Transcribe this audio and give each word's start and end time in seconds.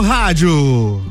seu 0.00 0.02
rádio. 0.02 1.02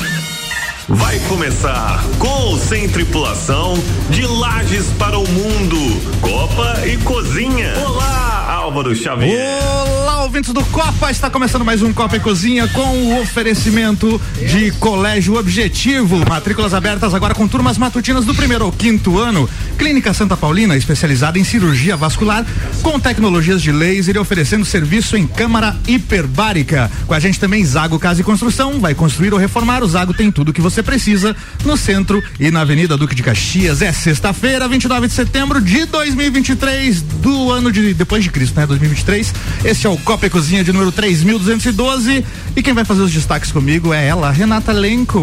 Vai 0.88 1.20
começar 1.28 2.04
com 2.18 2.28
ou 2.28 2.58
sem 2.58 2.90
tripulação 2.90 3.76
de 4.10 4.26
Lages 4.26 4.88
para 4.98 5.18
o 5.18 5.28
Mundo, 5.28 5.78
Copa 6.22 6.88
e 6.88 6.98
Cozinha. 6.98 7.74
Olá, 7.86 8.52
Álvaro 8.52 8.96
Xavier. 8.96 9.62
Olá, 9.64 9.89
ouvintes 10.30 10.54
do 10.54 10.64
Copa, 10.66 11.10
está 11.10 11.28
começando 11.28 11.66
mais 11.66 11.82
um 11.82 11.92
Copa 11.92 12.18
e 12.18 12.20
Cozinha 12.20 12.68
com 12.68 12.82
o 12.82 13.20
oferecimento 13.20 14.22
de 14.48 14.70
Colégio 14.74 15.34
Objetivo. 15.36 16.24
Matrículas 16.30 16.72
abertas 16.72 17.16
agora 17.16 17.34
com 17.34 17.48
turmas 17.48 17.80
matutinas 17.80 18.26
do 18.26 18.36
primeiro 18.36 18.64
ao 18.64 18.72
quinto 18.72 19.18
ano. 19.18 19.50
Clínica 19.76 20.14
Santa 20.14 20.38
Paulina, 20.38 20.78
especializada 20.78 21.40
em 21.40 21.44
cirurgia 21.44 21.98
vascular, 21.98 22.46
com 22.84 23.00
tecnologias 23.00 23.60
de 23.60 23.72
laser 23.72 24.18
e 24.18 24.20
oferecendo 24.20 24.64
serviço 24.66 25.18
em 25.18 25.26
câmara 25.26 25.76
hiperbárica. 25.88 26.92
Com 27.08 27.16
a 27.16 27.20
gente 27.20 27.40
também 27.40 27.66
Zago 27.66 27.98
Casa 27.98 28.22
e 28.22 28.24
Construção, 28.24 28.80
vai 28.80 28.94
construir 28.94 29.34
ou 29.34 29.40
reformar, 29.40 29.84
o 29.84 29.88
Zago 29.88 30.14
tem 30.14 30.32
tudo 30.32 30.54
que 30.54 30.62
você 30.62 30.84
precisa 30.84 31.36
no 31.66 31.76
centro 31.76 32.22
e 32.40 32.52
na 32.52 32.62
Avenida 32.62 32.96
Duque 32.96 33.16
de 33.16 33.24
Caxias. 33.24 33.82
É 33.82 33.92
sexta-feira, 33.92 34.68
29 34.68 35.08
de 35.08 35.14
setembro 35.14 35.60
de 35.60 35.86
2023, 35.86 37.02
do 37.02 37.52
ano 37.52 37.72
de 37.72 37.96
depois 37.96 38.24
de 38.24 38.30
Cristo, 38.30 38.60
né? 38.60 38.68
2023. 38.68 39.34
Este 39.66 39.88
é 39.88 39.90
o 39.90 39.98
Copa 39.98 40.19
e 40.26 40.30
Cozinha 40.30 40.64
de 40.64 40.72
número 40.74 40.92
3212 40.92 42.26
e 42.56 42.64
quem 42.64 42.74
vai 42.74 42.84
fazer 42.84 43.02
os 43.02 43.12
destaques 43.12 43.52
comigo 43.52 43.94
é 43.94 44.08
ela, 44.08 44.32
Renata 44.32 44.72
Lenco. 44.72 45.20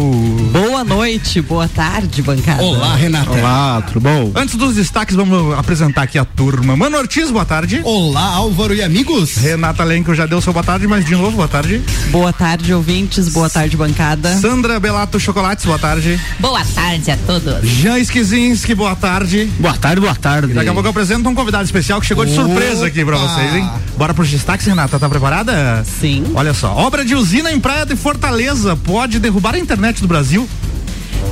Boa 0.51 0.83
noite, 0.83 1.41
boa 1.41 1.67
tarde, 1.67 2.21
bancada. 2.21 2.63
Olá, 2.63 2.95
Renata. 2.95 3.31
Olá, 3.31 3.81
tudo 3.81 3.99
bom? 3.99 4.31
Antes 4.33 4.55
dos 4.55 4.75
destaques, 4.75 5.15
vamos 5.15 5.57
apresentar 5.57 6.03
aqui 6.03 6.17
a 6.17 6.25
turma. 6.25 6.75
Mano 6.75 6.97
Ortiz, 6.97 7.29
boa 7.29 7.45
tarde. 7.45 7.81
Olá, 7.83 8.23
Álvaro 8.23 8.73
e 8.73 8.81
amigos. 8.81 9.35
Renata 9.35 9.83
Lenco 9.83 10.15
já 10.15 10.25
deu 10.25 10.41
seu 10.41 10.53
boa 10.53 10.63
tarde, 10.63 10.87
mas 10.87 11.05
de 11.05 11.15
novo, 11.15 11.35
boa 11.35 11.47
tarde. 11.47 11.81
Boa 12.09 12.31
tarde, 12.31 12.73
ouvintes, 12.73 13.29
boa 13.29 13.49
tarde, 13.49 13.75
bancada. 13.75 14.35
Sandra 14.37 14.79
Belato 14.79 15.19
Chocolates, 15.19 15.65
boa 15.65 15.77
tarde. 15.77 16.19
Boa 16.39 16.63
tarde 16.63 17.11
a 17.11 17.17
todos. 17.17 17.67
Jean 17.67 17.99
Esquizinski, 17.99 18.73
boa 18.73 18.95
tarde. 18.95 19.51
Boa 19.59 19.77
tarde, 19.77 20.01
boa 20.01 20.15
tarde. 20.15 20.51
E 20.51 20.55
daqui 20.55 20.69
a 20.69 20.73
pouco 20.73 20.87
eu 20.87 20.91
apresento 20.91 21.27
um 21.27 21.35
convidado 21.35 21.65
especial 21.65 21.99
que 21.99 22.07
chegou 22.07 22.25
de 22.25 22.33
surpresa 22.33 22.87
aqui 22.87 23.03
pra 23.03 23.17
vocês, 23.17 23.53
hein? 23.53 23.69
Bora 23.97 24.13
pros 24.13 24.29
destaques, 24.29 24.65
Renata, 24.65 24.86
tá 24.87 25.09
preparada? 25.09 25.83
Sim. 25.99 26.23
Olha 26.33 26.53
só, 26.53 26.73
obra 26.75 27.03
de 27.03 27.15
usina 27.15 27.51
em 27.51 27.59
Praia 27.59 27.85
de 27.85 27.95
Fortaleza 27.95 28.75
pode 28.75 29.19
derrubar 29.19 29.55
a 29.55 29.59
internet 29.59 30.01
do 30.01 30.07
Brasil. 30.07 30.47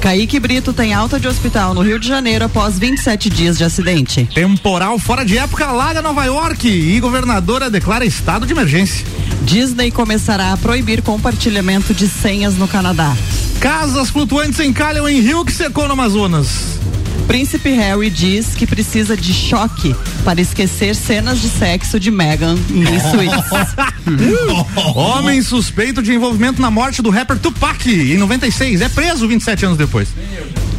Kaique 0.01 0.39
Brito 0.39 0.71
tem 0.71 0.93
alta 0.93 1.19
de 1.19 1.27
hospital 1.27 1.73
no 1.73 1.81
Rio 1.81 1.99
de 1.99 2.07
Janeiro 2.07 2.45
após 2.45 2.77
27 2.77 3.29
dias 3.29 3.57
de 3.57 3.63
acidente. 3.63 4.29
Temporal 4.33 4.99
fora 4.99 5.25
de 5.25 5.37
época 5.37 5.65
alaga 5.65 6.01
Nova 6.01 6.23
York 6.25 6.67
e 6.67 6.99
governadora 6.99 7.69
declara 7.69 8.05
estado 8.05 8.45
de 8.45 8.53
emergência. 8.53 9.05
Disney 9.41 9.91
começará 9.91 10.53
a 10.53 10.57
proibir 10.57 11.01
compartilhamento 11.01 11.93
de 11.93 12.07
senhas 12.07 12.55
no 12.55 12.67
Canadá. 12.67 13.15
Casas 13.59 14.09
flutuantes 14.09 14.59
encalham 14.59 15.07
em 15.09 15.21
rio 15.21 15.43
que 15.43 15.51
secou 15.51 15.87
no 15.87 15.93
Amazonas. 15.93 16.79
Príncipe 17.27 17.69
Harry 17.71 18.09
diz 18.09 18.55
que 18.55 18.67
precisa 18.67 19.17
de 19.17 19.33
choque 19.33 19.95
para 20.23 20.39
esquecer 20.39 20.95
cenas 20.95 21.41
de 21.41 21.49
sexo 21.49 21.99
de 21.99 22.11
Meghan 22.11 22.55
em 22.69 22.99
suítes. 23.11 24.95
Homem 24.95 25.41
suspeito 25.41 26.01
de 26.01 26.13
envolvimento 26.13 26.61
na 26.61 26.69
morte 26.69 27.01
do 27.01 27.09
rapper 27.09 27.37
Tupac 27.37 27.89
em 27.89 28.17
96 28.17 28.81
é 28.81 28.89
preso 28.89 29.27
27 29.27 29.65
anos 29.65 29.77
depois. 29.77 30.09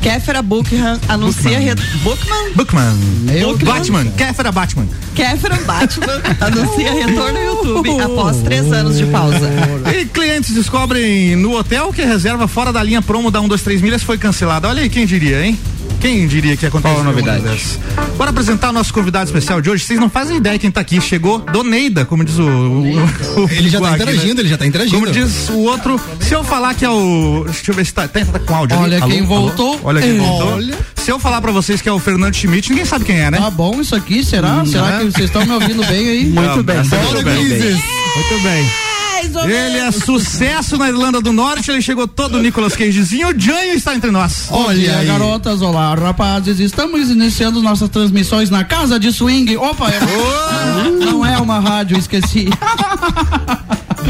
Kéfera 0.00 0.40
Buckham 0.40 1.00
anuncia. 1.08 1.58
Re... 1.58 1.74
Bookman? 2.04 2.52
Bookman. 2.54 2.94
Meu 3.22 3.58
Batman. 3.58 4.06
Kéfera 4.12 4.52
Batman. 4.52 4.86
Kéfera 5.16 5.56
Batman 5.56 6.22
anuncia 6.40 6.92
retorno 6.92 7.36
ao 7.36 7.44
YouTube 7.44 8.00
após 8.00 8.36
três 8.36 8.72
anos 8.72 8.96
de 8.96 9.06
pausa. 9.06 9.50
E 9.92 10.04
clientes 10.04 10.54
descobrem 10.54 11.34
no 11.34 11.56
hotel 11.56 11.92
que 11.92 12.02
a 12.02 12.06
reserva 12.06 12.46
fora 12.46 12.72
da 12.72 12.82
linha 12.84 13.02
promo 13.02 13.32
da 13.32 13.40
123 13.40 13.82
milhas 13.82 14.02
foi 14.04 14.16
cancelada. 14.16 14.68
Olha 14.68 14.82
aí, 14.82 14.88
quem 14.88 15.06
diria, 15.06 15.44
hein? 15.44 15.58
Quem 16.00 16.26
diria 16.28 16.56
que 16.56 16.64
ia 16.64 16.68
acontecer? 16.68 16.94
Qual 16.94 17.00
a 17.00 17.04
novidade? 17.04 17.42
Bora 18.16 18.30
apresentar 18.30 18.70
o 18.70 18.72
nosso 18.72 18.92
convidado 18.92 19.24
especial 19.26 19.60
de 19.60 19.70
hoje. 19.70 19.84
Vocês 19.84 19.98
não 19.98 20.08
fazem 20.08 20.36
ideia 20.36 20.58
quem 20.58 20.70
tá 20.70 20.80
aqui. 20.80 21.00
Chegou 21.00 21.38
Doneida, 21.38 22.04
como 22.04 22.24
diz 22.24 22.38
o. 22.38 22.42
o- 22.44 23.42
o- 23.44 23.48
Ele 23.50 23.68
já 23.68 23.80
tá 23.80 23.88
aqui, 23.94 24.04
né? 24.04 24.12
interagindo, 24.12 24.40
ele 24.40 24.48
já 24.48 24.58
tá 24.58 24.66
interagindo. 24.66 24.98
Como 25.00 25.10
diz 25.12 25.48
o 25.48 25.58
outro, 25.60 26.00
se 26.20 26.34
eu 26.34 26.44
falar 26.44 26.74
que 26.74 26.84
é 26.84 26.90
o. 26.90 27.44
Deixa 27.46 27.70
eu 27.70 27.74
ver 27.74 27.86
se 27.86 27.92
tá, 27.94 28.06
tá, 28.06 28.20
com 28.38 28.54
áudio. 28.54 28.78
Olha 28.78 29.02
ali. 29.02 29.12
quem 29.12 29.22
voltou. 29.22 29.80
Olha 29.82 30.00
quem 30.00 30.16
É. 30.16 30.18
voltou. 30.18 30.52
Olha. 30.54 30.74
Se 30.96 31.10
eu 31.10 31.18
falar 31.18 31.40
pra 31.40 31.52
vocês 31.52 31.80
que 31.80 31.88
é 31.88 31.92
o 31.92 31.98
Fernando 31.98 32.34
Schmidt, 32.34 32.68
ninguém 32.70 32.84
sabe 32.84 33.04
quem 33.04 33.20
é, 33.20 33.30
né? 33.30 33.38
Tá 33.38 33.50
bom 33.50 33.80
isso 33.80 33.94
aqui, 33.94 34.24
será? 34.24 34.62
Hum, 34.62 34.66
será 34.66 34.86
né? 34.86 34.98
que 34.98 35.12
vocês 35.12 35.26
estão 35.26 35.44
me 35.44 35.52
ouvindo 35.52 35.84
bem 35.86 36.08
aí? 36.08 36.24
Muito 36.26 36.62
bem. 36.62 36.76
Bora, 36.82 37.02
Muito 37.02 37.24
bem. 37.24 37.44
Muito 37.44 38.42
bem. 38.42 38.70
Ele 39.44 39.78
é 39.78 39.90
sucesso 39.90 40.76
na 40.76 40.88
Irlanda 40.88 41.20
do 41.20 41.32
Norte, 41.32 41.70
ele 41.70 41.82
chegou 41.82 42.06
todo 42.06 42.38
Nicolas 42.40 42.76
Cagezinho, 42.76 43.28
o 43.28 43.40
Janho 43.40 43.74
está 43.74 43.94
entre 43.94 44.10
nós. 44.10 44.46
Olha, 44.50 45.04
garotas, 45.04 45.62
olá, 45.62 45.94
rapazes, 45.94 46.60
estamos 46.60 47.10
iniciando 47.10 47.62
nossas 47.62 47.88
transmissões 47.88 48.50
na 48.50 48.64
Casa 48.64 48.98
de 48.98 49.12
Swing. 49.12 49.56
Opa, 49.56 49.90
é... 49.90 50.90
não 50.90 51.24
é 51.24 51.38
uma 51.38 51.58
rádio, 51.60 51.98
esqueci. 51.98 52.48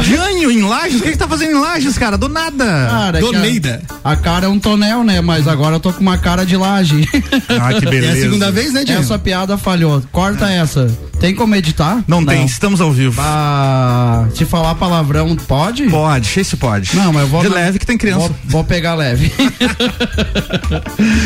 Janho 0.03 0.51
em 0.51 0.61
Lages? 0.61 0.99
O 0.99 1.03
que 1.03 1.11
que 1.11 1.17
tá 1.17 1.27
fazendo 1.27 1.51
em 1.51 1.59
Lages, 1.59 1.97
cara? 1.97 2.17
Do 2.17 2.29
nada. 2.29 2.65
Cara, 2.89 3.17
é 3.17 3.21
que 3.21 3.31
Doneida. 3.31 3.81
A, 4.03 4.11
a 4.11 4.15
cara 4.15 4.45
é 4.45 4.49
um 4.49 4.59
tonel, 4.59 5.03
né? 5.03 5.21
Mas 5.21 5.47
agora 5.47 5.75
eu 5.75 5.79
tô 5.79 5.91
com 5.91 6.01
uma 6.01 6.17
cara 6.17 6.45
de 6.45 6.55
laje. 6.55 7.07
Ah, 7.59 7.73
que 7.73 7.85
É 7.87 7.89
beleza. 7.89 8.13
a 8.13 8.21
segunda 8.21 8.51
vez, 8.51 8.73
né, 8.73 8.83
Diego? 8.83 9.01
Essa 9.01 9.17
piada 9.17 9.57
falhou. 9.57 10.01
Corta 10.11 10.49
essa. 10.49 10.87
Tem 11.19 11.33
como 11.33 11.55
editar? 11.55 12.03
Não, 12.07 12.23
tem, 12.23 12.45
estamos 12.45 12.79
ao 12.79 12.91
vivo. 12.91 13.19
Ah, 13.23 14.27
se 14.35 14.45
falar 14.45 14.75
palavrão, 14.75 15.35
pode? 15.35 15.83
Pode, 15.89 16.27
sei 16.27 16.43
se 16.43 16.55
pode. 16.55 16.95
Não, 16.95 17.11
mas 17.11 17.23
eu 17.23 17.27
vou. 17.27 17.41
De 17.41 17.49
na- 17.49 17.55
leve 17.55 17.79
que 17.79 17.85
tem 17.85 17.97
criança. 17.97 18.19
Vou, 18.27 18.35
vou 18.45 18.63
pegar 18.63 18.93
leve. 18.95 19.31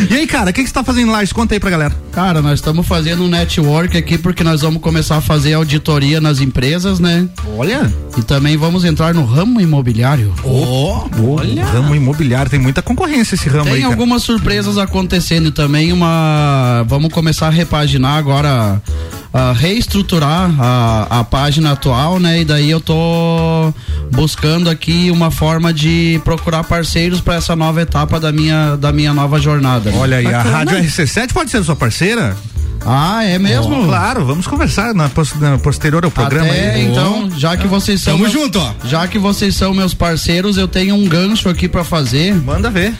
E 0.10 0.14
aí, 0.16 0.28
cara, 0.28 0.50
o 0.50 0.54
que, 0.54 0.62
que 0.62 0.68
você 0.68 0.74
tá 0.74 0.84
fazendo 0.84 1.12
Lages? 1.12 1.32
Conta 1.32 1.54
aí 1.56 1.60
pra 1.60 1.70
galera. 1.70 1.96
Cara, 2.12 2.42
nós 2.42 2.56
estamos 2.60 2.86
fazendo 2.86 3.24
um 3.24 3.28
network 3.28 3.98
aqui 3.98 4.18
porque 4.18 4.44
nós 4.44 4.62
vamos 4.62 4.82
começar 4.82 5.18
a 5.18 5.22
fazer 5.22 5.54
auditoria 5.54 6.20
nas 6.20 6.40
empresas, 6.42 7.00
né? 7.00 7.28
Olha. 7.58 7.92
E 8.18 8.22
também 8.22 8.58
vamos 8.58 8.84
entrar 8.84 9.14
no 9.14 9.24
ramo 9.24 9.62
imobiliário. 9.62 10.34
Olha. 10.44 11.66
Ramo 11.66 11.96
imobiliário, 11.96 12.50
tem 12.52 12.60
muita 12.60 12.82
concorrência 12.82 13.36
esse 13.36 13.48
ramo 13.48 13.70
aí, 13.70 13.76
Tem 13.82 13.84
algumas 13.84 14.24
surpresas 14.24 14.78
acontecendo 14.78 15.52
também 15.52 15.94
uma. 15.94 16.84
Vamos 16.88 17.12
começar 17.14 17.48
a 17.48 17.52
repaginar 17.52 18.18
agora, 18.18 18.82
a 19.34 19.54
reestruturar 19.86 20.52
a, 20.60 21.20
a 21.20 21.24
página 21.24 21.72
atual, 21.72 22.20
né? 22.20 22.42
E 22.42 22.46
daí 22.46 22.70
eu 22.70 22.80
tô 22.80 23.74
buscando 24.12 24.70
aqui 24.70 25.10
uma 25.10 25.32
forma 25.32 25.74
de 25.74 26.22
procurar 26.24 26.64
parceiros 26.64 27.20
para 27.20 27.36
essa 27.36 27.56
nova 27.56 27.82
etapa 27.82 28.20
da 28.20 28.32
minha, 28.32 28.76
da 28.78 28.92
minha 28.92 29.14
nova 29.14 29.40
jornada. 29.40 29.90
né? 29.92 29.98
Olha 30.00 30.18
aí, 30.18 30.28
a 30.28 30.38
Bacana. 30.38 30.58
Rádio 30.58 30.78
RC7 30.78 31.34
pode 31.34 31.50
ser 31.50 31.64
sua 31.64 31.76
parceira? 31.76 32.38
Ah, 32.86 33.24
é 33.24 33.38
mesmo? 33.38 33.86
Claro, 33.86 34.26
vamos 34.26 34.48
conversar 34.48 34.94
na, 34.94 35.08
pos- 35.10 35.36
na 35.40 35.58
posterior 35.58 36.04
ao 36.04 36.10
programa 36.12 36.48
Até, 36.50 36.74
aí. 36.76 36.86
então, 36.88 37.30
já 37.38 37.56
que 37.58 37.68
vocês 37.68 38.02
são 38.02 38.14
Tamo 38.14 38.24
meus- 38.24 38.34
junto, 38.34 38.60
ó. 38.60 38.74
Já 38.88 39.08
que 39.08 39.20
vocês 39.20 39.56
são 39.56 39.74
meus 39.74 39.94
parceiros, 39.94 40.58
eu 40.58 40.68
tenho 40.68 40.96
um 40.96 41.08
gancho 41.08 41.48
aqui 41.50 41.68
pra 41.68 41.84
fazer 41.84 42.34
Manda 42.36 42.70
ver. 42.72 42.94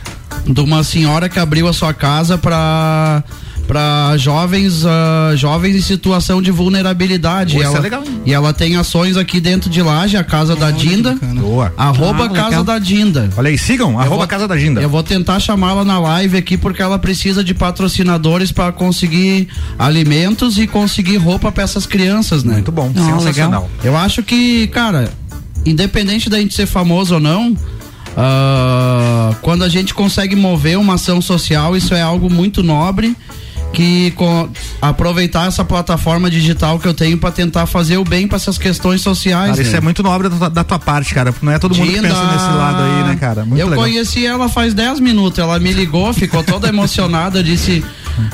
de 0.46 0.62
uma 0.62 0.84
senhora 0.84 1.28
que 1.30 1.40
abriu 1.40 1.68
a 1.68 1.74
sua 1.74 1.94
casa 1.96 2.38
pra 2.38 3.24
para 3.72 4.18
jovens 4.18 4.86
ah, 4.86 5.32
jovens 5.38 5.78
em 5.78 5.82
situação 5.82 6.42
de 6.42 6.52
vulnerabilidade. 6.52 7.54
Pô, 7.56 7.60
E 7.60 7.64
isso 7.64 7.70
ela, 7.70 7.78
é 7.80 7.82
legal. 7.82 8.04
E 8.26 8.34
ela 8.34 8.52
tem 8.54 8.76
ações 8.76 9.16
aqui 9.16 9.40
dentro 9.40 9.70
de 9.70 9.82
Laje, 9.82 10.18
a 10.18 10.26
casa 10.26 10.58
da 10.58 10.70
Dinda. 10.72 11.18
Boa. 11.40 11.74
Arroba 11.78 12.26
Ah, 12.26 12.30
Casa 12.30 12.48
legal. 12.50 12.64
da 12.66 12.80
Dinda. 12.80 13.30
Olha 13.38 13.50
aí, 13.50 13.58
sigam, 13.58 13.98
arroba 13.98 14.18
vou- 14.18 14.28
Casa 14.28 14.46
da 14.46 14.58
Ginda. 14.58 14.82
Eu 14.82 14.90
vou 14.90 15.02
tentar 15.02 15.40
chamá-la 15.40 15.86
na 15.86 15.98
live 16.00 16.36
aqui 16.38 16.58
porque 16.58 16.82
ela 16.82 17.00
precisa 17.00 17.44
de 17.46 17.54
patrocinadores 17.54 18.52
para 18.52 18.74
conseguir 18.74 19.48
alimentos 19.80 20.58
e 20.58 20.68
conseguir 20.68 21.16
roupa 21.16 21.50
para 21.50 21.64
essas 21.64 21.86
crianças, 21.86 22.44
né? 22.44 22.56
Muito 22.56 22.72
bom, 22.74 22.92
Ah, 22.94 23.20
sensacional. 23.20 23.70
Eu 23.84 23.96
acho 23.96 24.22
que, 24.22 24.68
cara, 24.68 25.10
independente 25.66 26.30
da 26.30 26.38
gente 26.40 26.54
ser 26.54 26.66
famoso 26.66 27.14
ou 27.14 27.20
não, 27.22 27.56
ah, 28.18 29.34
quando 29.42 29.64
a 29.64 29.70
gente 29.70 29.94
consegue 29.94 30.36
mover 30.36 30.78
uma 30.78 30.96
ação 30.96 31.22
social, 31.22 31.76
isso 31.78 31.94
é 31.94 32.02
algo 32.02 32.30
muito 32.30 32.62
nobre. 32.62 33.16
Que 33.74 34.14
aproveitar 34.82 35.48
essa 35.48 35.64
plataforma 35.64 36.30
digital 36.30 36.78
que 36.78 36.88
eu 36.88 36.94
tenho 36.94 37.18
para 37.18 37.32
tentar 37.32 37.66
fazer 37.66 37.98
o 37.98 38.04
bem 38.04 38.28
para 38.28 38.36
essas 38.36 38.58
questões 38.58 39.02
sociais. 39.02 39.52
Cara, 39.52 39.62
isso 39.62 39.72
né? 39.72 39.78
é 39.78 39.82
muito 39.82 40.04
nobre 40.04 40.30
da 40.30 40.50
da 40.50 40.64
tua 40.64 40.80
parte, 40.80 41.14
cara. 41.14 41.34
Não 41.42 41.52
é 41.52 41.60
todo 41.60 41.76
mundo 41.76 41.88
que 41.88 42.02
pensa 42.02 42.24
nesse 42.32 42.46
lado 42.46 42.84
aí, 42.84 43.04
né, 43.10 43.18
cara? 43.20 43.46
Muito 43.46 43.60
eu 43.60 43.68
legal. 43.68 43.84
conheci 43.84 44.26
ela 44.26 44.48
faz 44.48 44.74
10 44.74 45.00
minutos. 45.00 45.40
Ela 45.40 45.60
me 45.60 45.72
ligou, 45.74 46.14
ficou 46.14 46.44
toda 46.44 46.68
emocionada. 46.68 47.44
Disse: 47.44 47.84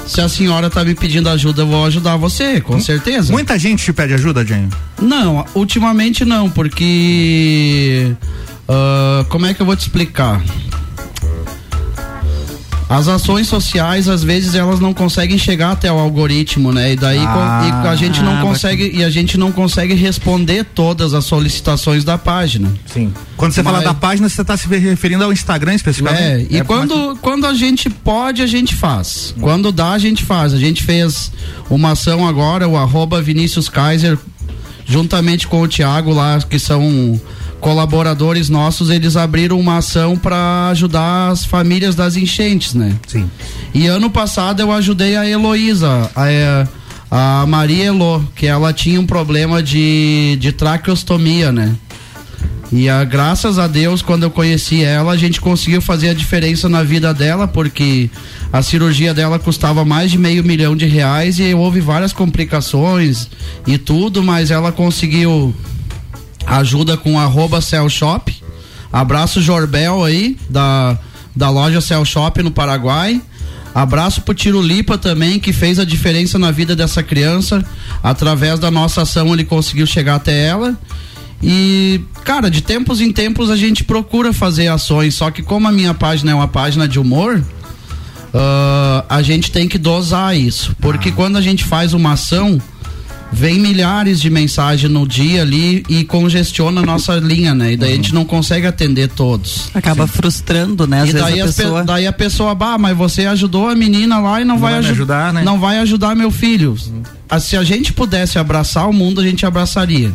Se 0.05 0.19
a 0.21 0.27
senhora 0.27 0.69
tá 0.69 0.83
me 0.83 0.93
pedindo 0.93 1.29
ajuda, 1.29 1.61
eu 1.61 1.67
vou 1.67 1.85
ajudar 1.85 2.17
você, 2.17 2.59
com 2.59 2.79
certeza. 2.79 3.31
Muita 3.31 3.57
gente 3.57 3.83
te 3.83 3.93
pede 3.93 4.13
ajuda, 4.13 4.45
Jenny? 4.45 4.69
Não, 5.01 5.45
ultimamente 5.55 6.25
não, 6.25 6.49
porque. 6.49 8.13
ah, 8.67 9.25
como 9.29 9.45
é 9.45 9.53
que 9.53 9.61
eu 9.61 9.65
vou 9.65 9.75
te 9.75 9.81
explicar? 9.81 10.41
As 12.89 13.07
ações 13.09 13.47
sociais 13.47 14.07
às 14.07 14.23
vezes 14.23 14.55
elas 14.55 14.79
não 14.79 14.93
conseguem 14.93 15.37
chegar 15.37 15.71
até 15.71 15.91
o 15.91 15.97
algoritmo, 15.99 16.71
né? 16.71 16.93
E 16.93 16.95
daí 16.95 17.19
Ah, 17.19 17.83
e 17.83 17.87
a 17.87 17.95
gente 17.95 18.21
não 18.21 18.41
consegue 18.41 18.91
e 18.93 19.03
a 19.03 19.09
gente 19.09 19.37
não 19.37 19.51
consegue 19.51 19.93
responder 19.93 20.63
todas 20.63 21.13
as 21.13 21.25
solicitações 21.25 22.03
da 22.05 22.17
página. 22.17 22.71
Sim. 22.85 23.13
Quando 23.35 23.51
você 23.51 23.61
fala 23.61 23.77
Mas- 23.79 23.85
da 23.87 23.93
página, 23.93 24.29
você 24.29 24.41
está 24.41 24.55
se 24.55 24.67
referindo 24.67 25.23
ao 25.23 25.33
Instagram 25.33 25.73
especificamente? 25.75 26.21
É, 26.23 26.47
e 26.49 26.57
É, 26.59 26.63
quando, 26.63 27.17
quando 27.21 27.45
a 27.45 27.53
gente 27.53 27.89
pode, 27.89 28.41
a 28.41 28.47
gente 28.47 28.73
faz. 28.73 29.33
Quando 29.39 29.71
dá, 29.71 29.91
a 29.91 29.99
gente 29.99 30.23
faz. 30.23 30.53
A 30.53 30.57
gente 30.57 30.81
fez 30.83 31.31
uma 31.69 31.91
ação 31.91 32.25
agora, 32.27 32.67
o 32.67 32.77
arroba 32.77 33.21
Vinícius 33.21 33.67
Kaiser, 33.69 34.17
juntamente 34.85 35.45
com 35.47 35.61
o 35.61 35.67
Thiago 35.67 36.13
lá, 36.13 36.39
que 36.41 36.57
são 36.57 37.19
colaboradores 37.59 38.50
nossos, 38.50 38.89
eles 38.89 39.15
abriram 39.15 39.59
uma 39.59 39.77
ação 39.77 40.18
para 40.18 40.69
ajudar 40.69 41.30
as 41.31 41.45
famílias 41.45 41.95
das 41.95 42.15
enchentes, 42.15 42.74
né? 42.74 42.95
Sim. 43.07 43.30
E 43.74 43.88
ano 43.88 44.09
passado 44.09 44.62
eu 44.62 44.71
ajudei 44.71 45.15
a 45.15 45.27
Heloísa, 45.27 46.09
a, 46.15 46.30
é, 46.30 46.68
a 47.09 47.45
Maria 47.48 47.86
Elo, 47.86 48.27
que 48.36 48.45
ela 48.45 48.71
tinha 48.74 49.00
um 49.00 49.06
problema 49.06 49.62
de, 49.62 50.38
de 50.39 50.51
traqueostomia, 50.51 51.51
né? 51.51 51.75
E 52.71 52.89
a, 52.89 53.04
graças 53.04 53.57
a 53.57 53.65
Deus, 53.65 54.01
quando 54.01 54.24
eu 54.24 54.31
conheci 54.31 54.83
ela, 54.83 55.13
a 55.13 55.18
gente 55.18 55.39
conseguiu 55.39 55.81
fazer 55.81 56.09
a 56.09 56.13
diferença 56.13 56.68
na 56.68 56.83
vida 56.83 57.13
dela, 57.13 57.48
porque 57.48 58.09
a 58.51 58.62
cirurgia 58.62 59.13
dela 59.13 59.39
custava 59.39 59.86
mais 59.86 60.12
de 60.12 60.18
meio 60.18 60.44
milhão 60.44 60.75
de 60.75 60.86
reais 60.86 61.39
e 61.39 61.54
houve 61.54 61.80
várias 61.80 62.12
complicações 62.12 63.30
e 63.65 63.77
tudo, 63.77 64.21
mas 64.21 64.51
ela 64.51 64.71
conseguiu 64.71 65.56
ajuda 66.47 66.95
com 66.95 67.19
arroba 67.19 67.61
Cell 67.61 67.89
Shop. 67.89 68.35
Abraço 68.91 69.41
Jorbel 69.41 70.03
aí, 70.03 70.38
da, 70.49 70.97
da 71.35 71.49
loja 71.49 71.81
Cell 71.81 72.05
Shop 72.05 72.41
no 72.41 72.49
Paraguai. 72.51 73.21
Abraço 73.75 74.21
pro 74.21 74.33
Tiro 74.33 74.61
Lipa 74.61 74.97
também, 74.97 75.39
que 75.39 75.53
fez 75.53 75.77
a 75.77 75.85
diferença 75.85 76.39
na 76.39 76.49
vida 76.49 76.75
dessa 76.75 77.03
criança. 77.03 77.63
Através 78.01 78.59
da 78.59 78.71
nossa 78.71 79.03
ação, 79.03 79.33
ele 79.33 79.44
conseguiu 79.44 79.85
chegar 79.85 80.15
até 80.15 80.47
ela. 80.47 80.75
E, 81.44 82.01
cara, 82.23 82.49
de 82.49 82.61
tempos 82.61 82.99
em 83.01 83.11
tempos 83.11 83.51
a 83.51 83.55
gente 83.55 83.83
procura 83.83 84.33
fazer 84.33 84.67
ações, 84.69 85.13
só 85.13 85.29
que 85.29 85.44
como 85.44 85.67
a 85.67 85.71
minha 85.71 85.94
página 85.94 86.31
é 86.31 86.33
uma 86.33 86.47
página 86.47 86.88
de 86.88 86.99
humor, 86.99 87.44
ah, 88.33 89.05
a 89.07 89.21
gente 89.21 89.51
tem 89.51 89.67
que 89.67 89.77
dosar 89.77 90.35
isso. 90.35 90.75
Porque 90.81 91.11
quando 91.11 91.38
a 91.38 91.41
gente 91.41 91.63
faz 91.63 91.94
uma 91.94 92.13
ação, 92.13 92.59
vem 93.31 93.59
milhares 93.59 94.19
de 94.19 94.29
mensagens 94.29 94.91
no 94.91 95.07
dia 95.07 95.41
ali 95.41 95.83
e 95.89 96.03
congestiona 96.03 96.81
a 96.81 96.85
nossa 96.85 97.15
linha, 97.15 97.53
né? 97.53 97.74
E 97.74 97.77
daí 97.77 97.91
a 97.94 97.95
gente 97.95 98.13
não 98.13 98.25
consegue 98.25 98.65
atender 98.65 99.09
todos. 99.09 99.69
Acaba 99.74 100.07
frustrando, 100.07 100.88
né? 100.88 101.01
Às 101.01 101.09
e 101.09 101.13
vezes 101.13 101.27
daí, 101.27 101.41
a 101.41 101.45
pessoa. 101.45 101.83
daí 101.83 102.07
a 102.07 102.13
pessoa, 102.13 102.56
bah, 102.56 102.77
mas 102.77 102.97
você 102.97 103.25
ajudou 103.25 103.69
a 103.69 103.75
menina 103.75 104.19
lá 104.19 104.41
e 104.41 104.45
não, 104.45 104.57
vai, 104.57 104.74
vai 104.74 104.81
me 104.81 104.85
aju- 104.88 104.94
ajudar, 104.95 105.33
né? 105.33 105.44
Não 105.44 105.59
vai 105.59 105.77
ajudar 105.79 106.15
meu 106.15 106.31
filho. 106.31 106.75
Ah, 107.29 107.39
Se 107.39 107.56
a 107.57 107.63
gente 107.63 107.91
pudesse 107.94 108.39
abraçar 108.39 108.89
o 108.89 108.94
mundo, 108.94 109.19
a 109.21 109.24
gente 109.24 109.45
abraçaria. 109.45 110.12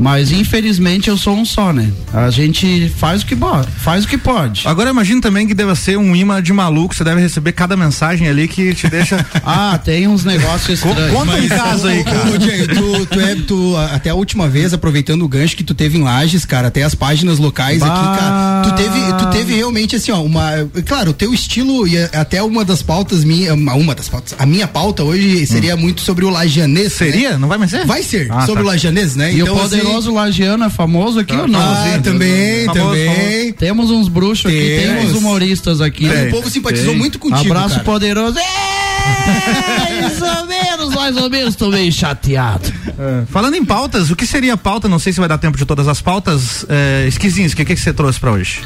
Mas 0.00 0.32
infelizmente 0.32 1.08
eu 1.08 1.16
sou 1.16 1.36
um 1.36 1.44
só, 1.44 1.72
né? 1.72 1.90
A 2.12 2.30
gente 2.30 2.90
faz 2.96 3.22
o 3.22 3.26
que 3.26 3.36
pode, 3.36 3.68
faz 3.72 4.04
o 4.04 4.08
que 4.08 4.16
pode. 4.18 4.66
Agora 4.66 4.88
eu 4.88 4.92
imagino 4.92 5.20
também 5.20 5.46
que 5.46 5.54
deva 5.54 5.74
ser 5.74 5.96
um 5.98 6.16
imã 6.16 6.42
de 6.42 6.52
maluco, 6.52 6.94
você 6.94 7.04
deve 7.04 7.20
receber 7.20 7.52
cada 7.52 7.76
mensagem 7.76 8.28
ali 8.28 8.48
que 8.48 8.74
te 8.74 8.88
deixa. 8.88 9.24
Ah, 9.44 9.78
tem 9.82 10.06
uns 10.06 10.24
negócios 10.24 10.78
estranhos. 10.78 11.12
Conta 11.12 11.36
um 11.36 11.48
caso 11.48 11.86
aí, 11.88 12.04
cara. 12.04 12.20
Tu, 12.30 13.06
tu 13.06 13.20
é, 13.20 13.34
tu, 13.34 13.76
até 13.76 14.10
a 14.10 14.14
última 14.14 14.48
vez, 14.48 14.72
aproveitando 14.72 15.22
o 15.22 15.28
gancho 15.28 15.56
que 15.56 15.64
tu 15.64 15.74
teve 15.74 15.98
em 15.98 16.02
Lages, 16.02 16.44
cara, 16.44 16.68
até 16.68 16.82
as 16.82 16.94
páginas 16.94 17.38
locais 17.38 17.82
aqui, 17.82 17.88
Bah. 17.90 18.16
cara, 18.18 18.62
tu 18.64 18.74
teve, 18.82 19.12
tu 19.18 19.30
teve 19.30 19.54
realmente 19.56 19.96
assim, 19.96 20.12
ó, 20.12 20.22
uma, 20.22 20.50
claro, 20.86 21.10
o 21.10 21.14
teu 21.14 21.32
estilo 21.34 21.86
e 21.86 21.98
até 21.98 22.42
uma 22.42 22.64
das 22.64 22.82
pautas 22.82 23.24
minha, 23.24 23.54
uma 23.54 23.94
das 23.94 24.08
pautas, 24.08 24.34
a 24.38 24.46
minha 24.46 24.66
pauta 24.68 25.02
hoje 25.02 25.46
seria 25.46 25.76
muito 25.76 26.00
sobre 26.00 26.24
o 26.24 26.30
lajanês. 26.30 26.84
né? 26.84 26.90
Seria? 26.90 27.38
Não 27.38 27.48
vai 27.48 27.58
mais 27.58 27.70
ser? 27.70 27.84
Vai 27.86 28.02
ser, 28.02 28.28
Ah, 28.30 28.42
sobre 28.46 28.62
tá. 28.62 28.68
o 28.68 28.72
lajanês, 28.72 29.16
né? 29.16 29.32
E 29.32 29.42
o 29.42 29.46
poderoso 29.90 30.14
Lagiano 30.14 30.64
é 30.64 30.70
famoso 30.70 31.18
aqui 31.20 31.34
ou 31.34 31.46
não? 31.48 31.60
Ah, 31.60 31.74
Famosinho. 31.76 32.02
também, 32.02 32.64
Famoso, 32.66 32.88
também. 32.88 33.52
Temos 33.52 33.90
uns 33.90 34.08
bruxos 34.08 34.46
aqui, 34.46 34.80
Temos. 34.80 35.12
humoristas 35.14 35.80
aqui. 35.80 36.06
O 36.08 36.30
povo 36.30 36.50
simpatizou 36.50 36.90
tem. 36.90 36.98
muito 36.98 37.18
contigo, 37.18 37.52
Abraço 37.52 37.74
cara. 37.74 37.84
poderoso. 37.84 38.38
É, 38.38 40.02
mais 40.02 40.20
ou 40.22 40.46
menos, 40.46 40.94
mais 40.94 41.16
ou 41.16 41.30
menos, 41.30 41.56
tô 41.56 41.68
meio 41.68 41.90
chateado. 41.92 42.72
É. 42.98 43.24
Falando 43.30 43.54
em 43.54 43.64
pautas, 43.64 44.10
o 44.10 44.16
que 44.16 44.26
seria 44.26 44.56
pauta? 44.56 44.88
Não 44.88 44.98
sei 44.98 45.12
se 45.12 45.18
vai 45.20 45.28
dar 45.28 45.38
tempo 45.38 45.56
de 45.56 45.64
todas 45.64 45.88
as 45.88 46.00
pautas. 46.00 46.64
É, 46.68 47.06
esquisinhos, 47.08 47.52
o 47.52 47.56
que, 47.56 47.64
que 47.64 47.76
você 47.76 47.92
trouxe 47.92 48.18
pra 48.20 48.32
hoje? 48.32 48.60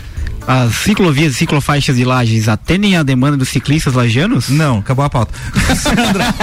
As 0.47 0.75
ciclovias 0.75 1.33
e 1.33 1.37
ciclofaixas 1.37 1.97
de 1.97 2.05
lajes 2.05 2.49
atendem 2.49 2.97
à 2.97 3.03
demanda 3.03 3.37
dos 3.37 3.49
ciclistas 3.49 3.95
lajanos? 3.95 4.51
Não, 4.51 4.79
acabou 4.79 5.03
a 5.05 5.09
pauta. 5.09 5.33
Sandra. 5.75 6.35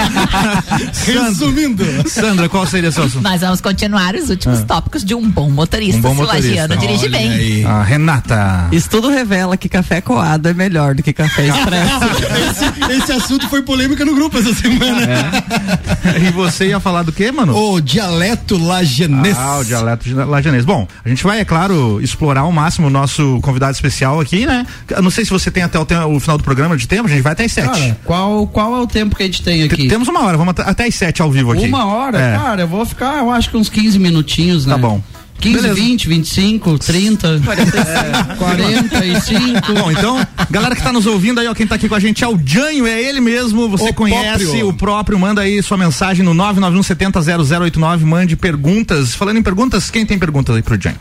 Sandra, 0.92 1.22
Resumindo. 1.28 1.84
Sandra, 2.08 2.48
qual 2.48 2.66
seria 2.66 2.88
o 2.88 2.92
seu 2.92 3.04
assunto? 3.04 3.22
Nós 3.22 3.40
vamos 3.40 3.60
continuar 3.60 4.16
os 4.16 4.28
últimos 4.28 4.64
tópicos 4.64 5.04
de 5.04 5.14
um 5.14 5.30
bom 5.30 5.48
motorista. 5.48 5.98
Um 5.98 6.00
bom 6.02 6.14
motorista. 6.14 6.48
lagiano 6.48 6.76
dirige 6.76 7.04
Olha 7.04 7.18
bem. 7.18 7.30
aí. 7.30 7.64
A 7.64 7.82
Renata. 7.84 8.68
Estudo 8.72 9.08
revela 9.08 9.56
que 9.56 9.68
café 9.68 10.00
coado 10.00 10.48
é 10.48 10.54
melhor 10.54 10.96
do 10.96 11.02
que 11.02 11.12
café 11.12 11.46
expresso. 11.46 12.04
esse, 12.90 13.02
esse 13.02 13.12
assunto 13.12 13.48
foi 13.48 13.62
polêmica 13.62 14.04
no 14.04 14.16
grupo 14.16 14.36
essa 14.38 14.52
semana. 14.52 15.06
E 16.20 16.30
você 16.32 16.66
ia 16.68 16.80
falar 16.80 17.04
do 17.04 17.12
quê, 17.12 17.30
mano? 17.30 17.56
O 17.56 17.80
dialeto 17.80 18.58
lajanês. 18.58 19.36
Ah, 19.38 19.58
o 19.58 19.64
dialeto 19.64 20.12
lajanês. 20.26 20.64
Bom, 20.64 20.88
a 21.04 21.08
gente 21.08 21.22
vai, 21.22 21.38
é 21.38 21.44
claro, 21.44 22.00
explorar 22.02 22.40
ao 22.40 22.50
máximo 22.50 22.88
o 22.88 22.90
nosso 22.90 23.38
convidado 23.42 23.72
especial 23.72 23.91
aqui, 24.20 24.46
né? 24.46 24.66
Eu 24.90 25.02
não 25.02 25.10
sei 25.10 25.24
se 25.24 25.30
você 25.30 25.50
tem 25.50 25.62
até 25.62 25.78
o, 25.78 25.82
o 26.14 26.20
final 26.20 26.38
do 26.38 26.44
programa 26.44 26.76
de 26.76 26.86
tempo, 26.88 27.06
a 27.06 27.10
gente 27.10 27.22
vai 27.22 27.32
até 27.32 27.44
às 27.44 27.52
sete. 27.52 27.68
Cara, 27.68 27.98
qual, 28.04 28.46
qual 28.46 28.76
é 28.76 28.80
o 28.80 28.86
tempo 28.86 29.14
que 29.16 29.22
a 29.22 29.26
gente 29.26 29.42
tem 29.42 29.66
T- 29.68 29.74
aqui? 29.74 29.88
Temos 29.88 30.08
uma 30.08 30.22
hora, 30.24 30.36
vamos 30.36 30.52
até, 30.52 30.62
até 30.70 30.84
às 30.86 30.94
sete 30.94 31.22
ao 31.22 31.30
vivo 31.30 31.52
aqui. 31.52 31.66
Uma 31.66 31.84
hora? 31.86 32.18
É. 32.18 32.36
Cara, 32.36 32.62
eu 32.62 32.68
vou 32.68 32.84
ficar, 32.86 33.18
eu 33.18 33.30
acho 33.30 33.50
que 33.50 33.56
uns 33.56 33.68
15 33.68 33.98
minutinhos, 33.98 34.66
né? 34.66 34.72
Tá 34.74 34.78
bom. 34.78 35.02
15, 35.40 35.56
Beleza. 35.56 35.74
20, 35.74 36.08
25, 36.08 36.78
30, 36.78 37.40
45. 38.38 39.72
Bom, 39.74 39.90
então, 39.90 40.26
galera 40.50 40.74
que 40.76 40.82
tá 40.82 40.92
nos 40.92 41.04
ouvindo 41.06 41.40
aí, 41.40 41.48
ó, 41.48 41.54
quem 41.54 41.66
tá 41.66 41.74
aqui 41.74 41.88
com 41.88 41.94
a 41.96 42.00
gente 42.00 42.22
é 42.22 42.28
o 42.28 42.38
Janho, 42.44 42.86
é 42.86 43.02
ele 43.02 43.20
mesmo, 43.20 43.68
você 43.68 43.88
O 43.90 43.94
conhece 43.94 44.44
próprio. 44.44 44.68
o 44.68 44.72
próprio, 44.72 45.18
manda 45.18 45.40
aí 45.40 45.60
sua 45.62 45.76
mensagem 45.76 46.24
no 46.24 46.32
991700089, 46.34 48.00
mande 48.04 48.36
perguntas. 48.36 49.14
Falando 49.14 49.38
em 49.38 49.42
perguntas, 49.42 49.90
quem 49.90 50.06
tem 50.06 50.18
perguntas 50.18 50.54
aí 50.54 50.62
pro 50.62 50.80
Janho? 50.80 50.96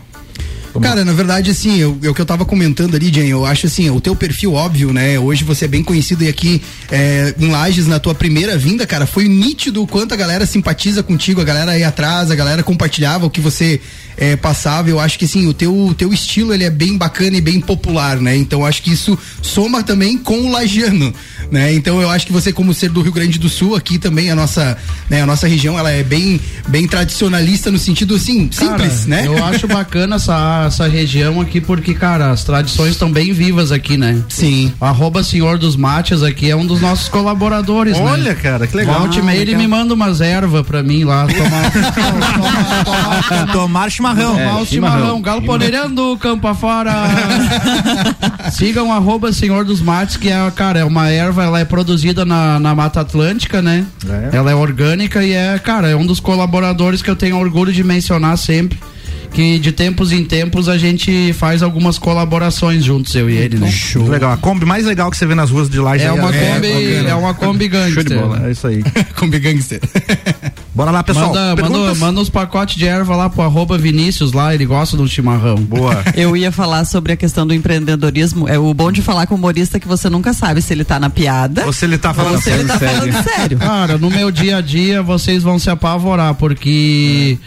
Cara, 0.79 1.03
na 1.03 1.11
verdade, 1.13 1.51
assim, 1.51 1.77
eu- 1.79 1.97
é 2.03 2.09
o 2.09 2.13
que 2.13 2.21
eu 2.21 2.25
tava 2.25 2.45
comentando 2.45 2.95
ali, 2.95 3.11
Jen, 3.13 3.27
eu 3.27 3.45
acho 3.45 3.67
assim, 3.67 3.89
o 3.89 3.99
teu 3.99 4.15
perfil 4.15 4.53
óbvio, 4.53 4.93
né? 4.93 5.19
Hoje 5.19 5.43
você 5.43 5.65
é 5.65 5.67
bem 5.67 5.83
conhecido 5.83 6.23
e 6.23 6.27
aqui 6.27 6.61
é, 6.91 7.33
em 7.39 7.47
Lages, 7.49 7.87
na 7.87 7.99
tua 7.99 8.13
primeira 8.15 8.57
vinda, 8.57 8.85
cara, 8.87 9.05
foi 9.05 9.27
nítido 9.27 9.83
o 9.83 9.87
quanto 9.87 10.13
a 10.13 10.17
galera 10.17 10.45
simpatiza 10.45 11.01
contigo, 11.03 11.41
a 11.41 11.43
galera 11.43 11.71
aí 11.71 11.83
atrás, 11.83 12.31
a 12.31 12.35
galera 12.35 12.63
compartilhava 12.63 13.25
o 13.25 13.29
que 13.29 13.41
você 13.41 13.81
é, 14.17 14.35
passava. 14.35 14.89
Eu 14.89 14.99
acho 14.99 15.17
que 15.17 15.25
assim, 15.25 15.47
o 15.47 15.53
teu, 15.53 15.75
o 15.75 15.93
teu 15.93 16.13
estilo 16.13 16.53
ele 16.53 16.63
é 16.63 16.69
bem 16.69 16.97
bacana 16.97 17.35
e 17.37 17.41
bem 17.41 17.59
popular, 17.59 18.17
né? 18.17 18.35
Então 18.35 18.59
eu 18.61 18.65
acho 18.65 18.81
que 18.81 18.91
isso 18.91 19.17
soma 19.41 19.83
também 19.83 20.17
com 20.17 20.39
o 20.41 20.51
lagiano, 20.51 21.13
né? 21.51 21.73
Então 21.73 22.01
eu 22.01 22.09
acho 22.09 22.25
que 22.27 22.31
você, 22.31 22.51
como 22.53 22.73
ser 22.73 22.89
do 22.89 23.01
Rio 23.01 23.11
Grande 23.11 23.39
do 23.39 23.49
Sul, 23.49 23.75
aqui 23.75 23.97
também 23.97 24.29
a 24.29 24.35
nossa, 24.35 24.77
né, 25.09 25.21
a 25.21 25.25
nossa 25.25 25.47
região, 25.47 25.77
ela 25.79 25.91
é 25.91 26.03
bem, 26.03 26.39
bem 26.67 26.87
tradicionalista 26.87 27.71
no 27.71 27.79
sentido 27.79 28.15
assim, 28.15 28.49
simples, 28.51 29.05
Cara, 29.05 29.07
né? 29.07 29.23
Eu 29.27 29.43
acho 29.43 29.67
bacana 29.67 30.15
essa, 30.17 30.60
essa 30.65 30.87
região 30.87 31.39
aqui 31.41 31.59
porque, 31.61 31.93
cara, 31.93 32.31
as 32.31 32.43
tradições 32.43 32.91
estão 32.91 33.11
bem 33.11 33.33
vivas 33.33 33.71
aqui, 33.71 33.97
né? 33.97 34.21
Sim. 34.29 34.71
Arroba 34.79 35.23
Senhor 35.23 35.57
dos 35.57 35.75
Mates 35.75 36.21
aqui 36.23 36.49
é 36.49 36.55
um 36.55 36.65
dos 36.65 36.81
nossos 36.81 37.07
colaboradores, 37.09 37.97
né? 37.97 38.03
Olha, 38.03 38.35
cara, 38.35 38.67
que 38.67 38.75
legal. 38.75 38.99
Volte 39.01 39.19
e 39.19 39.21
meia, 39.21 39.39
ele 39.41 39.55
me 39.55 39.67
manda 39.67 39.93
umas 39.93 40.21
ervas 40.21 40.65
pra 40.65 40.81
mim 40.83 41.03
lá 41.03 41.25
tomar, 41.27 41.71
tomar, 42.83 42.83
tomar, 42.83 43.51
Tomar 43.51 43.89
chimarrão. 43.91 44.35
tomar 44.37 44.61
o 44.61 44.65
chimarrão, 44.65 45.21
galo 45.21 45.41
poneirando, 45.43 46.17
campo 46.17 46.47
afora. 46.47 46.91
Sigam 48.51 48.91
arroba 48.91 49.31
Senhor 49.31 49.65
dos 49.65 49.81
Mates, 49.81 50.17
que 50.17 50.29
é, 50.29 50.51
cara, 50.51 50.79
é 50.79 50.85
uma 50.85 51.09
erva, 51.09 51.43
ela 51.43 51.59
é 51.59 51.65
produzida 51.65 52.25
na, 52.25 52.59
na 52.59 52.73
Mata 52.75 53.01
Atlântica, 53.01 53.61
né? 53.61 53.85
É. 54.07 54.35
Ela 54.37 54.51
é 54.51 54.55
orgânica 54.55 55.23
e 55.23 55.31
é, 55.33 55.57
cara, 55.59 55.89
é 55.89 55.95
um 55.95 56.05
dos 56.05 56.19
colaboradores 56.19 57.01
que 57.01 57.09
eu 57.09 57.15
tenho 57.15 57.37
orgulho 57.37 57.71
de 57.73 57.83
mencionar 57.83 58.37
sempre. 58.37 58.79
Que 59.33 59.57
de 59.59 59.71
tempos 59.71 60.11
em 60.11 60.25
tempos 60.25 60.67
a 60.67 60.77
gente 60.77 61.33
faz 61.33 61.63
algumas 61.63 61.97
colaborações 61.97 62.83
juntos, 62.83 63.15
eu 63.15 63.29
e 63.29 63.35
ele, 63.35 63.57
né? 63.57 63.71
Show. 63.71 64.07
Legal. 64.07 64.31
A 64.31 64.37
Kombi 64.37 64.65
mais 64.65 64.85
legal 64.85 65.09
que 65.09 65.17
você 65.17 65.25
vê 65.25 65.35
nas 65.35 65.49
ruas 65.49 65.69
de 65.69 65.79
Laje. 65.79 66.03
É 66.03 66.09
aí, 66.09 66.19
uma 66.19 66.35
é- 66.35 66.53
Kombi, 66.53 66.67
bacana. 66.67 67.09
é 67.09 67.15
uma 67.15 67.33
Kombi 67.33 67.67
Gangster. 67.67 67.93
Show 67.93 68.03
de 68.03 68.15
bola. 68.15 68.47
É 68.47 68.51
isso 68.51 68.67
aí. 68.67 68.83
Kombi 69.15 69.39
Gangster. 69.39 69.79
Bora 70.73 70.89
lá, 70.89 71.03
pessoal. 71.03 71.27
Manda, 71.27 71.55
manda, 71.69 71.95
manda 71.95 72.21
uns 72.21 72.29
pacotes 72.29 72.75
de 72.75 72.87
erva 72.87 73.15
lá 73.15 73.29
pro 73.29 73.41
arroba 73.41 73.77
Vinícius 73.77 74.31
lá, 74.31 74.53
ele 74.53 74.65
gosta 74.65 74.95
do 74.95 75.07
chimarrão. 75.07 75.55
Boa. 75.55 76.01
Eu 76.15 76.35
ia 76.35 76.51
falar 76.51 76.85
sobre 76.85 77.11
a 77.11 77.17
questão 77.17 77.45
do 77.45 77.53
empreendedorismo. 77.53 78.47
É 78.47 78.57
o 78.57 78.73
bom 78.73 78.91
de 78.91 79.01
falar 79.01 79.27
com 79.27 79.35
humorista 79.35 79.79
que 79.79 79.87
você 79.87 80.09
nunca 80.09 80.33
sabe 80.33 80.61
se 80.61 80.73
ele 80.73 80.85
tá 80.85 80.99
na 80.99 81.09
piada 81.09 81.65
Ou 81.65 81.73
se 81.73 81.85
ele 81.85 81.97
tá 81.97 82.13
falando 82.13 82.35
ou 82.35 82.41
se 82.41 82.49
ele 82.49 82.63
tá 82.63 82.79
falando 82.79 83.23
sério. 83.23 83.57
Cara, 83.57 83.97
no 83.97 84.09
meu 84.09 84.31
dia 84.31 84.57
a 84.57 84.61
dia 84.61 85.01
vocês 85.01 85.43
vão 85.43 85.59
se 85.59 85.69
apavorar, 85.69 86.35
porque 86.35 87.37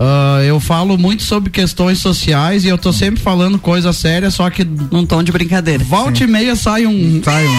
Ah, 0.00 0.40
eu 0.44 0.60
falo 0.60 0.96
muito 0.96 1.24
sobre 1.24 1.50
questões 1.50 1.98
sociais 1.98 2.64
e 2.64 2.68
eu 2.68 2.78
tô 2.78 2.92
sempre 2.92 3.20
falando 3.20 3.58
coisa 3.58 3.92
séria, 3.92 4.30
só 4.30 4.48
que 4.48 4.64
Num 4.64 5.04
tom 5.04 5.22
de 5.24 5.32
brincadeira. 5.32 5.82
volta 5.82 6.22
e 6.22 6.26
meia 6.26 6.54
sai 6.54 6.86
um. 6.86 7.20
Sai 7.24 7.44
um. 7.46 7.58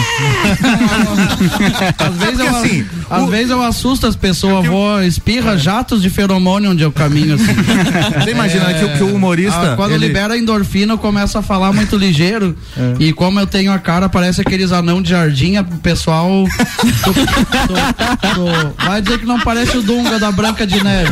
Às 1.98 2.14
vezes, 2.16 2.38
eu, 2.40 2.46
Porque 2.46 2.66
assim, 2.66 2.86
às 3.10 3.22
o- 3.22 3.26
vezes 3.26 3.50
eu 3.50 3.62
assusto 3.62 4.06
as 4.06 4.16
pessoas, 4.16 4.66
vou, 4.66 5.02
espirra 5.02 5.56
jatos 5.58 6.00
de 6.00 6.08
feromônio 6.08 6.70
onde 6.70 6.82
eu 6.82 6.90
caminho 6.92 7.34
assim. 7.34 7.52
Você 8.24 8.30
imagina 8.30 8.72
que, 8.74 8.84
o- 8.84 8.96
que 8.96 9.02
o 9.02 9.14
humorista. 9.14 9.72
Ah, 9.72 9.76
quando 9.76 9.92
ele- 9.92 10.06
libera 10.06 10.34
a 10.34 10.38
endorfina, 10.38 10.94
eu 10.94 10.98
começo 10.98 11.36
a 11.36 11.42
falar 11.42 11.72
muito 11.72 11.96
ligeiro. 11.96 12.56
E 12.98 13.12
como 13.12 13.38
eu 13.38 13.46
tenho 13.46 13.72
a 13.72 13.78
cara, 13.78 14.08
parece 14.08 14.40
aqueles 14.40 14.72
anão 14.72 15.02
de 15.02 15.10
jardim, 15.10 15.58
o 15.58 15.64
pessoal. 15.78 16.44
do- 17.04 17.12
do- 17.12 18.34
do- 18.34 18.74
vai 18.86 19.02
dizer 19.02 19.18
que 19.18 19.26
não 19.26 19.38
parece 19.40 19.76
o 19.76 19.82
Dunga 19.82 20.18
da 20.18 20.30
Branca 20.32 20.66
de 20.66 20.82
Neve. 20.82 21.10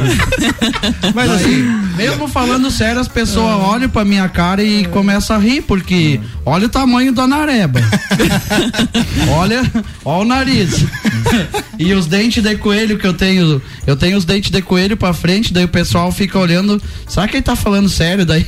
Mas 1.19 1.33
assim, 1.33 1.89
Mesmo 1.99 2.29
falando 2.29 2.71
sério, 2.71 3.01
as 3.01 3.09
pessoas 3.09 3.57
olham 3.57 3.89
pra 3.89 4.05
minha 4.05 4.29
cara 4.29 4.63
e 4.63 4.85
começam 4.87 5.35
a 5.35 5.39
rir, 5.41 5.63
porque 5.63 6.21
olha 6.47 6.67
o 6.67 6.69
tamanho 6.69 7.11
da 7.11 7.27
nareba. 7.27 7.81
olha, 9.37 9.69
olha 10.05 10.23
o 10.23 10.25
nariz. 10.25 10.85
e 11.77 11.93
os 11.93 12.07
dentes 12.07 12.41
de 12.41 12.55
coelho 12.55 12.97
que 12.99 13.07
eu 13.07 13.13
tenho, 13.13 13.61
eu 13.85 13.97
tenho 13.97 14.17
os 14.17 14.25
dentes 14.25 14.49
de 14.49 14.63
coelho 14.63 14.97
pra 14.97 15.13
frente, 15.13 15.53
daí 15.53 15.65
o 15.65 15.69
pessoal 15.69 16.13
fica 16.13 16.39
olhando, 16.39 16.81
será 17.09 17.27
que 17.27 17.39
ele 17.39 17.43
tá 17.43 17.57
falando 17.57 17.89
sério? 17.89 18.25
Daí 18.25 18.47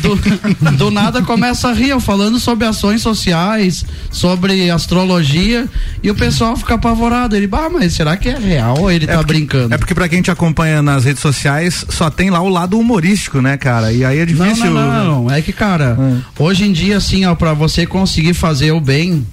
do, 0.00 0.70
do 0.76 0.90
nada 0.92 1.22
começa 1.22 1.70
a 1.70 1.72
rir, 1.72 1.88
eu 1.88 1.98
falando 1.98 2.38
sobre 2.38 2.68
ações 2.68 3.02
sociais, 3.02 3.84
sobre 4.12 4.70
astrologia, 4.70 5.68
e 6.04 6.08
o 6.08 6.14
pessoal 6.14 6.56
fica 6.56 6.74
apavorado. 6.74 7.34
Ele, 7.34 7.48
bah, 7.48 7.68
mas 7.68 7.94
será 7.94 8.16
que 8.16 8.28
é 8.28 8.38
real 8.38 8.78
ou 8.78 8.92
ele 8.92 9.08
tá 9.08 9.20
brincando? 9.24 9.74
É 9.74 9.78
porque 9.78 9.92
pra 9.92 10.08
quem 10.08 10.22
te 10.22 10.30
acompanha 10.30 10.80
nas 10.80 11.04
redes 11.04 11.20
sociais, 11.20 11.84
só 11.88 12.08
tem 12.12 12.30
lá 12.30 12.40
o 12.40 12.48
lado 12.48 12.78
humorístico, 12.78 13.40
né, 13.40 13.56
cara? 13.56 13.92
E 13.92 14.04
aí 14.04 14.18
é 14.18 14.26
Não, 14.26 14.26
difícil. 14.46 14.70
não, 14.70 15.04
não. 15.24 15.30
É 15.30 15.40
que, 15.42 15.52
cara, 15.52 15.96
hoje 16.38 16.64
em 16.64 16.72
dia, 16.72 16.96
assim, 16.96 17.24
ó, 17.24 17.34
pra 17.34 17.52
você 17.54 17.86
conseguir 17.86 18.34
fazer 18.34 18.72
o 18.72 18.80
bem, 18.80 19.26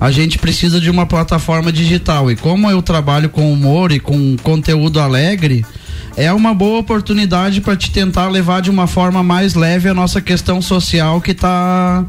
a 0.00 0.10
gente 0.10 0.38
precisa 0.38 0.80
de 0.80 0.90
uma 0.90 1.06
plataforma 1.06 1.70
digital. 1.72 2.30
E 2.30 2.36
como 2.36 2.70
eu 2.70 2.80
trabalho 2.82 3.28
com 3.28 3.52
humor 3.52 3.92
e 3.92 4.00
com 4.00 4.36
conteúdo 4.42 5.00
alegre, 5.00 5.64
é 6.16 6.32
uma 6.32 6.54
boa 6.54 6.78
oportunidade 6.80 7.60
para 7.60 7.76
te 7.76 7.90
tentar 7.90 8.28
levar 8.28 8.62
de 8.62 8.70
uma 8.70 8.86
forma 8.86 9.22
mais 9.22 9.54
leve 9.54 9.88
a 9.88 9.94
nossa 9.94 10.20
questão 10.20 10.60
social 10.62 11.20
que 11.20 11.34
tá. 11.34 12.04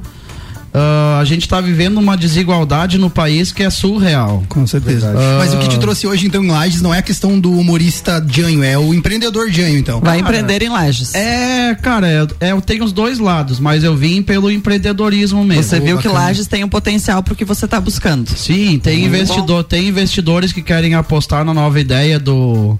Ah, 0.77 1.19
a 1.21 1.23
gente 1.23 1.47
tá 1.47 1.61
vivendo 1.61 1.97
uma 1.97 2.17
desigualdade 2.17 2.97
no 2.97 3.09
país 3.09 3.53
que 3.53 3.63
é 3.63 3.69
surreal. 3.69 4.43
Com 4.49 4.67
certeza. 4.67 5.13
Mas 5.39 5.53
o 5.53 5.57
que 5.59 5.69
te 5.69 5.79
trouxe 5.79 6.05
hoje, 6.05 6.27
então, 6.27 6.43
em 6.43 6.49
Lages, 6.49 6.81
não 6.81 6.93
é 6.93 6.97
a 6.97 7.01
questão 7.01 7.39
do 7.39 7.49
humorista 7.57 8.23
Janho, 8.29 8.61
é 8.61 8.77
o 8.77 8.93
empreendedor 8.93 9.49
Janho, 9.49 9.77
então. 9.77 10.01
Vai 10.01 10.19
empreender 10.19 10.61
em 10.61 10.67
lajes. 10.69 11.15
É, 11.15 11.73
cara, 11.75 12.07
é, 12.07 12.47
é, 12.47 12.51
eu 12.51 12.59
tenho 12.59 12.83
os 12.83 12.91
dois 12.91 13.19
lados, 13.19 13.57
mas 13.57 13.85
eu 13.85 13.95
vim 13.95 14.21
pelo 14.21 14.51
empreendedorismo 14.51 15.45
mesmo. 15.45 15.63
Você 15.63 15.79
viu 15.79 15.97
que 15.97 16.09
bacana. 16.09 16.25
Lages 16.25 16.47
tem 16.47 16.63
um 16.65 16.69
potencial 16.69 17.23
pro 17.23 17.35
que 17.35 17.45
você 17.45 17.65
tá 17.65 17.79
buscando. 17.79 18.29
Sim, 18.37 18.77
tem 18.77 19.05
investidor, 19.05 19.63
tem 19.63 19.87
investidores 19.87 20.51
que 20.51 20.61
querem 20.61 20.93
apostar 20.93 21.45
na 21.45 21.53
nova 21.53 21.79
ideia 21.79 22.19
do 22.19 22.77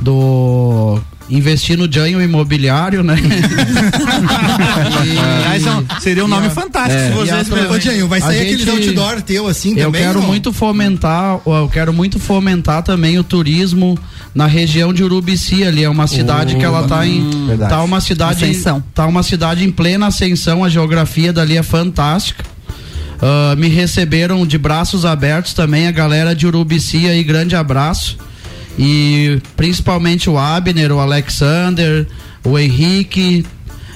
do 0.00 1.00
investir 1.30 1.76
no 1.78 1.90
janho 1.90 2.20
imobiliário, 2.20 3.02
né? 3.02 3.14
Aliás, 5.36 5.66
um- 5.66 6.00
seria 6.00 6.24
um 6.24 6.28
nome 6.28 6.46
e 6.46 6.48
a- 6.48 6.50
fantástico 6.50 7.00
é, 7.00 7.06
se 7.06 7.12
e 7.12 7.14
vocês 7.14 7.70
Ô? 7.70 7.80
Janho, 7.80 8.08
vai 8.08 8.20
sair 8.20 8.38
gente- 8.48 8.62
aqueles 8.62 8.86
outdoor 8.88 9.22
teu 9.22 9.46
assim 9.46 9.70
eu 9.78 9.86
também? 9.86 10.02
quero 10.02 10.20
não? 10.20 10.26
muito 10.26 10.52
fomentar, 10.52 11.40
eu 11.44 11.68
quero 11.72 11.92
muito 11.92 12.18
fomentar 12.18 12.82
também 12.82 13.18
o 13.18 13.24
turismo 13.24 13.98
na 14.34 14.46
região 14.46 14.92
de 14.92 15.02
Urubici, 15.04 15.64
ali 15.64 15.84
é 15.84 15.88
uma 15.88 16.06
cidade 16.06 16.56
que 16.56 16.64
ela 16.64 16.86
tá 16.88 17.06
em 17.06 17.46
Verdade. 17.46 17.70
tá 17.70 17.82
uma 17.82 18.00
cidade 18.00 18.44
Ascensão. 18.44 18.82
tá 18.94 19.06
uma 19.06 19.22
cidade 19.22 19.64
em 19.64 19.70
plena 19.70 20.06
ascensão, 20.06 20.64
a 20.64 20.68
geografia 20.68 21.32
dali 21.32 21.56
é 21.56 21.62
fantástica. 21.62 22.44
Ah, 23.20 23.54
me 23.56 23.68
receberam 23.68 24.44
de 24.46 24.58
braços 24.58 25.04
abertos 25.04 25.52
também 25.54 25.86
a 25.86 25.90
galera 25.92 26.34
de 26.34 26.46
Urubici 26.46 27.06
aí, 27.08 27.22
grande 27.22 27.54
abraço. 27.54 28.16
E 28.78 29.40
principalmente 29.56 30.30
o 30.30 30.38
Abner, 30.38 30.92
o 30.92 31.00
Alexander, 31.00 32.06
o 32.44 32.58
Henrique. 32.58 33.44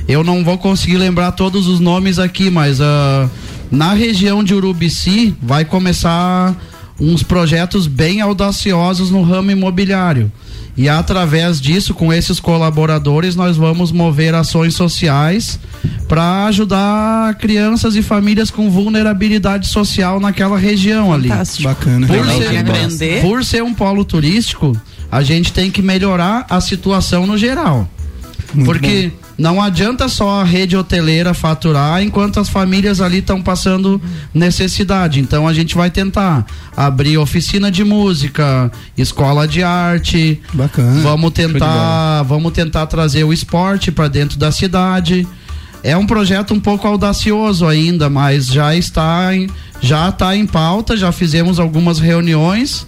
Eu 0.06 0.23
não 0.23 0.45
vou 0.45 0.59
conseguir 0.59 0.99
lembrar 0.99 1.33
todos 1.33 1.66
os 1.66 1.80
nomes 1.80 2.18
aqui, 2.18 2.50
mas 2.50 2.80
ah, 2.80 3.28
na 3.71 3.92
região 3.92 4.45
de 4.45 4.54
Urubici 4.54 5.35
vai 5.42 5.64
começar 5.64 6.54
uns 7.00 7.23
projetos 7.23 7.87
bem 7.87 8.21
audaciosos 8.21 9.11
no 9.11 9.23
ramo 9.23 9.50
imobiliário. 9.50 10.30
E 10.76 10.88
através 10.88 11.61
disso, 11.61 11.95
com 11.95 12.12
esses 12.12 12.38
colaboradores, 12.38 13.35
nós 13.35 13.56
vamos 13.56 13.90
mover 13.90 14.35
ações 14.35 14.75
sociais 14.75 15.59
para 16.06 16.45
ajudar 16.47 17.35
crianças 17.37 17.97
e 17.97 18.02
famílias 18.02 18.50
com 18.50 18.71
vulnerabilidade 18.71 19.68
social 19.68 20.21
naquela 20.21 20.59
região 20.59 21.12
ali. 21.12 21.28
Fantástico. 21.28 21.68
Bacana. 21.68 22.06
Por 22.06 22.26
Legal, 22.26 22.90
ser, 22.90 23.23
por 23.23 23.45
ser 23.45 23.62
um 23.62 23.73
polo 23.73 24.04
turístico, 24.04 24.76
a 25.11 25.23
gente 25.23 25.52
tem 25.52 25.71
que 25.71 25.80
melhorar 25.80 26.47
a 26.49 26.61
situação 26.61 27.26
no 27.26 27.38
geral. 27.38 27.88
Muito 28.54 28.66
Porque 28.66 29.12
não 29.38 29.61
adianta 29.61 30.09
só 30.09 30.40
a 30.40 30.45
rede 30.45 30.76
hoteleira 30.76 31.35
faturar 31.35 32.02
enquanto 32.02 32.40
as 32.40 32.49
famílias 32.49 33.00
ali 33.00 33.19
estão 33.19 33.43
passando 33.43 34.00
necessidade. 34.33 35.21
Então 35.21 35.47
a 35.47 35.52
gente 35.52 35.75
vai 35.75 35.90
tentar 35.90 36.47
abrir 36.75 37.19
oficina 37.19 37.71
de 37.71 37.85
música, 37.85 38.71
escola 38.97 39.47
de 39.47 39.62
arte. 39.62 40.40
Bacana. 40.55 41.00
Vamos 41.02 41.33
tentar, 41.33 42.23
vamos 42.23 42.52
tentar 42.52 42.87
trazer 42.87 43.25
o 43.25 43.33
esporte 43.33 43.93
para 43.93 44.09
dentro 44.09 44.38
da 44.38 44.50
cidade. 44.50 45.26
É 45.83 45.97
um 45.97 46.07
projeto 46.07 46.55
um 46.55 46.61
pouco 46.61 46.88
audacioso 46.88 47.66
ainda, 47.66 48.09
mas 48.09 48.47
já 48.47 48.75
está 48.75 49.35
em, 49.35 49.49
já 49.81 50.09
está 50.09 50.35
em 50.35 50.47
pauta, 50.47 50.97
já 50.97 51.12
fizemos 51.12 51.61
algumas 51.61 52.00
reuniões. 52.00 52.87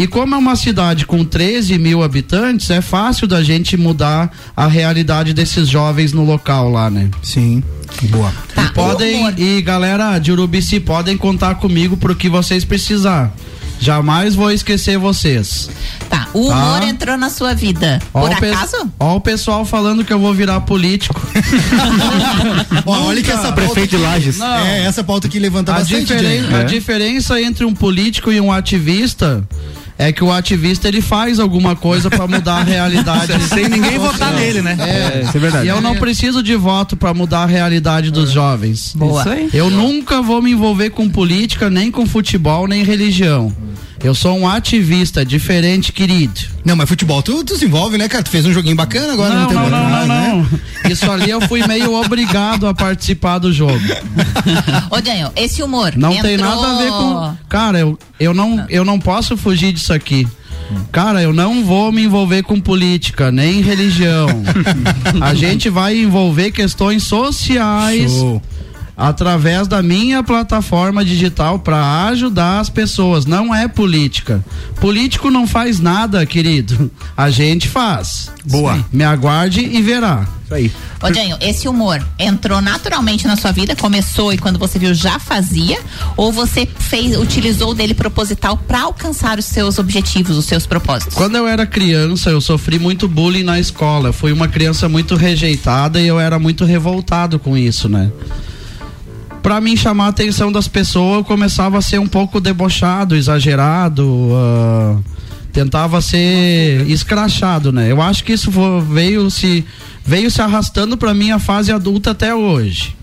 E 0.00 0.06
como 0.06 0.34
é 0.34 0.38
uma 0.38 0.56
cidade 0.56 1.04
com 1.04 1.22
13 1.22 1.78
mil 1.78 2.02
habitantes, 2.02 2.70
é 2.70 2.80
fácil 2.80 3.26
da 3.28 3.42
gente 3.42 3.76
mudar 3.76 4.32
a 4.56 4.66
realidade 4.66 5.34
desses 5.34 5.68
jovens 5.68 6.14
no 6.14 6.24
local 6.24 6.70
lá, 6.70 6.88
né? 6.88 7.10
Sim. 7.22 7.62
Boa. 8.04 8.32
Tá, 8.54 8.62
e 8.64 8.68
podem, 8.72 9.34
e 9.36 9.60
galera 9.60 10.18
de 10.18 10.32
Urubici, 10.32 10.80
podem 10.80 11.18
contar 11.18 11.56
comigo 11.56 11.98
pro 11.98 12.16
que 12.16 12.30
vocês 12.30 12.64
precisar. 12.64 13.30
Jamais 13.78 14.34
vou 14.34 14.50
esquecer 14.50 14.96
vocês. 14.98 15.68
Tá, 16.08 16.28
o 16.34 16.48
humor 16.48 16.80
Tá. 16.80 16.86
entrou 16.88 17.16
na 17.18 17.28
sua 17.30 17.54
vida. 17.54 17.98
Ó 18.12 18.20
Por 18.28 18.32
acaso? 18.32 18.90
Ó 18.98 19.16
o 19.16 19.20
pessoal 19.20 19.64
falando 19.66 20.04
que 20.04 20.12
eu 20.12 20.18
vou 20.18 20.32
virar 20.34 20.60
político. 20.62 21.20
Ó, 22.86 23.06
olha 23.06 23.22
que 23.22 23.30
essa 23.30 23.52
Prefeito 23.52 23.96
de 23.96 24.02
Lages. 24.02 24.38
Não. 24.38 24.46
É, 24.66 24.84
essa 24.84 25.02
pauta 25.04 25.28
que 25.28 25.38
levanta 25.38 25.72
A, 25.72 25.78
bastante, 25.78 26.06
diferen- 26.06 26.42
Janho. 26.42 26.56
a 26.56 26.62
diferença 26.64 27.40
entre 27.40 27.64
um 27.64 27.74
político 27.74 28.30
e 28.32 28.40
um 28.40 28.52
ativista 28.52 29.46
é 30.00 30.12
que 30.12 30.24
o 30.24 30.32
ativista 30.32 30.88
ele 30.88 31.02
faz 31.02 31.38
alguma 31.38 31.76
coisa 31.76 32.08
pra 32.08 32.26
mudar 32.26 32.60
a 32.60 32.62
realidade. 32.62 33.34
Sem 33.52 33.68
ninguém 33.68 33.98
votar 33.98 34.32
nele, 34.32 34.62
né? 34.62 34.74
É, 34.80 35.22
isso 35.22 35.36
é 35.36 35.40
verdade. 35.40 35.66
E 35.66 35.68
eu 35.68 35.78
não 35.82 35.94
preciso 35.94 36.42
de 36.42 36.56
voto 36.56 36.96
pra 36.96 37.12
mudar 37.12 37.42
a 37.42 37.46
realidade 37.46 38.10
dos 38.10 38.30
jovens. 38.30 38.94
Boa. 38.96 39.20
Isso 39.20 39.28
aí. 39.28 39.50
Eu 39.52 39.68
nunca 39.68 40.22
vou 40.22 40.40
me 40.40 40.52
envolver 40.52 40.88
com 40.88 41.06
política, 41.06 41.68
nem 41.68 41.90
com 41.90 42.06
futebol, 42.06 42.66
nem 42.66 42.82
religião. 42.82 43.54
Eu 44.02 44.14
sou 44.14 44.38
um 44.38 44.48
ativista, 44.48 45.24
diferente, 45.24 45.92
querido. 45.92 46.40
Não, 46.64 46.74
mas 46.74 46.88
futebol 46.88 47.22
tu, 47.22 47.44
tu 47.44 47.56
se 47.56 47.66
envolve, 47.66 47.98
né, 47.98 48.08
cara? 48.08 48.22
Tu 48.22 48.30
fez 48.30 48.46
um 48.46 48.52
joguinho 48.52 48.74
bacana 48.74 49.12
agora 49.12 49.34
Não, 49.34 49.46
tem 49.46 49.56
não, 49.56 49.68
não, 49.68 49.90
não, 49.90 50.06
né? 50.06 50.46
não. 50.84 50.90
Isso 50.90 51.10
ali 51.10 51.28
eu 51.28 51.40
fui 51.42 51.66
meio 51.66 51.94
obrigado 51.94 52.66
a 52.66 52.72
participar 52.72 53.38
do 53.38 53.52
jogo. 53.52 53.78
Ô, 54.90 55.00
Daniel, 55.00 55.32
esse 55.36 55.62
humor. 55.62 55.92
Não 55.96 56.12
entrou... 56.12 56.28
tem 56.28 56.38
nada 56.38 56.66
a 56.66 56.78
ver 56.78 56.88
com. 56.88 57.36
Cara, 57.48 57.78
eu, 57.78 57.98
eu, 58.18 58.32
não, 58.32 58.64
eu 58.70 58.84
não 58.84 58.98
posso 58.98 59.36
fugir 59.36 59.72
disso 59.72 59.92
aqui. 59.92 60.26
Cara, 60.92 61.20
eu 61.20 61.32
não 61.32 61.64
vou 61.64 61.92
me 61.92 62.04
envolver 62.04 62.42
com 62.42 62.60
política, 62.60 63.30
nem 63.30 63.60
religião. 63.60 64.28
A 65.20 65.34
gente 65.34 65.68
vai 65.68 65.98
envolver 65.98 66.52
questões 66.52 67.02
sociais 67.02 68.12
Show. 68.12 68.42
Através 69.00 69.66
da 69.66 69.82
minha 69.82 70.22
plataforma 70.22 71.02
digital 71.02 71.58
para 71.58 72.04
ajudar 72.08 72.60
as 72.60 72.68
pessoas. 72.68 73.24
Não 73.24 73.54
é 73.54 73.66
política. 73.66 74.44
Político 74.78 75.30
não 75.30 75.46
faz 75.46 75.80
nada, 75.80 76.24
querido. 76.26 76.90
A 77.16 77.30
gente 77.30 77.66
faz. 77.66 78.30
Boa. 78.44 78.84
Me 78.92 79.02
aguarde 79.02 79.60
e 79.60 79.80
verá. 79.80 80.28
Isso 80.44 80.54
aí. 80.54 80.72
Ô, 81.02 81.08
Daniel, 81.08 81.38
esse 81.40 81.66
humor 81.66 82.06
entrou 82.18 82.60
naturalmente 82.60 83.26
na 83.26 83.36
sua 83.36 83.52
vida, 83.52 83.74
começou 83.74 84.34
e 84.34 84.38
quando 84.38 84.58
você 84.58 84.78
viu 84.78 84.92
já 84.92 85.18
fazia? 85.18 85.78
Ou 86.14 86.30
você 86.30 86.68
fez, 86.78 87.16
utilizou 87.16 87.72
dele 87.72 87.94
proposital 87.94 88.58
pra 88.58 88.82
alcançar 88.82 89.38
os 89.38 89.46
seus 89.46 89.78
objetivos, 89.78 90.36
os 90.36 90.44
seus 90.44 90.66
propósitos? 90.66 91.14
Quando 91.14 91.36
eu 91.36 91.46
era 91.46 91.64
criança, 91.64 92.28
eu 92.28 92.40
sofri 92.40 92.78
muito 92.78 93.08
bullying 93.08 93.44
na 93.44 93.58
escola. 93.58 94.08
Eu 94.08 94.12
Fui 94.12 94.30
uma 94.30 94.48
criança 94.48 94.90
muito 94.90 95.14
rejeitada 95.16 95.98
e 96.00 96.06
eu 96.06 96.20
era 96.20 96.38
muito 96.38 96.66
revoltado 96.66 97.38
com 97.38 97.56
isso, 97.56 97.88
né? 97.88 98.10
Pra 99.42 99.60
mim 99.60 99.76
chamar 99.76 100.06
a 100.06 100.08
atenção 100.08 100.52
das 100.52 100.68
pessoas, 100.68 101.18
eu 101.18 101.24
começava 101.24 101.78
a 101.78 101.82
ser 101.82 101.98
um 101.98 102.06
pouco 102.06 102.40
debochado, 102.40 103.16
exagerado. 103.16 104.30
ah, 104.34 104.96
tentava 105.52 106.00
ser 106.00 106.88
escrachado, 106.88 107.72
né? 107.72 107.90
Eu 107.90 108.00
acho 108.00 108.22
que 108.22 108.32
isso 108.32 108.50
veio 108.88 109.28
se 109.30 109.64
veio 110.04 110.30
se 110.30 110.40
arrastando 110.40 110.96
pra 110.96 111.12
minha 111.12 111.38
fase 111.38 111.72
adulta 111.72 112.12
até 112.12 112.34
hoje. 112.34 112.94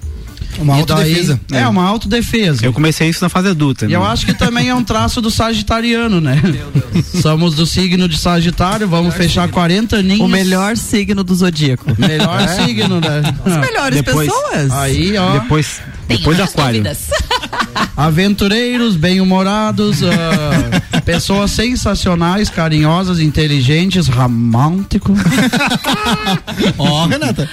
Uma 0.58 0.80
E 0.80 0.86
daí- 0.86 1.02
autodefesa. 1.02 1.40
É, 1.52 1.68
uma 1.68 1.84
autodefesa. 1.84 2.66
Eu 2.66 2.72
comecei 2.74 3.10
isso 3.10 3.24
na 3.24 3.30
fase 3.30 3.50
adulta. 3.50 3.86
E 3.86 3.94
eu 3.94 4.00
né? 4.02 4.08
acho 4.08 4.26
que 4.26 4.34
também 4.34 4.70
é 4.70 4.74
um 4.76 4.84
traço 4.84 5.22
do 5.22 5.30
sagitariano, 5.30 6.20
né? 6.22 6.42
Somos 7.22 7.54
do 7.54 7.66
signo 7.66 8.08
de 8.08 8.18
Sagitário, 8.18 8.88
vamos 8.88 9.14
fechar 9.14 9.48
40 9.50 9.98
aninhos. 9.98 10.22
O 10.22 10.28
melhor 10.28 10.76
signo 10.78 11.24
do 11.24 11.36
zodíaco. 11.36 11.86
Melhor 12.00 12.48
signo, 12.48 13.00
né? 13.02 13.22
As 13.46 13.58
melhores 13.58 14.02
Depois- 14.02 14.32
pessoas. 14.32 14.72
Aí, 14.72 15.16
ó. 15.18 15.34
Depois, 15.40 15.80
depois 16.08 16.40
outras 16.40 16.52
aquário. 16.52 16.84
dúvidas. 16.84 17.10
Aventureiros, 17.96 18.96
bem-humorados, 18.96 20.04
ah, 20.04 21.02
pessoas 21.06 21.52
sensacionais, 21.52 22.50
carinhosas, 22.50 23.20
inteligentes, 23.20 24.08
românticos. 24.08 25.20
Ó, 26.78 27.08
Renata. 27.08 27.50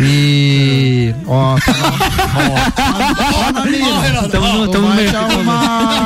E. 0.00 1.14
Ó, 1.26 1.56
tá 1.60 3.52
na 3.52 3.64
mira. 3.66 4.24
Estamos 4.24 4.78
no, 4.78 4.94
mercado. 4.94 5.44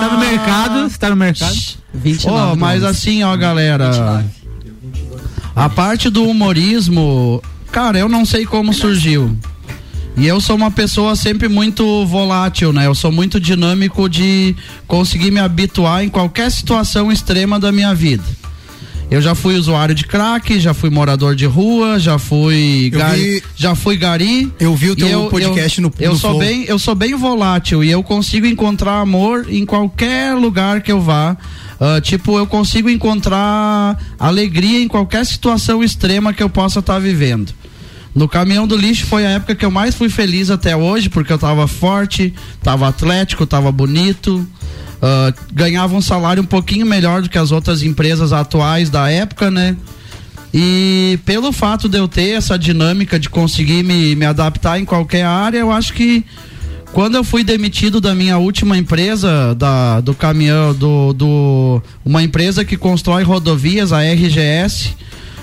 Tá 0.00 0.09
no 0.12 0.19
mercado, 0.19 0.90
você 0.90 0.99
tá 0.99 1.11
no 1.11 1.17
mercado. 1.17 1.57
29 1.95 2.40
Ó, 2.52 2.57
mas 2.57 2.85
assim, 2.85 3.23
ó, 3.23 3.37
galera. 3.37 4.25
A 5.57 5.69
parte 5.69 6.11
do 6.11 6.25
humorismo, 6.25 7.43
cara, 7.73 7.99
eu 7.99 8.09
não 8.09 8.25
sei 8.25 8.45
como 8.45 8.73
surgiu. 8.73 9.37
E 10.18 10.26
eu 10.26 10.40
sou 10.40 10.56
uma 10.56 10.70
pessoa 10.70 11.14
sempre 11.14 11.48
muito 11.48 12.04
volátil, 12.06 12.72
né? 12.72 12.87
Eu 12.87 12.94
sou 12.94 13.12
muito 13.12 13.38
dinâmico 13.38 14.08
de 14.08 14.54
conseguir 14.87 15.30
me 15.30 15.38
habituar 15.38 16.02
em 16.02 16.08
qualquer 16.08 16.50
situação 16.50 17.12
extrema 17.12 17.60
da 17.60 17.70
minha 17.70 17.94
vida. 17.94 18.25
Eu 19.10 19.22
já 19.22 19.34
fui 19.34 19.54
usuário 19.56 19.94
de 19.94 20.04
crack, 20.04 20.58
já 20.60 20.75
fui 20.75 20.90
morador 20.90 21.34
de 21.37 21.46
rua, 21.46 21.98
já 22.00 22.18
fui 22.18 22.90
Eu 22.92 22.98
gari, 22.98 23.20
vi- 23.22 23.42
já 23.56 23.75
fui 23.76 23.96
gari. 23.96 24.52
Eu 24.58 24.75
vi 24.75 24.90
o 24.90 24.96
teu 24.96 25.08
eu- 25.08 25.26
podcast 25.28 25.78
eu, 25.80 25.82
no, 25.88 25.94
eu 26.00 26.12
no 26.12 26.18
sou 26.18 26.30
Flow. 26.30 26.40
bem 26.40 26.64
eu 26.64 26.78
sou 26.78 26.94
bem 26.96 27.14
volátil 27.14 27.82
e 27.82 27.90
eu 27.90 28.02
consigo 28.02 28.44
encontrar 28.44 29.00
amor 29.00 29.46
em 29.48 29.64
qualquer 29.64 30.34
lugar 30.34 30.82
que 30.82 30.92
eu 30.92 31.00
vá 31.00 31.37
Ah, 31.80 32.00
tipo 32.02 32.37
eu 32.37 32.46
consigo 32.46 32.90
encontrar 32.90 33.96
alegria 34.18 34.82
em 34.82 34.88
qualquer 34.88 35.25
situação 35.25 35.82
extrema 35.82 36.32
que 36.34 36.42
eu 36.42 36.50
possa 36.50 36.80
estar 36.80 36.98
vivendo 36.98 37.54
no 38.18 38.28
caminhão 38.28 38.66
do 38.66 38.76
lixo 38.76 39.06
foi 39.06 39.25
a 39.25 39.30
época 39.30 39.54
que 39.54 39.64
eu 39.64 39.70
mais 39.70 39.94
fui 39.94 40.08
feliz 40.08 40.50
até 40.50 40.76
hoje 40.76 41.08
porque 41.08 41.32
eu 41.32 41.38
tava 41.38 41.68
forte 41.68 42.34
tava 42.60 42.88
atlético 42.88 43.46
tava 43.46 43.70
bonito 43.70 44.44
ah, 45.00 45.32
ganhava 45.52 45.94
um 45.94 46.00
salário 46.00 46.42
um 46.42 46.46
pouquinho 46.46 46.84
melhor 46.84 47.22
do 47.22 47.30
que 47.30 47.38
as 47.38 47.52
outras 47.52 47.80
empresas 47.82 48.32
atuais 48.32 48.90
da 48.90 49.08
época 49.08 49.50
né? 49.50 49.76
E 50.52 51.18
pelo 51.25 51.52
fato 51.52 51.88
de 51.88 51.98
eu 51.98 52.08
ter 52.08 52.30
essa 52.30 52.58
dinâmica 52.58 53.20
de 53.20 53.28
conseguir 53.28 53.84
me, 53.84 54.16
me 54.16 54.25
adaptar 54.25 54.80
em 54.80 54.84
qualquer 54.84 55.22
área, 55.22 55.58
eu 55.58 55.70
acho 55.70 55.92
que 55.92 56.25
quando 56.92 57.16
eu 57.16 57.22
fui 57.22 57.44
demitido 57.44 58.00
da 58.00 58.14
minha 58.14 58.38
última 58.38 58.76
empresa, 58.78 59.54
da, 59.54 60.00
do 60.00 60.14
caminhão, 60.14 60.75
do, 60.75 61.12
do 61.12 61.82
uma 62.02 62.22
empresa 62.22 62.64
que 62.64 62.78
constrói 62.78 63.22
rodovias, 63.25 63.92
a 63.92 64.02
RGS, 64.02 64.96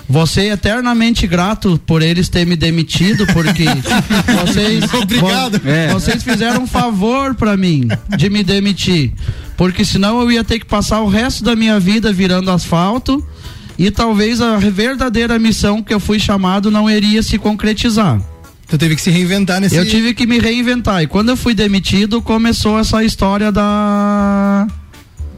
você 0.07 0.41
é 0.41 0.51
eternamente 0.53 1.25
grato 1.27 1.79
por 1.85 2.01
eles 2.01 2.29
terem 2.29 2.47
me 2.49 2.55
demitido, 2.55 3.25
porque 3.27 3.65
vocês, 4.45 4.83
Obrigado. 4.93 5.59
vo- 5.59 5.69
É. 5.69 5.87
vocês 5.93 6.23
fizeram 6.23 6.63
um 6.63 6.67
favor 6.67 7.33
pra 7.35 7.57
mim 7.57 7.87
de 8.17 8.29
me 8.29 8.43
demitir, 8.43 9.11
porque 9.57 9.83
senão 9.83 10.21
eu 10.21 10.31
ia 10.31 10.43
ter 10.43 10.59
que 10.59 10.65
passar 10.65 11.01
o 11.01 11.07
resto 11.09 11.43
da 11.43 11.55
minha 11.55 11.79
vida 11.79 12.11
virando 12.13 12.51
asfalto 12.51 13.25
e 13.77 13.89
talvez 13.91 14.41
a 14.41 14.57
verdadeira 14.57 15.37
missão 15.39 15.81
que 15.83 15.93
eu 15.93 15.99
fui 15.99 16.19
chamado 16.19 16.69
não 16.71 16.89
iria 16.89 17.21
se 17.23 17.37
concretizar. 17.37 18.21
Tu 18.67 18.77
teve 18.79 18.95
que 18.95 19.01
se 19.01 19.11
reinventar 19.11 19.61
nesse. 19.61 19.75
Eu 19.75 19.85
tive 19.87 20.13
que 20.15 20.25
me 20.25 20.39
reinventar. 20.39 21.03
E 21.03 21.07
quando 21.07 21.29
eu 21.29 21.37
fui 21.37 21.53
demitido, 21.53 22.19
começou 22.19 22.79
essa 22.79 23.03
história 23.03 23.51
da 23.51 24.65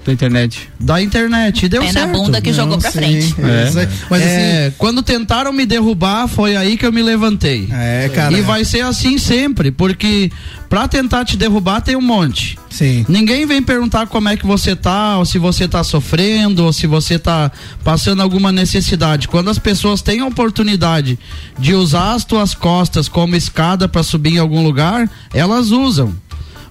Da 0.07 0.13
internet. 0.13 0.69
da 0.79 1.01
internet. 1.01 1.65
E 1.65 1.69
deu 1.69 1.81
Pé 1.81 1.87
na 1.91 2.01
certo. 2.01 2.11
bunda 2.13 2.41
que 2.41 2.53
jogou 2.53 2.77
pra 2.77 2.89
sim, 2.91 2.97
frente. 2.97 3.35
é 3.39 3.67
aí. 3.81 3.87
Mas 4.09 4.21
É, 4.21 4.73
quando 4.77 5.03
tentaram 5.03 5.51
me 5.51 5.65
derrubar, 5.65 6.27
foi 6.27 6.55
aí 6.55 6.77
que 6.77 6.85
eu 6.85 6.93
me 6.93 7.01
levantei. 7.03 7.63
assim. 7.65 7.73
É, 7.73 8.09
cara. 8.15 8.37
E 8.37 8.41
vai 8.41 8.63
ser 8.63 8.81
assim 8.81 9.17
sempre, 9.17 9.69
porque 9.69 10.31
pra 10.69 10.87
tentar 10.87 11.25
te 11.25 11.35
derrubar 11.35 11.81
tem 11.81 11.95
um 11.95 12.01
monte. 12.01 12.57
Sim. 12.69 13.05
Ninguém 13.09 13.45
vem 13.45 13.61
perguntar 13.61 14.07
como 14.07 14.29
é 14.29 14.37
que 14.37 14.45
você 14.45 14.75
tá, 14.75 15.17
ou 15.17 15.25
se 15.25 15.37
você 15.37 15.67
tá 15.67 15.83
sofrendo, 15.83 16.63
ou 16.65 16.71
se 16.71 16.85
você 16.87 17.17
tá 17.19 17.51
passando 17.83 18.21
alguma 18.21 18.51
necessidade. 18.51 19.27
Quando 19.27 19.49
as 19.49 19.57
pessoas 19.59 20.01
têm 20.01 20.19
a 20.21 20.25
oportunidade 20.25 21.17
de 21.59 21.73
usar 21.73 22.13
as 22.13 22.23
tuas 22.23 22.53
costas 22.53 23.09
como 23.09 23.35
escada 23.35 23.87
para 23.87 24.03
subir 24.03 24.35
em 24.35 24.39
algum 24.39 24.63
lugar, 24.63 25.09
elas 25.33 25.71
usam. 25.71 26.15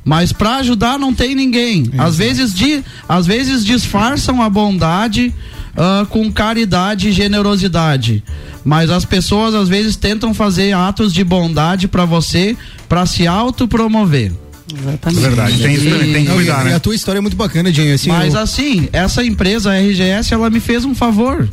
Mas 0.06 0.32
para 0.32 0.58
ajudar 0.58 1.00
não 1.00 1.12
tem 1.12 1.34
ninguém. 1.34 1.90
Às 1.98 2.14
vezes, 2.14 2.54
di, 2.54 2.80
às 3.08 3.26
vezes 3.26 3.64
disfarçam 3.64 4.40
a 4.40 4.48
bondade 4.48 5.34
ah, 5.76 6.06
com 6.08 6.30
caridade 6.30 7.08
e 7.08 7.12
generosidade. 7.12 8.22
Mas 8.64 8.88
as 8.88 9.04
pessoas 9.04 9.52
às 9.52 9.68
vezes 9.68 9.96
tentam 9.96 10.32
fazer 10.32 10.72
atos 10.72 11.12
de 11.12 11.24
bondade 11.24 11.88
para 11.88 12.04
você 12.04 12.56
para 12.88 13.04
se 13.04 13.26
autopromover. 13.26 14.32
Exatamente. 14.72 15.20
Verdade, 15.20 15.58
tem 15.60 15.74
isso 15.74 15.90
também, 15.90 16.12
tem 16.12 16.24
que 16.24 16.30
e, 16.30 16.34
cuidar, 16.34 16.58
a, 16.58 16.62
e 16.62 16.64
né? 16.66 16.74
a 16.76 16.80
tua 16.80 16.94
história 16.94 17.18
é 17.18 17.20
muito 17.20 17.36
bacana, 17.36 17.72
Dinho. 17.72 17.92
Assim, 17.92 18.08
Mas 18.08 18.34
eu- 18.34 18.40
assim, 18.40 18.88
essa 18.92 19.24
empresa, 19.24 19.72
a 19.72 19.76
RGS, 19.76 20.32
ela 20.32 20.48
me 20.48 20.60
fez 20.60 20.84
um 20.84 20.94
favor. 20.94 21.48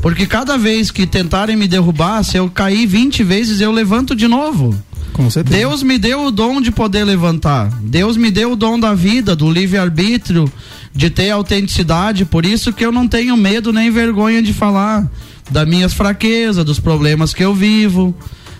Porque 0.00 0.26
cada 0.26 0.56
vez 0.56 0.92
que 0.92 1.06
tentarem 1.08 1.56
me 1.56 1.66
derrubar, 1.66 2.22
se 2.22 2.36
eu 2.36 2.48
cair 2.48 2.86
20 2.86 3.24
vezes, 3.24 3.60
eu 3.60 3.72
levanto 3.72 4.14
de 4.14 4.28
novo. 4.28 4.74
Com 5.14 5.30
certeza. 5.30 5.56
Deus 5.56 5.82
me 5.82 5.96
deu 5.96 6.26
o 6.26 6.30
dom 6.30 6.60
de 6.60 6.70
poder 6.70 7.04
levantar. 7.04 7.70
Deus 7.80 8.16
me 8.16 8.30
deu 8.30 8.52
o 8.52 8.56
dom 8.56 8.78
da 8.78 8.92
vida, 8.92 9.34
do 9.34 9.50
livre-arbítrio, 9.50 10.50
de 10.92 11.08
ter 11.08 11.30
autenticidade. 11.30 12.24
Por 12.26 12.44
isso 12.44 12.72
que 12.72 12.84
eu 12.84 12.92
não 12.92 13.08
tenho 13.08 13.36
medo 13.36 13.72
nem 13.72 13.90
vergonha 13.90 14.42
de 14.42 14.52
falar 14.52 15.08
das 15.50 15.66
minhas 15.66 15.94
fraquezas, 15.94 16.64
dos 16.64 16.80
problemas 16.80 17.32
que 17.32 17.44
eu 17.44 17.54
vivo, 17.54 18.14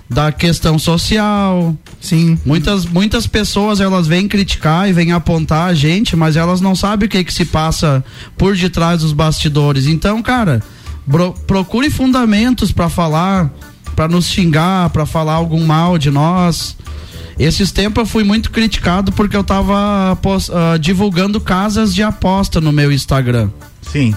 da 0.08 0.30
questão 0.30 0.78
social. 0.78 1.76
Sim. 2.00 2.38
Muitas, 2.44 2.86
muitas 2.86 3.26
pessoas 3.26 3.80
elas 3.80 4.06
vêm 4.06 4.28
criticar 4.28 4.88
e 4.88 4.92
vêm 4.92 5.12
apontar 5.12 5.68
a 5.68 5.74
gente, 5.74 6.14
mas 6.14 6.36
elas 6.36 6.60
não 6.60 6.74
sabem 6.74 7.06
o 7.06 7.10
que 7.10 7.24
que 7.24 7.32
se 7.32 7.44
passa 7.44 8.04
por 8.36 8.56
detrás 8.56 9.00
dos 9.00 9.12
bastidores. 9.12 9.86
Então, 9.86 10.22
cara, 10.22 10.62
procure 11.46 11.90
fundamentos 11.90 12.70
para 12.70 12.88
falar, 12.88 13.50
para 13.94 14.09
nos 14.09 14.26
xingar, 14.26 14.90
para 14.90 15.07
falar 15.07 15.35
algum 15.35 15.64
mal 15.64 15.98
de 15.98 16.11
nós. 16.11 16.76
Esses 17.38 17.72
tempos 17.72 18.02
eu 18.02 18.07
fui 18.07 18.24
muito 18.24 18.50
criticado 18.50 19.11
porque 19.12 19.37
eu 19.37 19.42
tava 19.42 19.74
ah, 20.12 20.76
divulgando 20.78 21.40
casas 21.40 21.94
de 21.94 22.02
aposta 22.02 22.61
no 22.61 22.70
meu 22.70 22.92
Instagram 22.92 23.50
Sim. 23.83 24.14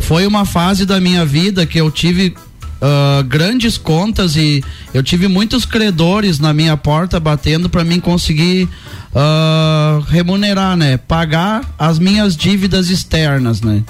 foi 0.00 0.26
uma 0.26 0.44
fase 0.44 0.84
da 0.84 1.00
minha 1.00 1.24
vida 1.24 1.64
que 1.64 1.80
eu 1.80 1.88
tive 1.88 2.34
ah, 2.82 3.22
grandes 3.26 3.76
contas 3.76 4.36
e 4.36 4.64
eu 4.94 5.02
tive 5.02 5.28
muitos 5.28 5.66
credores 5.66 6.38
na 6.38 6.54
minha 6.54 6.76
porta 6.76 7.20
batendo 7.20 7.68
para 7.68 7.84
mim 7.84 8.00
conseguir 8.00 8.68
ah, 9.14 10.00
remunerar, 10.08 10.76
né? 10.76 10.96
Pagar 10.96 11.62
as 11.78 11.98
minhas 11.98 12.34
dívidas 12.34 12.88
externas, 12.88 13.60
né? 13.60 13.84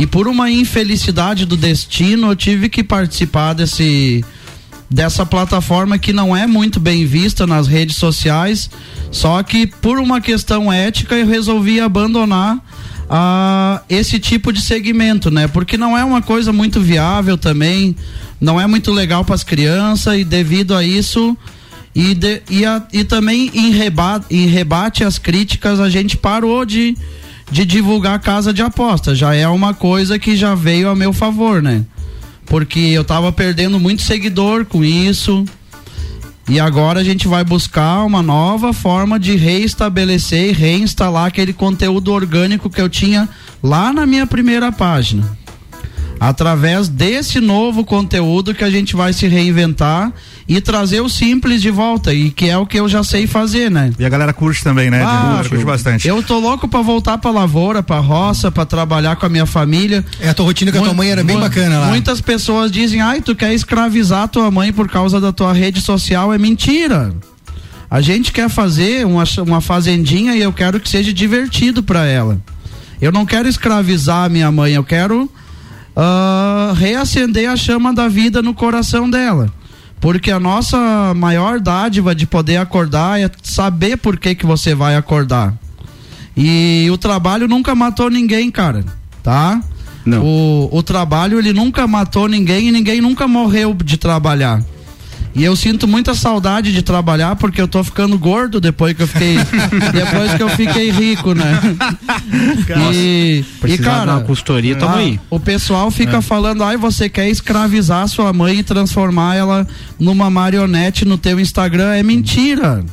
E 0.00 0.06
por 0.06 0.26
uma 0.26 0.50
infelicidade 0.50 1.44
do 1.44 1.56
destino, 1.58 2.30
eu 2.30 2.34
tive 2.36 2.68
que 2.70 2.82
participar 2.82 3.52
desse 3.52 4.24
dessa 4.90 5.24
plataforma 5.24 5.98
que 5.98 6.12
não 6.12 6.36
é 6.36 6.48
muito 6.48 6.80
bem 6.80 7.06
vista 7.06 7.46
nas 7.46 7.68
redes 7.68 7.94
sociais, 7.96 8.68
só 9.12 9.40
que 9.40 9.64
por 9.64 10.00
uma 10.00 10.20
questão 10.20 10.72
ética 10.72 11.14
eu 11.14 11.26
resolvi 11.28 11.78
abandonar 11.80 12.58
ah, 13.08 13.82
esse 13.88 14.18
tipo 14.18 14.52
de 14.52 14.60
segmento, 14.60 15.30
né? 15.30 15.46
Porque 15.46 15.76
não 15.76 15.96
é 15.96 16.02
uma 16.04 16.20
coisa 16.20 16.52
muito 16.52 16.80
viável 16.80 17.38
também, 17.38 17.94
não 18.40 18.60
é 18.60 18.66
muito 18.66 18.90
legal 18.90 19.24
para 19.24 19.34
as 19.36 19.44
crianças 19.44 20.18
e 20.18 20.24
devido 20.24 20.74
a 20.74 20.82
isso 20.82 21.36
e, 21.94 22.12
de- 22.14 22.42
e, 22.50 22.64
a- 22.64 22.82
e 22.92 23.04
também 23.04 23.48
em 23.54 23.70
rebate, 23.70 24.26
em 24.34 24.46
rebate 24.46 25.04
às 25.04 25.18
críticas 25.18 25.78
a 25.78 25.88
gente 25.88 26.16
parou 26.16 26.64
de, 26.64 26.96
de 27.50 27.64
divulgar 27.64 28.20
casa 28.20 28.52
de 28.52 28.62
aposta. 28.62 29.14
Já 29.14 29.34
é 29.34 29.48
uma 29.48 29.74
coisa 29.74 30.18
que 30.18 30.36
já 30.36 30.54
veio 30.54 30.88
a 30.88 30.94
meu 30.94 31.12
favor, 31.12 31.60
né? 31.62 31.84
Porque 32.46 32.78
eu 32.78 33.04
tava 33.04 33.32
perdendo 33.32 33.78
muito 33.78 34.02
seguidor 34.02 34.64
com 34.64 34.84
isso. 34.84 35.44
E 36.48 36.58
agora 36.58 37.00
a 37.00 37.04
gente 37.04 37.28
vai 37.28 37.44
buscar 37.44 38.04
uma 38.04 38.22
nova 38.22 38.72
forma 38.72 39.20
de 39.20 39.36
reestabelecer 39.36 40.50
e 40.50 40.52
reinstalar 40.52 41.26
aquele 41.26 41.52
conteúdo 41.52 42.12
orgânico 42.12 42.68
que 42.68 42.80
eu 42.80 42.88
tinha 42.88 43.28
lá 43.62 43.92
na 43.92 44.04
minha 44.04 44.26
primeira 44.26 44.72
página. 44.72 45.38
através 46.20 46.86
desse 46.86 47.40
novo 47.40 47.82
conteúdo 47.82 48.54
que 48.54 48.62
a 48.62 48.68
gente 48.70 48.94
vai 48.94 49.10
se 49.10 49.26
reinventar 49.26 50.12
e 50.50 50.60
trazer 50.60 51.00
o 51.00 51.08
simples 51.08 51.62
de 51.62 51.70
volta 51.70 52.12
e 52.12 52.28
que 52.28 52.50
é 52.50 52.58
o 52.58 52.66
que 52.66 52.80
eu 52.80 52.88
já 52.88 53.04
sei 53.04 53.24
fazer, 53.24 53.70
né? 53.70 53.92
E 53.96 54.04
a 54.04 54.08
galera 54.08 54.32
curte 54.32 54.64
também, 54.64 54.90
né? 54.90 55.00
Ah, 55.00 55.22
galera 55.22 55.48
curte 55.48 55.64
bastante. 55.64 56.08
Eu 56.08 56.20
tô 56.24 56.40
louco 56.40 56.66
pra 56.66 56.82
voltar 56.82 57.18
pra 57.18 57.30
lavoura, 57.30 57.84
pra 57.84 58.00
roça, 58.00 58.50
pra 58.50 58.66
trabalhar 58.66 59.14
com 59.14 59.24
a 59.24 59.28
minha 59.28 59.46
família. 59.46 60.04
É, 60.18 60.30
a 60.30 60.34
tua 60.34 60.46
rotina 60.46 60.72
com 60.72 60.78
a 60.78 60.82
tua 60.82 60.92
mãe 60.92 61.08
era 61.08 61.22
bem 61.22 61.38
bacana 61.38 61.78
lá. 61.78 61.86
Muitas 61.86 62.20
pessoas 62.20 62.72
dizem, 62.72 63.00
ai, 63.00 63.20
tu 63.20 63.36
quer 63.36 63.54
escravizar 63.54 64.26
tua 64.26 64.50
mãe 64.50 64.72
por 64.72 64.88
causa 64.88 65.20
da 65.20 65.32
tua 65.32 65.52
rede 65.52 65.80
social. 65.80 66.34
É 66.34 66.38
mentira. 66.38 67.14
A 67.88 68.00
gente 68.00 68.32
quer 68.32 68.48
fazer 68.48 69.06
uma, 69.06 69.22
uma 69.46 69.60
fazendinha 69.60 70.34
e 70.34 70.42
eu 70.42 70.52
quero 70.52 70.80
que 70.80 70.88
seja 70.88 71.12
divertido 71.12 71.80
pra 71.80 72.06
ela. 72.06 72.40
Eu 73.00 73.12
não 73.12 73.24
quero 73.24 73.46
escravizar 73.48 74.24
a 74.24 74.28
minha 74.28 74.50
mãe, 74.50 74.72
eu 74.72 74.82
quero 74.82 75.30
ah, 75.94 76.74
reacender 76.76 77.48
a 77.48 77.54
chama 77.54 77.94
da 77.94 78.08
vida 78.08 78.42
no 78.42 78.52
coração 78.52 79.08
dela. 79.08 79.59
Porque 80.00 80.30
a 80.30 80.40
nossa 80.40 81.12
maior 81.14 81.60
dádiva 81.60 82.14
de 82.14 82.26
poder 82.26 82.56
acordar 82.56 83.20
é 83.20 83.30
saber 83.42 83.96
por 83.98 84.18
que, 84.18 84.34
que 84.34 84.46
você 84.46 84.74
vai 84.74 84.96
acordar. 84.96 85.54
E 86.36 86.88
o 86.90 86.96
trabalho 86.96 87.46
nunca 87.46 87.74
matou 87.74 88.08
ninguém, 88.08 88.50
cara. 88.50 88.84
Tá? 89.22 89.62
Não. 90.04 90.24
O, 90.24 90.68
o 90.72 90.82
trabalho 90.82 91.38
ele 91.38 91.52
nunca 91.52 91.86
matou 91.86 92.26
ninguém 92.26 92.68
e 92.68 92.72
ninguém 92.72 93.00
nunca 93.00 93.28
morreu 93.28 93.74
de 93.74 93.98
trabalhar. 93.98 94.62
E 95.34 95.44
eu 95.44 95.54
sinto 95.54 95.86
muita 95.86 96.14
saudade 96.14 96.72
de 96.72 96.82
trabalhar 96.82 97.36
porque 97.36 97.60
eu 97.60 97.68
tô 97.68 97.84
ficando 97.84 98.18
gordo 98.18 98.60
depois 98.60 98.96
que 98.96 99.02
eu 99.02 99.06
fiquei 99.06 99.36
depois 99.92 100.34
que 100.34 100.42
eu 100.42 100.48
fiquei 100.50 100.90
rico, 100.90 101.34
né? 101.34 101.60
e, 102.92 103.40
e 103.40 103.44
Precisar 103.60 103.84
cara, 103.84 104.12
uma 104.12 104.20
consultoria, 104.22 104.74
tamo 104.76 104.96
aí. 104.96 105.20
o 105.30 105.38
pessoal 105.38 105.90
fica 105.90 106.20
falando, 106.20 106.64
ai, 106.64 106.76
você 106.76 107.08
quer 107.08 107.28
escravizar 107.28 108.08
sua 108.08 108.32
mãe 108.32 108.58
e 108.58 108.62
transformar 108.62 109.36
ela 109.36 109.66
numa 109.98 110.28
marionete 110.28 111.04
no 111.04 111.16
teu 111.16 111.38
Instagram, 111.38 111.94
é 111.94 112.02
mentira. 112.02 112.84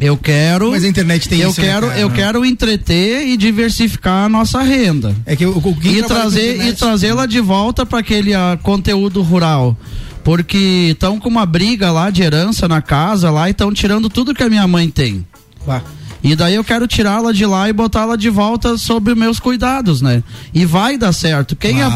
Eu 0.00 0.16
quero 0.16 0.70
Mas 0.70 0.84
a 0.84 0.88
internet 0.88 1.28
tem 1.28 1.40
eu 1.40 1.50
isso, 1.50 1.60
né, 1.60 1.66
quero, 1.66 1.88
cara? 1.88 2.00
eu 2.00 2.10
quero 2.10 2.44
entreter 2.44 3.26
e 3.26 3.36
diversificar 3.36 4.26
a 4.26 4.28
nossa 4.28 4.62
renda 4.62 5.12
É 5.26 5.34
que 5.34 5.44
o, 5.44 5.58
o 5.58 5.76
e 5.82 6.02
trazer 6.04 6.64
e 6.66 6.72
trazê-la 6.72 7.26
de 7.26 7.40
volta 7.40 7.84
para 7.84 7.98
aquele 7.98 8.32
ah, 8.32 8.56
conteúdo 8.62 9.22
rural. 9.22 9.76
Porque 10.28 10.88
estão 10.92 11.18
com 11.18 11.26
uma 11.26 11.46
briga 11.46 11.90
lá 11.90 12.10
de 12.10 12.22
herança 12.22 12.68
na 12.68 12.82
casa 12.82 13.30
lá 13.30 13.48
e 13.48 13.52
estão 13.52 13.72
tirando 13.72 14.10
tudo 14.10 14.34
que 14.34 14.42
a 14.42 14.48
minha 14.50 14.66
mãe 14.68 14.90
tem. 14.90 15.26
Bah. 15.66 15.80
E 16.22 16.36
daí 16.36 16.54
eu 16.54 16.62
quero 16.62 16.86
tirá-la 16.86 17.32
de 17.32 17.46
lá 17.46 17.66
e 17.66 17.72
botá-la 17.72 18.14
de 18.14 18.28
volta 18.28 18.76
sob 18.76 19.14
meus 19.14 19.40
cuidados, 19.40 20.02
né? 20.02 20.22
E 20.52 20.66
vai 20.66 20.98
dar 20.98 21.12
certo. 21.14 21.56
Quem, 21.56 21.80
a- 21.82 21.88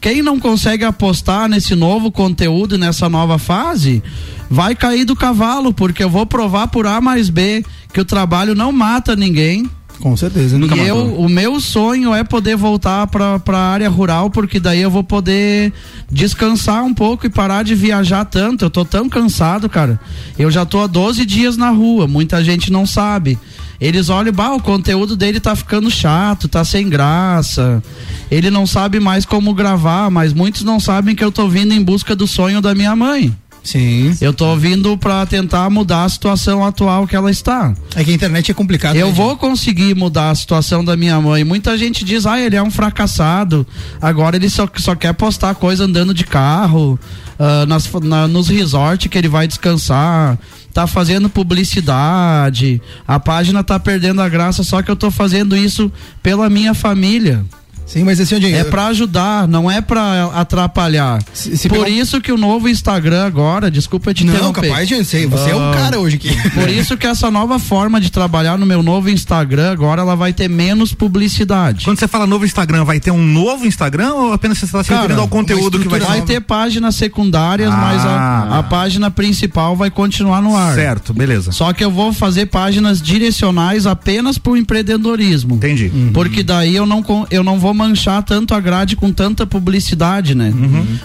quem 0.00 0.22
não 0.22 0.38
consegue 0.38 0.84
apostar 0.84 1.48
nesse 1.48 1.74
novo 1.74 2.12
conteúdo, 2.12 2.76
e 2.76 2.78
nessa 2.78 3.08
nova 3.08 3.36
fase, 3.36 4.00
vai 4.48 4.76
cair 4.76 5.04
do 5.04 5.16
cavalo, 5.16 5.74
porque 5.74 6.04
eu 6.04 6.10
vou 6.10 6.24
provar 6.24 6.68
por 6.68 6.86
A 6.86 7.00
mais 7.00 7.30
B 7.30 7.64
que 7.92 8.00
o 8.00 8.04
trabalho 8.04 8.54
não 8.54 8.70
mata 8.70 9.16
ninguém. 9.16 9.68
Com 10.02 10.16
certeza. 10.16 10.58
E 10.58 10.80
eu, 10.80 11.14
o 11.14 11.28
meu 11.28 11.60
sonho 11.60 12.12
é 12.12 12.24
poder 12.24 12.56
voltar 12.56 13.06
para 13.06 13.40
a 13.46 13.72
área 13.72 13.88
rural, 13.88 14.30
porque 14.30 14.58
daí 14.58 14.80
eu 14.80 14.90
vou 14.90 15.04
poder 15.04 15.72
descansar 16.10 16.82
um 16.82 16.92
pouco 16.92 17.24
e 17.24 17.30
parar 17.30 17.62
de 17.62 17.76
viajar 17.76 18.24
tanto. 18.24 18.64
Eu 18.64 18.70
tô 18.70 18.84
tão 18.84 19.08
cansado, 19.08 19.68
cara. 19.68 20.00
Eu 20.36 20.50
já 20.50 20.66
tô 20.66 20.80
há 20.80 20.88
12 20.88 21.24
dias 21.24 21.56
na 21.56 21.70
rua, 21.70 22.08
muita 22.08 22.42
gente 22.42 22.72
não 22.72 22.84
sabe. 22.84 23.38
Eles 23.80 24.08
olham, 24.08 24.32
bah, 24.32 24.52
o 24.52 24.60
conteúdo 24.60 25.14
dele 25.14 25.38
tá 25.38 25.54
ficando 25.54 25.88
chato, 25.88 26.48
tá 26.48 26.64
sem 26.64 26.88
graça. 26.88 27.80
Ele 28.28 28.50
não 28.50 28.66
sabe 28.66 28.98
mais 28.98 29.24
como 29.24 29.54
gravar, 29.54 30.10
mas 30.10 30.32
muitos 30.32 30.64
não 30.64 30.80
sabem 30.80 31.14
que 31.14 31.22
eu 31.22 31.30
tô 31.30 31.48
vindo 31.48 31.72
em 31.72 31.82
busca 31.82 32.16
do 32.16 32.26
sonho 32.26 32.60
da 32.60 32.74
minha 32.74 32.96
mãe. 32.96 33.32
Sim. 33.62 34.16
Eu 34.20 34.32
tô 34.32 34.56
vindo 34.56 34.98
para 34.98 35.24
tentar 35.24 35.70
mudar 35.70 36.04
a 36.04 36.08
situação 36.08 36.64
atual 36.64 37.06
que 37.06 37.14
ela 37.14 37.30
está. 37.30 37.72
É 37.94 38.02
que 38.02 38.10
a 38.10 38.14
internet 38.14 38.50
é 38.50 38.54
complicado. 38.54 38.96
Eu 38.96 39.08
né, 39.08 39.12
vou 39.12 39.36
conseguir 39.36 39.94
mudar 39.94 40.30
a 40.30 40.34
situação 40.34 40.84
da 40.84 40.96
minha 40.96 41.20
mãe. 41.20 41.44
Muita 41.44 41.78
gente 41.78 42.04
diz, 42.04 42.26
ah, 42.26 42.40
ele 42.40 42.56
é 42.56 42.62
um 42.62 42.70
fracassado. 42.70 43.66
Agora 44.00 44.36
ele 44.36 44.50
só, 44.50 44.68
só 44.76 44.94
quer 44.94 45.12
postar 45.14 45.54
coisa 45.54 45.84
andando 45.84 46.12
de 46.12 46.24
carro, 46.24 46.98
ah, 47.38 47.64
nas, 47.66 47.88
na- 48.02 48.26
nos 48.26 48.48
resorts 48.48 49.08
que 49.08 49.16
ele 49.16 49.28
vai 49.28 49.46
descansar. 49.46 50.36
Tá 50.74 50.86
fazendo 50.86 51.28
publicidade. 51.28 52.80
A 53.06 53.20
página 53.20 53.62
tá 53.62 53.78
perdendo 53.78 54.22
a 54.22 54.28
graça, 54.28 54.62
só 54.64 54.82
que 54.82 54.90
eu 54.90 54.96
tô 54.96 55.10
fazendo 55.10 55.56
isso 55.56 55.92
pela 56.22 56.48
minha 56.50 56.74
família. 56.74 57.44
Sim, 57.92 58.04
mas 58.04 58.18
assim, 58.20 58.36
onde 58.36 58.52
É 58.52 58.64
pra 58.64 58.86
ajudar, 58.88 59.46
não 59.48 59.70
é 59.70 59.80
pra 59.80 60.30
atrapalhar. 60.34 61.22
Se- 61.32 61.56
se 61.56 61.68
Por 61.68 61.78
pegar 61.84 61.90
um- 61.90 61.94
isso 62.00 62.20
que 62.20 62.32
o 62.32 62.36
novo 62.38 62.68
Instagram 62.68 63.24
agora, 63.26 63.70
desculpa 63.70 64.14
te 64.14 64.24
Não, 64.24 64.32
interromper. 64.34 64.68
capaz 64.68 64.88
de 64.88 65.04
sei. 65.04 65.26
Você 65.26 65.50
é 65.50 65.54
o 65.54 65.60
Ah, 65.60 65.72
cara 65.74 65.98
hoje 65.98 66.16
aqui. 66.16 66.50
Por 66.50 66.68
isso 66.68 66.96
que 66.96 67.06
essa 67.06 67.30
nova 67.30 67.58
forma 67.58 68.00
de 68.00 68.10
trabalhar 68.10 68.56
no 68.58 68.64
meu 68.66 68.82
novo 68.82 69.10
Instagram 69.10 69.70
agora 69.72 70.02
ela 70.02 70.14
vai 70.14 70.32
ter 70.32 70.48
menos 70.48 70.92
publicidade. 70.94 71.84
Quando 71.84 71.98
você 71.98 72.08
fala 72.08 72.26
novo 72.26 72.44
Instagram, 72.44 72.84
vai 72.84 72.98
ter 73.00 73.10
um 73.10 73.22
novo 73.22 73.66
Instagram 73.66 74.12
ou 74.14 74.32
apenas 74.32 74.58
você 74.58 74.64
está 74.64 74.82
se 74.84 74.92
referindo 74.92 75.20
ao 75.20 75.28
conteúdo 75.28 75.78
que 75.78 75.88
vai 75.88 76.00
Vai 76.00 76.18
ser? 76.20 76.24
ter 76.26 76.40
páginas 76.40 76.94
secundárias, 76.96 77.70
mas 77.70 78.04
a, 78.04 78.08
Ah. 78.08 78.58
a 78.58 78.62
página 78.62 79.10
principal 79.10 79.76
vai 79.76 79.90
continuar 79.90 80.40
no 80.42 80.56
ar. 80.56 80.74
Certo, 80.74 81.12
beleza. 81.14 81.52
Só 81.52 81.72
que 81.72 81.84
eu 81.84 81.90
vou 81.90 82.12
fazer 82.12 82.46
páginas 82.46 83.00
direcionais 83.00 83.86
apenas 83.86 84.38
para 84.38 84.52
o 84.52 84.56
empreendedorismo. 84.56 85.54
Entendi. 85.56 85.90
Porque 86.12 86.42
daí 86.42 86.74
eu 86.76 86.86
não, 86.86 87.04
eu 87.30 87.42
não 87.44 87.58
vou 87.58 87.72
manchar 87.82 88.22
tanto 88.22 88.54
a 88.54 88.60
grade 88.60 88.94
com 88.96 89.12
tanta 89.12 89.46
publicidade, 89.46 90.34
né? 90.34 90.52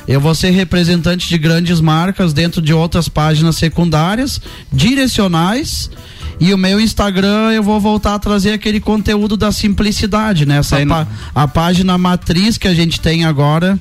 Eu 0.08 0.22
vou 0.22 0.34
ser 0.36 0.52
representante 0.52 1.28
de 1.28 1.38
grandes 1.38 1.82
marcas 1.82 2.34
dentro 2.34 2.62
de 2.62 2.74
outras 2.74 3.10
páginas 3.10 3.56
secundárias, 3.56 4.40
direcionais. 4.72 5.90
E 6.40 6.54
o 6.54 6.58
meu 6.58 6.80
Instagram 6.80 7.52
eu 7.52 7.64
vou 7.64 7.80
voltar 7.80 8.14
a 8.16 8.20
trazer 8.20 8.52
aquele 8.54 8.80
conteúdo 8.80 9.36
da 9.36 9.52
simplicidade, 9.52 10.46
né? 10.46 10.58
Essa 10.58 10.78
pá- 10.88 11.08
a 11.34 11.48
página 11.48 11.98
matriz 11.98 12.58
que 12.58 12.68
a 12.68 12.74
gente 12.74 13.00
tem 13.02 13.26
agora 13.26 13.80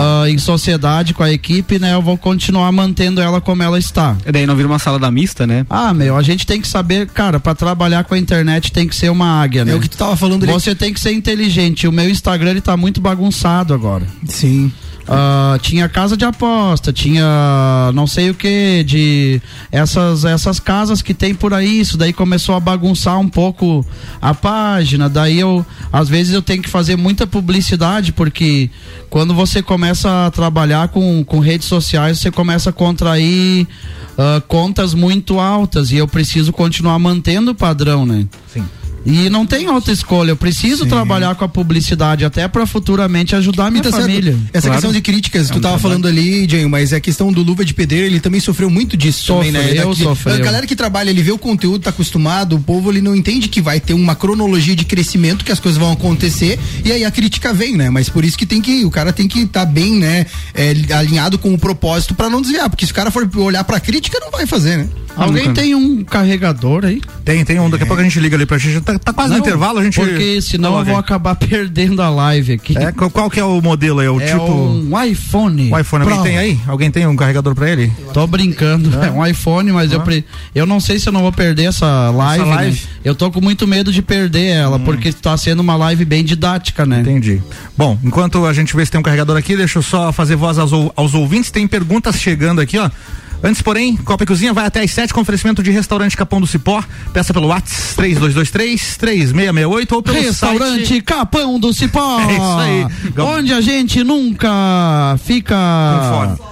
ah, 0.00 0.28
em 0.28 0.38
sociedade 0.38 1.12
com 1.14 1.22
a 1.22 1.30
equipe, 1.30 1.78
né? 1.78 1.92
Eu 1.94 2.02
vou 2.02 2.16
continuar 2.16 2.70
mantendo 2.72 3.20
ela 3.20 3.40
como 3.40 3.62
ela 3.62 3.78
está. 3.78 4.16
E 4.26 4.32
daí 4.32 4.46
não 4.46 4.56
vira 4.56 4.68
uma 4.68 4.78
sala 4.78 4.98
da 4.98 5.10
mista, 5.10 5.46
né? 5.46 5.66
Ah, 5.68 5.92
meu, 5.92 6.16
a 6.16 6.22
gente 6.22 6.46
tem 6.46 6.60
que 6.60 6.68
saber, 6.68 7.06
cara, 7.08 7.38
para 7.38 7.54
trabalhar 7.54 8.04
com 8.04 8.14
a 8.14 8.18
internet 8.18 8.72
tem 8.72 8.88
que 8.88 8.96
ser 8.96 9.10
uma 9.10 9.42
águia, 9.42 9.64
né? 9.64 9.72
É 9.72 9.74
o 9.74 9.80
que 9.80 9.88
tu 9.88 9.96
tava 9.98 10.16
falando. 10.16 10.46
Você 10.46 10.74
tem 10.74 10.92
que 10.94 11.00
ser 11.00 11.12
inteligente. 11.12 11.86
O 11.86 11.92
meu 11.92 12.08
Instagram 12.08 12.50
ele 12.50 12.60
tá 12.60 12.76
muito 12.76 13.00
bagunçado 13.00 13.74
agora. 13.74 14.06
Sim. 14.26 14.72
Ah, 15.12 15.58
tinha 15.60 15.88
casa 15.88 16.16
de 16.16 16.24
aposta, 16.24 16.92
tinha 16.92 17.90
não 17.92 18.06
sei 18.06 18.30
o 18.30 18.34
que 18.34 18.84
de 18.84 19.42
essas 19.72 20.24
essas 20.24 20.60
casas 20.60 21.02
que 21.02 21.12
tem 21.12 21.34
por 21.34 21.52
aí. 21.52 21.80
Isso 21.80 21.98
daí 21.98 22.12
começou 22.12 22.54
a 22.54 22.60
bagunçar 22.60 23.18
um 23.18 23.28
pouco 23.28 23.84
a 24.22 24.32
página. 24.32 25.08
Daí 25.08 25.40
eu 25.40 25.66
às 25.92 26.08
vezes 26.08 26.32
eu 26.32 26.40
tenho 26.40 26.62
que 26.62 26.68
fazer 26.68 26.94
muita 26.94 27.26
publicidade 27.26 28.12
porque 28.12 28.70
quando 29.08 29.34
você 29.34 29.60
começa 29.60 30.26
a 30.26 30.30
trabalhar 30.30 30.86
com, 30.88 31.24
com 31.24 31.40
redes 31.40 31.66
sociais 31.66 32.20
você 32.20 32.30
começa 32.30 32.70
a 32.70 32.72
contrair 32.72 33.66
ah, 34.16 34.40
contas 34.46 34.94
muito 34.94 35.40
altas 35.40 35.90
e 35.90 35.96
eu 35.96 36.06
preciso 36.06 36.52
continuar 36.52 37.00
mantendo 37.00 37.50
o 37.50 37.54
padrão, 37.54 38.06
né? 38.06 38.28
Sim. 38.52 38.64
E 39.04 39.30
não 39.30 39.46
tem 39.46 39.68
outra 39.68 39.92
escolha. 39.92 40.30
Eu 40.30 40.36
preciso 40.36 40.84
trabalhar 40.86 41.34
com 41.34 41.44
a 41.44 41.48
publicidade 41.48 42.24
até 42.24 42.46
para 42.46 42.66
futuramente 42.66 43.34
ajudar 43.34 43.66
a 43.66 43.70
minha 43.70 43.82
Tá 43.82 43.90
certo. 43.90 44.02
família. 44.02 44.36
Essa 44.52 44.68
Claro. 44.68 44.74
questão 44.74 44.92
de 44.92 45.00
críticas, 45.00 45.48
tu 45.48 45.58
um 45.58 45.60
tava 45.60 45.78
trabalho. 45.78 45.80
falando 45.82 46.06
ali, 46.08 46.46
Jânio, 46.48 46.68
mas 46.68 46.92
a 46.92 47.00
questão 47.00 47.32
do 47.32 47.42
Luva 47.42 47.64
de 47.64 47.72
Pedreiro, 47.72 48.06
ele 48.06 48.20
também 48.20 48.40
sofreu 48.40 48.68
muito 48.68 48.96
disso 48.96 49.26
também, 49.34 49.50
né? 49.52 49.62
Sofreu, 49.62 49.88
Daqui- 49.90 50.02
sofreu. 50.02 50.34
A 50.34 50.38
galera 50.38 50.66
que 50.66 50.76
trabalha, 50.76 51.08
ele 51.10 51.22
vê 51.22 51.32
o 51.32 51.38
conteúdo, 51.38 51.82
tá 51.82 51.90
acostumado, 51.90 52.56
o 52.56 52.60
povo 52.60 52.90
ele 52.90 53.00
não 53.00 53.16
entende 53.16 53.48
que 53.48 53.60
vai 53.62 53.80
ter 53.80 53.94
uma 53.94 54.14
cronologia 54.14 54.76
de 54.76 54.84
crescimento, 54.84 55.44
que 55.44 55.52
as 55.52 55.58
coisas 55.60 55.78
vão 55.80 55.90
acontecer, 55.92 56.58
e 56.84 56.92
aí 56.92 57.04
a 57.04 57.10
crítica 57.10 57.54
vem, 57.54 57.76
né? 57.76 57.88
Mas 57.90 58.08
por 58.08 58.24
isso 58.24 58.36
que 58.36 58.44
tem 58.46 58.60
que, 58.60 58.84
o 58.84 58.90
cara 58.90 59.12
tem 59.12 59.26
que 59.26 59.40
estar 59.40 59.64
bem, 59.64 59.96
né, 59.96 60.26
é, 60.54 60.74
alinhado 60.94 61.38
com 61.38 61.54
o 61.54 61.58
propósito 61.58 62.14
pra 62.14 62.28
não 62.28 62.42
desviar, 62.42 62.68
porque 62.68 62.84
se 62.84 62.92
o 62.92 62.94
cara 62.94 63.10
for 63.10 63.28
olhar 63.38 63.64
pra 63.64 63.80
crítica, 63.80 64.18
não 64.20 64.30
vai 64.30 64.46
fazer, 64.46 64.76
né? 64.76 64.88
Alguém 65.16 65.48
nunca. 65.48 65.60
tem 65.60 65.74
um 65.74 66.02
carregador 66.04 66.84
aí? 66.84 67.00
Tem, 67.24 67.44
tem 67.44 67.58
um. 67.60 67.68
Daqui 67.68 67.84
a 67.84 67.86
pouco 67.86 68.00
a 68.00 68.04
gente 68.04 68.18
liga 68.20 68.36
ali 68.36 68.46
pra 68.46 68.56
gente. 68.58 68.80
Tá, 68.80 68.98
tá 68.98 69.12
quase 69.12 69.30
no 69.30 69.38
Não, 69.38 69.44
intervalo, 69.44 69.78
a 69.78 69.84
gente. 69.84 69.94
Porque 70.00 70.40
senão 70.40 70.78
eu 70.78 70.84
vou 70.84 70.94
aí. 70.94 71.00
acabar 71.00 71.34
perdendo 71.36 72.00
a 72.00 72.08
live 72.08 72.52
aqui. 72.54 72.78
É, 72.78 72.90
qual, 72.92 73.10
qual 73.10 73.30
que 73.30 73.38
é 73.38 73.44
o 73.44 73.60
modelo 73.60 74.00
aí? 74.00 74.08
O 74.08 74.20
É 74.20 74.26
tipo. 74.26 74.42
um 74.44 75.02
iPhone. 75.04 75.70
O 75.72 75.78
iPhone, 75.78 76.02
alguém 76.04 76.18
Pro. 76.18 76.24
tem 76.26 76.38
aí? 76.38 76.58
Alguém 76.66 76.90
tem 76.90 77.06
um 77.06 77.16
carregador 77.16 77.54
pra 77.54 77.68
ele? 77.70 77.92
Tô 78.14 78.26
brincando. 78.26 78.90
É 79.00 79.10
um 79.10 79.26
iPhone, 79.26 79.72
mas 79.72 79.92
eu, 79.92 80.00
pre... 80.00 80.24
eu 80.54 80.64
não 80.66 80.78
sei 80.78 80.98
se 80.98 81.08
eu 81.08 81.12
não 81.12 81.22
vou 81.22 81.32
perder 81.32 81.64
essa 81.64 82.10
live. 82.10 82.44
né? 82.44 82.54
live? 82.54 82.80
Eu 83.04 83.14
tô 83.14 83.30
com 83.30 83.40
muito 83.40 83.66
medo 83.66 83.92
de 83.92 84.02
perder 84.02 84.46
ela, 84.48 84.78
porque 84.78 85.12
tá 85.12 85.36
sendo 85.36 85.60
uma 85.60 85.74
live 85.76 86.04
bem 86.04 86.22
didática, 86.24 86.84
né? 86.86 87.00
Entendi. 87.00 87.42
Bom, 87.76 87.98
enquanto 88.04 88.44
a 88.46 88.52
gente 88.52 88.74
vê 88.76 88.84
se 88.84 88.90
tem 88.92 89.00
um 89.00 89.02
carregador 89.02 89.36
aqui, 89.36 89.56
deixa 89.56 89.78
eu 89.78 89.82
só 89.82 90.12
fazer 90.12 90.36
voz 90.36 90.58
aos, 90.58 90.70
aos 90.94 91.14
ouvintes. 91.14 91.50
Tem 91.50 91.66
perguntas 91.66 92.16
chegando 92.16 92.60
aqui, 92.60 92.78
ó. 92.78 92.90
Antes, 93.42 93.62
porém, 93.62 93.96
Copa 93.96 94.24
e 94.24 94.26
Cozinha 94.26 94.52
vai 94.52 94.66
até 94.66 94.82
às 94.82 94.90
7 94.90 95.14
com 95.14 95.20
oferecimento 95.20 95.62
de 95.62 95.70
restaurante 95.70 96.16
Capão 96.16 96.40
do 96.40 96.46
Cipó. 96.46 96.82
Peça 97.12 97.32
pelo 97.32 97.48
WhatsApp 97.48 97.96
3223 97.96 98.96
3668 98.98 99.94
ou 99.94 100.02
pelo 100.02 100.20
Restaurante 100.20 100.86
site. 100.86 101.02
Capão 101.02 101.58
do 101.58 101.72
Cipó. 101.72 102.20
É 102.30 102.32
isso 102.32 102.58
aí. 102.58 102.86
Onde 103.18 103.52
a 103.52 103.60
gente 103.60 104.04
nunca 104.04 105.18
fica 105.24 105.56
com 105.56 106.36
fome. 106.36 106.49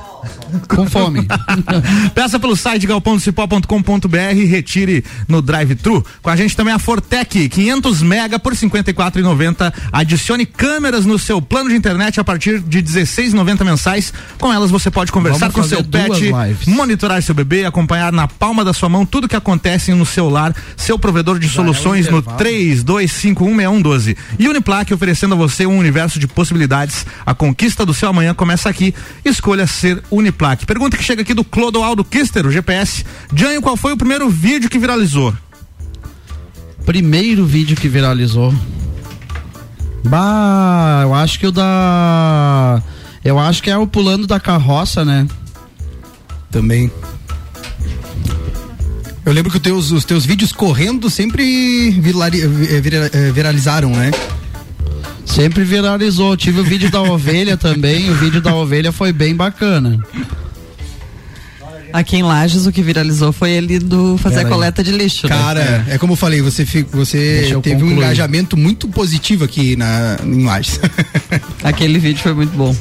Peça 2.14 2.38
pelo 2.38 2.56
site 2.56 2.86
galpondocipó.com.br 2.86 4.34
e 4.34 4.44
retire 4.44 5.04
no 5.26 5.42
drive-thru. 5.42 6.04
Com 6.22 6.30
a 6.30 6.36
gente 6.36 6.56
também 6.56 6.72
a 6.72 6.78
Fortec, 6.78 7.48
500 7.48 8.02
mega 8.02 8.38
por 8.38 8.54
54,90. 8.54 9.72
Adicione 9.92 10.46
câmeras 10.46 11.04
no 11.04 11.18
seu 11.18 11.40
plano 11.40 11.68
de 11.68 11.76
internet 11.76 12.20
a 12.20 12.24
partir 12.24 12.60
de 12.60 12.82
16,90 12.82 13.64
mensais. 13.64 14.12
Com 14.38 14.52
elas 14.52 14.70
você 14.70 14.90
pode 14.90 15.12
conversar 15.12 15.48
Vamos 15.50 15.54
com 15.54 15.62
seu 15.64 15.84
pet, 15.84 16.32
lives. 16.32 16.66
monitorar 16.66 17.22
seu 17.22 17.34
bebê, 17.34 17.64
acompanhar 17.64 18.12
na 18.12 18.26
palma 18.26 18.64
da 18.64 18.72
sua 18.72 18.88
mão 18.88 19.04
tudo 19.04 19.28
que 19.28 19.36
acontece 19.36 19.92
no 19.92 20.06
seu 20.06 20.28
lar. 20.28 20.54
Seu 20.76 20.98
provedor 20.98 21.38
de 21.38 21.48
soluções 21.48 22.08
no 22.08 22.18
intervalo. 22.18 22.38
32516112. 22.38 24.16
E 24.38 24.48
Uniplaque 24.48 24.94
oferecendo 24.94 25.34
a 25.34 25.36
você 25.36 25.66
um 25.66 25.78
universo 25.78 26.18
de 26.18 26.26
possibilidades. 26.26 27.06
A 27.24 27.34
conquista 27.34 27.84
do 27.84 27.94
seu 27.94 28.08
amanhã 28.08 28.34
começa 28.34 28.68
aqui. 28.68 28.94
Escolha 29.24 29.66
ser 29.66 30.02
Uniplaque. 30.38 30.64
Pergunta 30.66 30.96
que 30.96 31.02
chega 31.02 31.22
aqui 31.22 31.34
do 31.34 31.42
Clodoaldo 31.42 32.04
Kister, 32.04 32.46
o 32.46 32.50
GPS. 32.50 33.04
Janho, 33.34 33.60
qual 33.60 33.76
foi 33.76 33.92
o 33.92 33.96
primeiro 33.96 34.28
vídeo 34.30 34.70
que 34.70 34.78
viralizou? 34.78 35.34
Primeiro 36.86 37.44
vídeo 37.44 37.76
que 37.76 37.88
viralizou. 37.88 38.54
Bah, 40.04 41.00
eu 41.02 41.12
acho 41.12 41.40
que 41.40 41.46
o 41.46 41.50
da. 41.52 42.80
Eu 43.24 43.36
acho 43.38 43.60
que 43.62 43.68
é 43.70 43.76
o 43.76 43.86
pulando 43.86 44.26
da 44.28 44.38
carroça, 44.38 45.04
né? 45.04 45.26
Também. 46.52 46.90
Eu 49.26 49.32
lembro 49.32 49.50
que 49.50 49.56
os 49.56 49.62
teus, 49.62 49.90
os 49.90 50.04
teus 50.04 50.24
vídeos 50.24 50.52
correndo 50.52 51.10
sempre 51.10 51.90
virali- 51.90 52.40
eh, 52.40 52.80
vira- 52.80 53.10
eh, 53.12 53.32
viralizaram, 53.32 53.90
né? 53.90 54.10
Sempre 55.28 55.62
viralizou. 55.64 56.36
Tive 56.36 56.60
o 56.60 56.64
vídeo 56.64 56.90
da 56.90 57.00
ovelha 57.02 57.56
também. 57.56 58.10
O 58.10 58.14
vídeo 58.14 58.40
da 58.40 58.54
ovelha 58.54 58.90
foi 58.90 59.12
bem 59.12 59.34
bacana. 59.36 59.98
Aqui 61.92 62.16
em 62.16 62.22
Lages, 62.22 62.66
o 62.66 62.72
que 62.72 62.82
viralizou 62.82 63.32
foi 63.32 63.50
ele 63.52 63.78
do 63.78 64.18
fazer 64.18 64.36
Pera 64.36 64.46
a 64.46 64.50
aí. 64.50 64.54
coleta 64.54 64.84
de 64.84 64.90
lixo. 64.92 65.26
né? 65.26 65.34
Cara, 65.36 65.84
é, 65.88 65.96
como 65.96 66.12
eu 66.12 66.16
falei, 66.16 66.42
você, 66.42 66.64
você 66.92 67.48
eu 67.50 67.60
teve 67.62 67.76
um 67.76 67.80
concluir. 67.88 67.96
engajamento 67.96 68.56
muito 68.58 68.88
positivo 68.88 69.44
aqui 69.44 69.74
na, 69.74 70.18
em 70.22 70.44
Lages. 70.44 70.78
Aquele 71.64 71.98
vídeo 71.98 72.20
foi 72.22 72.34
muito 72.34 72.54
bom. 72.54 72.76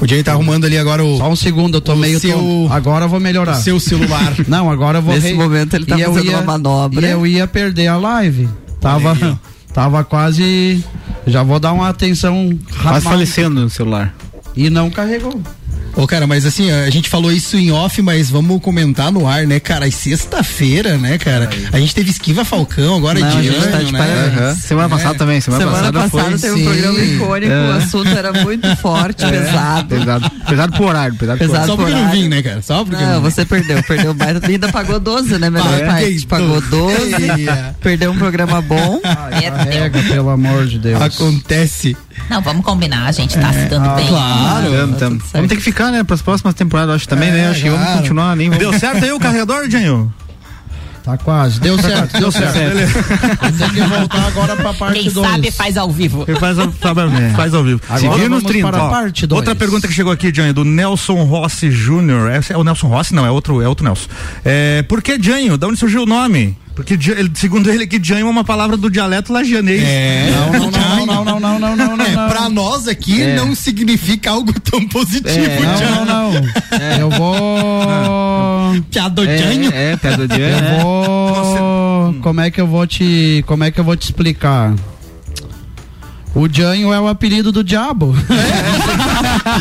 o 0.00 0.06
Jay 0.06 0.22
tá 0.22 0.32
arrumando 0.32 0.66
ali 0.66 0.78
agora 0.78 1.04
o, 1.04 1.18
Só 1.18 1.28
um 1.30 1.34
segundo, 1.36 1.78
eu 1.78 1.80
tô 1.80 1.96
meio. 1.96 2.20
seu- 2.20 2.38
tom- 2.38 2.68
Agora 2.70 3.06
eu 3.06 3.08
vou 3.08 3.18
melhorar. 3.18 3.54
seu 3.54 3.80
celular. 3.80 4.34
Não, 4.46 4.70
agora 4.70 4.98
eu 4.98 5.02
vou. 5.02 5.12
Nesse 5.14 5.28
re- 5.28 5.34
momento 5.34 5.74
ele 5.74 5.86
tá 5.86 5.98
E 5.98 6.04
fazendo 6.04 6.28
uma 6.30 6.42
manobra. 6.42 7.04
E 7.06 7.10
eu 7.10 7.26
ia 7.26 7.46
perder 7.48 7.88
a 7.88 7.96
live. 7.96 8.48
Tava, 8.80 9.16
tava 9.72 10.04
quase. 10.04 10.84
Já 11.26 11.42
vou 11.42 11.58
dar 11.60 11.72
uma 11.72 11.88
atenção 11.88 12.58
Quase 12.66 12.78
rapaz. 12.84 13.04
falecendo 13.04 13.60
no 13.60 13.70
celular. 13.70 14.14
E 14.56 14.68
não 14.70 14.90
carregou. 14.90 15.40
Ô, 15.96 16.06
cara, 16.06 16.26
mas 16.26 16.46
assim, 16.46 16.70
a 16.70 16.88
gente 16.90 17.08
falou 17.08 17.32
isso 17.32 17.56
em 17.56 17.70
off, 17.72 18.00
mas 18.00 18.30
vamos 18.30 18.60
comentar 18.62 19.10
no 19.12 19.26
ar, 19.26 19.46
né, 19.46 19.58
cara? 19.60 19.86
E 19.88 19.92
sexta-feira, 19.92 20.96
né, 20.96 21.18
cara? 21.18 21.48
A 21.72 21.78
gente 21.80 21.94
teve 21.94 22.10
Esquiva 22.10 22.44
Falcão, 22.44 22.96
agora 22.96 23.18
Não, 23.18 23.26
é 23.26 23.30
a 23.30 23.34
de 23.34 23.42
gente 23.48 23.68
tá 23.68 23.76
ano, 23.78 23.84
de 23.86 23.92
né? 23.92 24.34
Aham. 24.38 24.54
Semana 24.54 24.88
passada 24.88 25.14
também, 25.16 25.40
semana, 25.40 25.64
Semana 25.64 25.92
passada, 25.92 26.10
passada 26.10 26.38
foi. 26.38 26.48
teve 26.48 26.54
sim. 26.56 26.62
um 26.62 26.64
programa 26.72 27.00
icônico, 27.04 27.52
É. 27.52 27.68
o 27.68 27.72
assunto 27.72 28.08
era 28.08 28.32
muito 28.32 28.76
forte, 28.78 29.26
pesado. 29.26 29.88
Pesado, 29.88 30.30
pesado 30.48 30.72
pro 30.76 30.86
horário, 30.86 31.14
pesado, 31.16 31.38
pro 31.38 31.48
Pesado. 31.48 31.72
horário. 31.72 31.76
Só 31.76 31.76
porque 31.76 31.92
eu 31.92 32.04
não 32.04 32.10
vim, 32.12 32.28
né, 32.28 32.42
cara? 32.42 32.62
Só 32.62 32.84
porque 32.84 33.02
eu 33.02 33.06
Não, 33.06 33.14
não 33.14 33.22
você 33.22 33.44
perdeu, 33.44 33.82
perdeu 33.82 34.14
mais. 34.14 34.42
Ainda 34.44 34.68
pagou 34.72 35.00
12, 35.00 35.38
né? 35.38 35.50
Melhor 35.50 35.68
Paguei 35.68 35.86
parte. 35.86 36.26
Pagou 36.26 36.60
12, 36.60 37.48
É. 37.48 37.74
perdeu 37.80 38.10
um 38.12 38.16
programa 38.18 38.60
bom. 38.62 39.00
Perdeu. 39.30 39.50
Carrega, 39.52 40.02
pelo 40.02 40.30
amor 40.30 40.66
de 40.66 40.78
Deus. 40.78 41.00
Acontece. 41.00 41.96
Não, 42.28 42.40
vamos 42.42 42.64
combinar, 42.64 43.06
a 43.06 43.12
gente 43.12 43.36
tá 43.38 43.52
se 43.52 43.64
dando 43.66 43.88
Ah, 43.88 43.94
bem. 43.94 44.06
Claro. 44.08 44.70
Tamo, 44.70 44.96
tamo. 44.96 45.22
Vamos 45.32 45.48
ter 45.48 45.56
que 45.56 45.62
ficar, 45.62 45.79
né, 45.88 46.02
pras 46.02 46.20
próximas 46.20 46.54
temporadas, 46.54 46.96
acho 46.96 47.08
também, 47.08 47.30
né? 47.30 47.44
É, 47.44 47.46
Acho 47.48 47.62
que 47.62 47.70
vamos 47.70 47.84
claro. 47.84 48.00
continuar, 48.00 48.36
nem 48.36 48.48
vamos. 48.50 48.58
Deu 48.64 48.78
certo 48.78 49.04
aí 49.04 49.12
o 49.12 49.20
carregador, 49.20 49.70
Janho? 49.70 50.12
Tá 51.02 51.16
quase. 51.16 51.60
Deu 51.60 51.78
certo, 51.78 52.18
deu 52.18 52.30
certo. 52.30 52.58
Tem 53.58 53.70
que 53.70 53.80
voltar 53.80 54.26
agora 54.26 54.56
pra 54.56 54.74
parte 54.74 54.94
2. 54.94 55.04
Quem 55.04 55.12
dois. 55.12 55.28
sabe 55.28 55.50
faz 55.50 55.76
ao 55.76 55.90
vivo. 55.90 56.26
Faz, 56.38 56.56
sabe, 56.80 57.00
é. 57.00 57.30
faz 57.34 57.54
ao 57.54 57.64
vivo. 57.64 57.80
Agora 57.88 58.00
Seguindo 58.00 58.30
vamos 58.30 58.44
30. 58.44 58.70
Para 58.70 58.86
a 58.86 58.90
parte 58.90 59.26
dois. 59.26 59.38
Outra 59.38 59.54
pergunta 59.54 59.88
que 59.88 59.94
chegou 59.94 60.12
aqui, 60.12 60.32
Janho, 60.34 60.52
do 60.52 60.64
Nelson 60.64 61.24
Rossi 61.24 61.70
Jr. 61.70 62.28
É, 62.30 62.52
é, 62.52 62.56
o 62.56 62.64
Nelson 62.64 62.88
Rossi? 62.88 63.14
Não, 63.14 63.24
é 63.24 63.30
outro, 63.30 63.62
é 63.62 63.68
outro 63.68 63.84
Nelson. 63.84 64.08
É, 64.44 64.82
por 64.82 65.00
que 65.00 65.20
Janho? 65.20 65.56
Da 65.56 65.66
onde 65.66 65.78
surgiu 65.78 66.02
o 66.02 66.06
nome? 66.06 66.56
Porque 66.74 66.98
segundo 67.34 67.70
ele 67.70 67.86
que 67.86 68.02
Janho 68.02 68.26
é 68.26 68.30
uma 68.30 68.44
palavra 68.44 68.76
do 68.76 68.90
dialeto 68.90 69.32
lagianês. 69.32 69.82
É. 69.82 70.30
Não, 70.30 70.70
não, 70.70 70.70
não, 70.70 71.24
não, 71.24 71.40
não, 71.40 71.58
não, 71.58 71.76
não, 71.76 71.96
não, 71.96 72.04
É, 72.04 72.28
pra 72.28 72.48
nós 72.48 72.88
aqui 72.88 73.22
é. 73.22 73.36
não 73.36 73.54
significa 73.54 74.30
algo 74.30 74.52
tão 74.60 74.86
positivo, 74.88 75.30
é, 75.30 75.60
Não, 75.60 76.04
não, 76.04 76.32
não. 76.32 76.48
É. 76.78 77.02
Eu 77.02 77.10
vou 77.10 78.59
Piado 78.90 79.24
Janho. 79.24 79.70
É, 79.72 79.92
é, 79.92 79.96
de 79.96 80.40
Eu 80.40 80.82
vou. 80.82 82.14
Como 82.22 82.40
é 82.40 82.50
que 82.50 82.60
eu 82.60 82.66
vou 82.66 82.86
te. 82.86 83.44
Como 83.46 83.64
é 83.64 83.70
que 83.70 83.78
eu 83.80 83.84
vou 83.84 83.96
te 83.96 84.04
explicar? 84.04 84.74
O 86.34 86.48
Janho 86.48 86.92
é 86.92 87.00
o 87.00 87.08
apelido 87.08 87.50
do 87.50 87.64
diabo. 87.64 88.14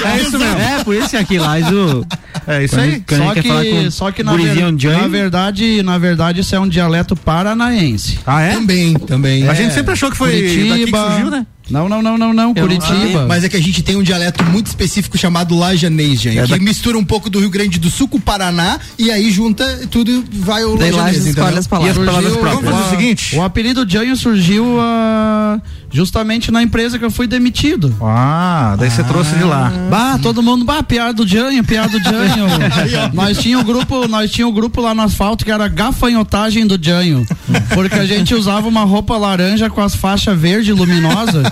É 0.05 0.21
isso 0.21 0.37
mesmo. 0.37 0.59
É, 0.59 0.83
por 0.83 0.95
isso 0.95 1.09
que 1.09 1.17
aqui 1.17 1.39
lá, 1.39 1.55
o... 1.57 2.05
É 2.45 2.63
isso 2.63 2.79
aí. 2.79 3.01
Quando 3.07 3.23
Só 3.23 3.33
que, 3.33 3.41
com 3.43 3.91
só 3.91 4.11
que 4.11 4.23
na, 4.23 4.35
ver- 4.35 4.71
na 4.99 5.07
verdade, 5.07 5.83
na 5.83 5.97
verdade, 5.97 6.41
isso 6.41 6.55
é 6.55 6.59
um 6.59 6.67
dialeto 6.67 7.15
paranaense. 7.15 8.19
Ah, 8.25 8.41
é? 8.41 8.53
Também, 8.53 8.93
também. 8.93 9.47
A 9.47 9.53
gente 9.53 9.73
sempre 9.73 9.93
achou 9.93 10.11
que 10.11 10.17
foi 10.17 10.31
daqui 10.31 10.47
que 10.49 10.67
Curitiba. 10.69 11.07
surgiu, 11.11 11.31
né? 11.31 11.45
Não, 11.69 11.87
não, 11.89 12.01
não, 12.01 12.17
não, 12.17 12.33
não. 12.33 12.53
Eu 12.55 12.67
não 12.67 12.77
Curitiba. 12.77 12.87
sabia. 12.99 13.25
Mas 13.27 13.43
é 13.43 13.49
que 13.49 13.55
a 13.55 13.61
gente 13.61 13.81
tem 13.83 13.95
um 13.95 14.03
dialeto 14.03 14.43
muito 14.45 14.67
específico 14.67 15.17
chamado 15.17 15.55
lajanês, 15.55 16.19
gente, 16.21 16.39
É 16.39 16.43
que 16.43 16.49
da- 16.51 16.57
mistura 16.57 16.97
um 16.97 17.05
pouco 17.05 17.29
do 17.29 17.39
Rio 17.39 17.49
Grande 17.49 17.77
do 17.79 17.89
Sul 17.89 18.07
com 18.07 18.17
o 18.17 18.21
Paraná 18.21 18.79
e 18.97 19.11
aí 19.11 19.29
junta 19.31 19.87
tudo 19.91 20.23
vai 20.31 20.63
o 20.63 20.75
lajanês, 20.75 21.27
entendeu? 21.27 21.45
as 21.45 21.67
palavras. 21.67 21.95
E 21.97 21.99
as 21.99 22.05
palavras 22.05 22.33
Surgiu- 22.33 22.39
próprias. 22.41 22.63
Vamos 22.71 22.85
fazer 22.85 22.95
o 22.95 22.99
seguinte. 22.99 23.35
O 23.35 23.41
apelido 23.43 23.85
Janho 23.89 24.15
surgiu 24.15 24.77
ah, 24.79 25.59
justamente 25.91 26.51
na 26.51 26.61
empresa 26.61 26.97
que 26.97 27.05
eu 27.05 27.11
fui 27.11 27.27
demitido. 27.27 27.95
Ah, 28.01 28.75
daí 28.77 28.89
você 28.89 29.03
trouxe 29.03 29.35
de 29.35 29.43
lá. 29.43 29.71
Bah, 29.89 30.19
todo 30.21 30.43
mundo, 30.43 30.65
bah, 30.65 30.83
piada 30.83 31.13
do 31.13 31.27
Janho, 31.27 31.63
piada 31.63 31.89
do 31.89 32.03
Janho. 32.03 32.47
nós 33.13 33.37
tinha 33.37 33.57
um 33.57 33.63
grupo, 33.63 34.07
nós 34.07 34.31
tinha 34.31 34.47
um 34.47 34.51
grupo 34.51 34.81
lá 34.81 34.93
no 34.93 35.01
asfalto 35.01 35.43
que 35.43 35.51
era 35.51 35.67
gafanhotagem 35.67 36.65
do 36.65 36.77
Janho. 36.81 37.25
Porque 37.73 37.95
a 37.95 38.05
gente 38.05 38.33
usava 38.33 38.67
uma 38.67 38.83
roupa 38.83 39.17
laranja 39.17 39.69
com 39.69 39.81
as 39.81 39.95
faixas 39.95 40.39
verde 40.39 40.71
luminosa 40.73 41.43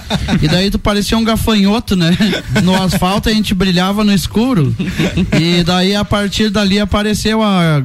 e 0.42 0.48
daí 0.48 0.70
tu 0.70 0.80
parecia 0.80 1.18
um 1.18 1.24
gafanhoto, 1.24 1.96
né? 1.96 2.16
No 2.64 2.82
asfalto 2.82 3.30
a 3.30 3.34
gente 3.34 3.54
brilhava 3.54 4.04
no 4.04 4.14
escuro. 4.14 4.76
E 5.40 5.64
daí 5.64 5.96
a 5.96 6.06
partir 6.06 6.50
dali 6.50 6.80
apareceu 6.80 7.42
a 7.44 7.84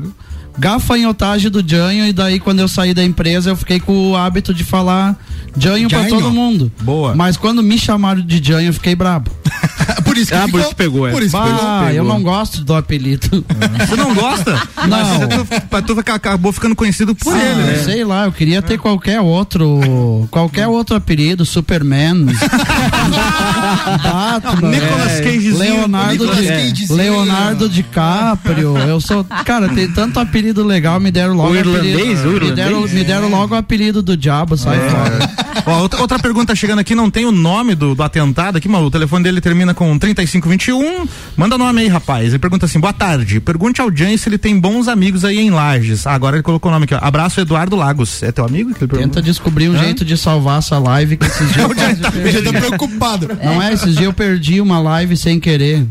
gafanhotagem 0.58 1.50
do 1.50 1.66
Janho 1.66 2.06
e 2.06 2.12
daí 2.12 2.38
quando 2.38 2.60
eu 2.60 2.68
saí 2.68 2.92
da 2.94 3.04
empresa 3.04 3.50
eu 3.50 3.56
fiquei 3.56 3.80
com 3.80 4.10
o 4.10 4.16
hábito 4.16 4.52
de 4.52 4.64
falar 4.64 5.16
Janho 5.56 5.88
pra 5.88 6.04
todo 6.06 6.30
mundo. 6.30 6.70
Boa. 6.80 7.14
Mas 7.14 7.36
quando 7.36 7.62
me 7.62 7.78
chamaram 7.78 8.20
de 8.20 8.42
Janho 8.42 8.68
eu 8.68 8.74
fiquei 8.74 8.94
brabo. 8.94 9.30
por 10.12 10.18
isso 10.18 10.30
que 10.30 10.36
Ah, 10.36 10.40
por 10.40 10.46
ficou, 10.48 10.60
isso 10.60 10.74
pegou, 10.76 11.08
é. 11.08 11.10
Por 11.12 11.22
isso 11.22 11.36
que 11.36 11.42
pegou. 11.42 11.60
Ah, 11.62 11.92
eu 11.92 12.04
não 12.04 12.22
gosto 12.22 12.62
do 12.64 12.74
apelido. 12.74 13.44
Você 13.88 13.96
não 13.96 14.14
gosta? 14.14 14.52
Não. 14.86 14.88
Mas 14.88 15.18
tu, 15.48 15.64
mas 15.70 15.84
tu 15.86 15.96
fica- 15.96 16.14
acabou 16.14 16.52
ficando 16.52 16.76
conhecido 16.76 17.14
por 17.14 17.34
ele, 17.34 17.42
Ah, 17.42 17.54
né? 17.66 17.82
Sei 17.84 18.04
lá, 18.04 18.24
eu 18.26 18.32
queria 18.32 18.60
ter 18.60 18.78
qualquer 18.78 19.20
outro, 19.20 20.28
qualquer 20.30 20.66
outro 20.68 20.94
apelido, 20.96 21.44
Superman, 21.46 22.26
Batman, 24.02 24.68
Nicolas 24.70 25.12
é, 25.12 25.20
Cagezinho. 25.22 25.58
Leonardo, 25.58 26.12
Nicolas 26.12 26.36
Di- 26.38 26.46
Cagezinho. 26.48 26.96
Leonardo 26.98 27.68
DiCaprio. 27.68 28.76
Eu 28.78 29.00
sou, 29.00 29.24
cara, 29.44 29.68
tem 29.68 29.88
tanto 29.90 30.18
apelido 30.20 30.64
legal, 30.64 31.00
me 31.00 31.10
deram 31.10 31.34
logo 31.34 31.54
O 31.54 31.58
apelido, 31.58 31.76
irlandês, 31.86 32.20
o 32.24 32.28
me 32.28 32.52
deram, 32.52 32.70
irlandês. 32.72 32.92
me 32.92 33.04
deram 33.04 33.28
logo 33.30 33.54
o 33.54 33.58
apelido 33.58 34.02
do 34.02 34.16
diabo, 34.16 34.56
sai 34.56 34.78
fora. 34.88 35.51
Ó, 35.66 35.82
outra, 35.82 36.00
outra 36.00 36.18
pergunta 36.18 36.54
chegando 36.54 36.78
aqui, 36.78 36.94
não 36.94 37.10
tem 37.10 37.24
o 37.24 37.32
nome 37.32 37.74
do, 37.74 37.94
do 37.94 38.02
atentado 38.02 38.58
aqui, 38.58 38.68
mas 38.68 38.82
o 38.82 38.90
telefone 38.90 39.24
dele 39.24 39.40
termina 39.40 39.74
com 39.74 39.98
3521. 39.98 41.06
Manda 41.36 41.58
nome 41.58 41.82
aí, 41.82 41.88
rapaz. 41.88 42.28
Ele 42.28 42.38
pergunta 42.38 42.66
assim: 42.66 42.80
boa 42.80 42.92
tarde. 42.92 43.40
Pergunte 43.40 43.80
ao 43.80 43.94
Jan 43.94 44.16
se 44.16 44.28
ele 44.28 44.38
tem 44.38 44.58
bons 44.58 44.88
amigos 44.88 45.24
aí 45.24 45.38
em 45.38 45.50
Lages. 45.50 46.06
Ah, 46.06 46.14
agora 46.14 46.36
ele 46.36 46.42
colocou 46.42 46.70
o 46.70 46.72
nome 46.72 46.84
aqui, 46.84 46.94
ó. 46.94 46.98
Abraço, 47.00 47.40
Eduardo 47.40 47.76
Lagos. 47.76 48.22
É 48.22 48.32
teu 48.32 48.44
amigo 48.44 48.74
que 48.74 48.84
ele 48.84 48.92
Tenta 48.92 49.22
descobrir 49.22 49.68
um 49.68 49.78
jeito 49.78 50.04
de 50.04 50.16
salvar 50.16 50.58
essa 50.58 50.78
live 50.78 51.16
que 51.16 51.26
esses 51.26 51.52
dias 51.52 51.68
Ele 52.14 52.30
já 52.30 52.42
tá 52.42 52.58
preocupado. 52.58 53.28
Não 53.42 53.62
é, 53.62 53.72
esses 53.72 53.94
dias 53.94 54.04
eu 54.04 54.12
perdi 54.12 54.60
uma 54.60 54.78
live 54.80 55.16
sem 55.16 55.38
querer. 55.38 55.86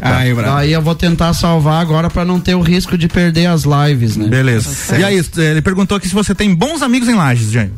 Ai, 0.00 0.32
bravo. 0.32 0.56
Daí 0.56 0.72
eu 0.72 0.82
vou 0.82 0.94
tentar 0.94 1.32
salvar 1.34 1.80
agora 1.80 2.08
pra 2.08 2.24
não 2.24 2.40
ter 2.40 2.54
o 2.54 2.60
risco 2.60 2.96
de 2.96 3.08
perder 3.08 3.46
as 3.46 3.64
lives, 3.64 4.16
né? 4.16 4.28
Beleza. 4.28 4.98
E 4.98 5.04
aí, 5.04 5.22
ele 5.36 5.62
perguntou 5.62 5.96
aqui 5.96 6.08
se 6.08 6.14
você 6.14 6.34
tem 6.34 6.54
bons 6.54 6.82
amigos 6.82 7.08
em 7.08 7.14
Lages, 7.14 7.50
Jan. 7.50 7.68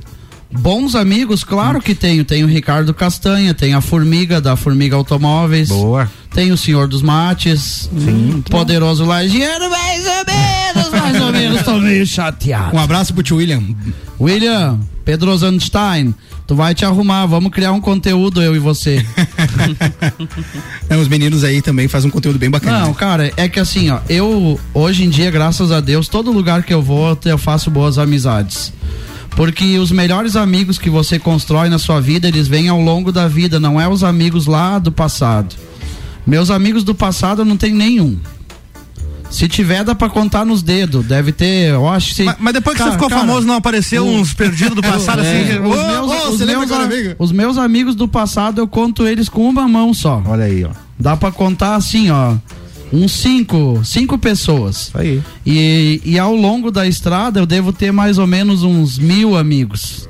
Bons 0.51 0.95
amigos, 0.95 1.43
claro 1.43 1.81
que 1.81 1.95
tenho. 1.95 2.25
Tem 2.25 2.45
o 2.45 2.47
Ricardo 2.47 2.95
Castanha, 2.95 3.53
tem 3.53 3.75
a 3.75 3.81
Formiga, 3.81 4.41
da 4.41 4.57
Formiga 4.57 4.97
Automóveis. 4.97 5.69
Boa. 5.69 6.11
Tem 6.33 6.53
o 6.53 6.57
Senhor 6.57 6.87
dos 6.87 7.03
Mates. 7.03 7.91
Sim. 7.99 8.43
Poderoso 8.49 9.05
Lagiano, 9.05 9.69
mais 9.71 10.07
ou 10.07 10.25
menos, 10.25 10.91
mais 10.93 11.21
ou 11.23 11.33
menos. 11.33 11.63
Tô 11.63 11.79
meio 11.79 12.07
chateado. 12.07 12.77
Um 12.77 12.79
abraço 12.79 13.13
pro 13.13 13.23
tio 13.23 13.37
William. 13.37 13.63
William, 14.21 14.79
Pedro 15.05 15.37
Zandstein, 15.37 16.15
tu 16.47 16.55
vai 16.55 16.75
te 16.75 16.85
arrumar, 16.85 17.27
vamos 17.27 17.51
criar 17.51 17.73
um 17.73 17.81
conteúdo, 17.81 18.41
eu 18.41 18.55
e 18.55 18.59
você. 18.59 19.05
É, 20.89 20.97
os 20.97 21.09
meninos 21.09 21.43
aí 21.43 21.61
também 21.61 21.89
fazem 21.89 22.09
um 22.09 22.13
conteúdo 22.13 22.39
bem 22.39 22.49
bacana. 22.49 22.81
Não, 22.81 22.95
cara, 22.95 23.33
é 23.37 23.49
que 23.49 23.59
assim, 23.59 23.91
ó, 23.91 23.99
eu, 24.09 24.59
hoje 24.73 25.03
em 25.03 25.11
dia, 25.11 25.33
graças 25.33 25.73
a 25.73 25.81
Deus, 25.81 26.07
todo 26.07 26.31
lugar 26.31 26.63
que 26.63 26.73
eu 26.73 26.81
vou, 26.81 27.19
eu 27.25 27.37
faço 27.37 27.73
boas 27.73 27.99
amizades. 27.99 28.73
Porque 29.37 29.79
os 29.79 29.93
melhores 29.93 30.35
amigos 30.35 30.79
que 30.79 30.89
você 30.89 31.19
constrói 31.19 31.69
na 31.69 31.79
sua 31.79 32.01
vida, 32.01 32.27
eles 32.27 32.49
vêm 32.49 32.69
ao 32.69 32.81
longo 32.81 33.13
da 33.13 33.29
vida, 33.29 33.61
não 33.61 33.79
é 33.79 33.87
os 33.87 34.03
amigos 34.03 34.47
lá 34.47 34.79
do 34.79 34.91
passado. 34.91 35.55
Meus 36.27 36.51
amigos 36.51 36.83
do 36.83 36.95
passado 36.95 37.43
eu 37.43 37.45
não 37.45 37.57
tenho 37.57 37.77
nenhum. 37.77 38.19
Se 39.31 39.47
tiver, 39.49 39.85
dá 39.85 39.95
pra 39.95 40.09
contar 40.09 40.45
nos 40.47 40.63
dedos. 40.63 41.05
Deve 41.05 41.33
ter, 41.33 41.71
eu 41.71 41.87
acho 41.89 42.15
que. 42.15 42.25
Mas, 42.25 42.37
mas 42.39 42.55
depois 42.55 42.77
que 42.77 42.79
Cara, 42.79 42.93
você 42.93 42.97
ficou 42.97 43.09
cara, 43.11 43.21
famoso, 43.23 43.47
não 43.47 43.57
apareceu 43.57 44.07
uns 44.07 44.33
perdidos 44.33 44.75
do 44.77 44.83
passado 44.83 45.21
É, 45.23 45.43
assim? 45.43 45.59
os, 45.61 45.79
Ô, 45.79 45.87
meus, 45.87 46.11
ô, 46.11 46.29
os 46.31 46.39
você 46.39 46.45
lembra 46.45 46.67
meus 46.67 46.73
a- 47.11 47.17
os 47.19 47.33
meus 47.33 47.59
amigos 47.59 47.95
do 47.95 48.09
passado 48.09 48.61
eu 48.61 48.69
conto 48.69 49.07
eles 49.07 49.29
com 49.29 49.47
uma 49.49 49.69
mão 49.69 49.93
só. 49.93 50.23
Olha 50.27 50.45
aí, 50.45 50.65
ó. 50.65 50.71
Dá 50.99 51.17
pra 51.17 51.31
contar 51.31 51.75
assim, 51.75 52.09
ó. 52.11 52.37
Uns 52.93 53.13
cinco, 53.13 53.81
cinco 53.85 54.19
pessoas. 54.19 54.91
Aí. 54.95 55.23
E, 55.45 56.01
e 56.05 56.19
ao 56.19 56.35
longo 56.35 56.71
da 56.71 56.87
estrada 56.87 57.41
eu 57.41 57.47
devo 57.47 57.73
ter 57.73 57.93
mais 57.93 58.19
ou 58.19 58.27
menos 58.27 58.63
uns 58.63 58.99
mil 58.99 59.37
amigos. 59.37 60.09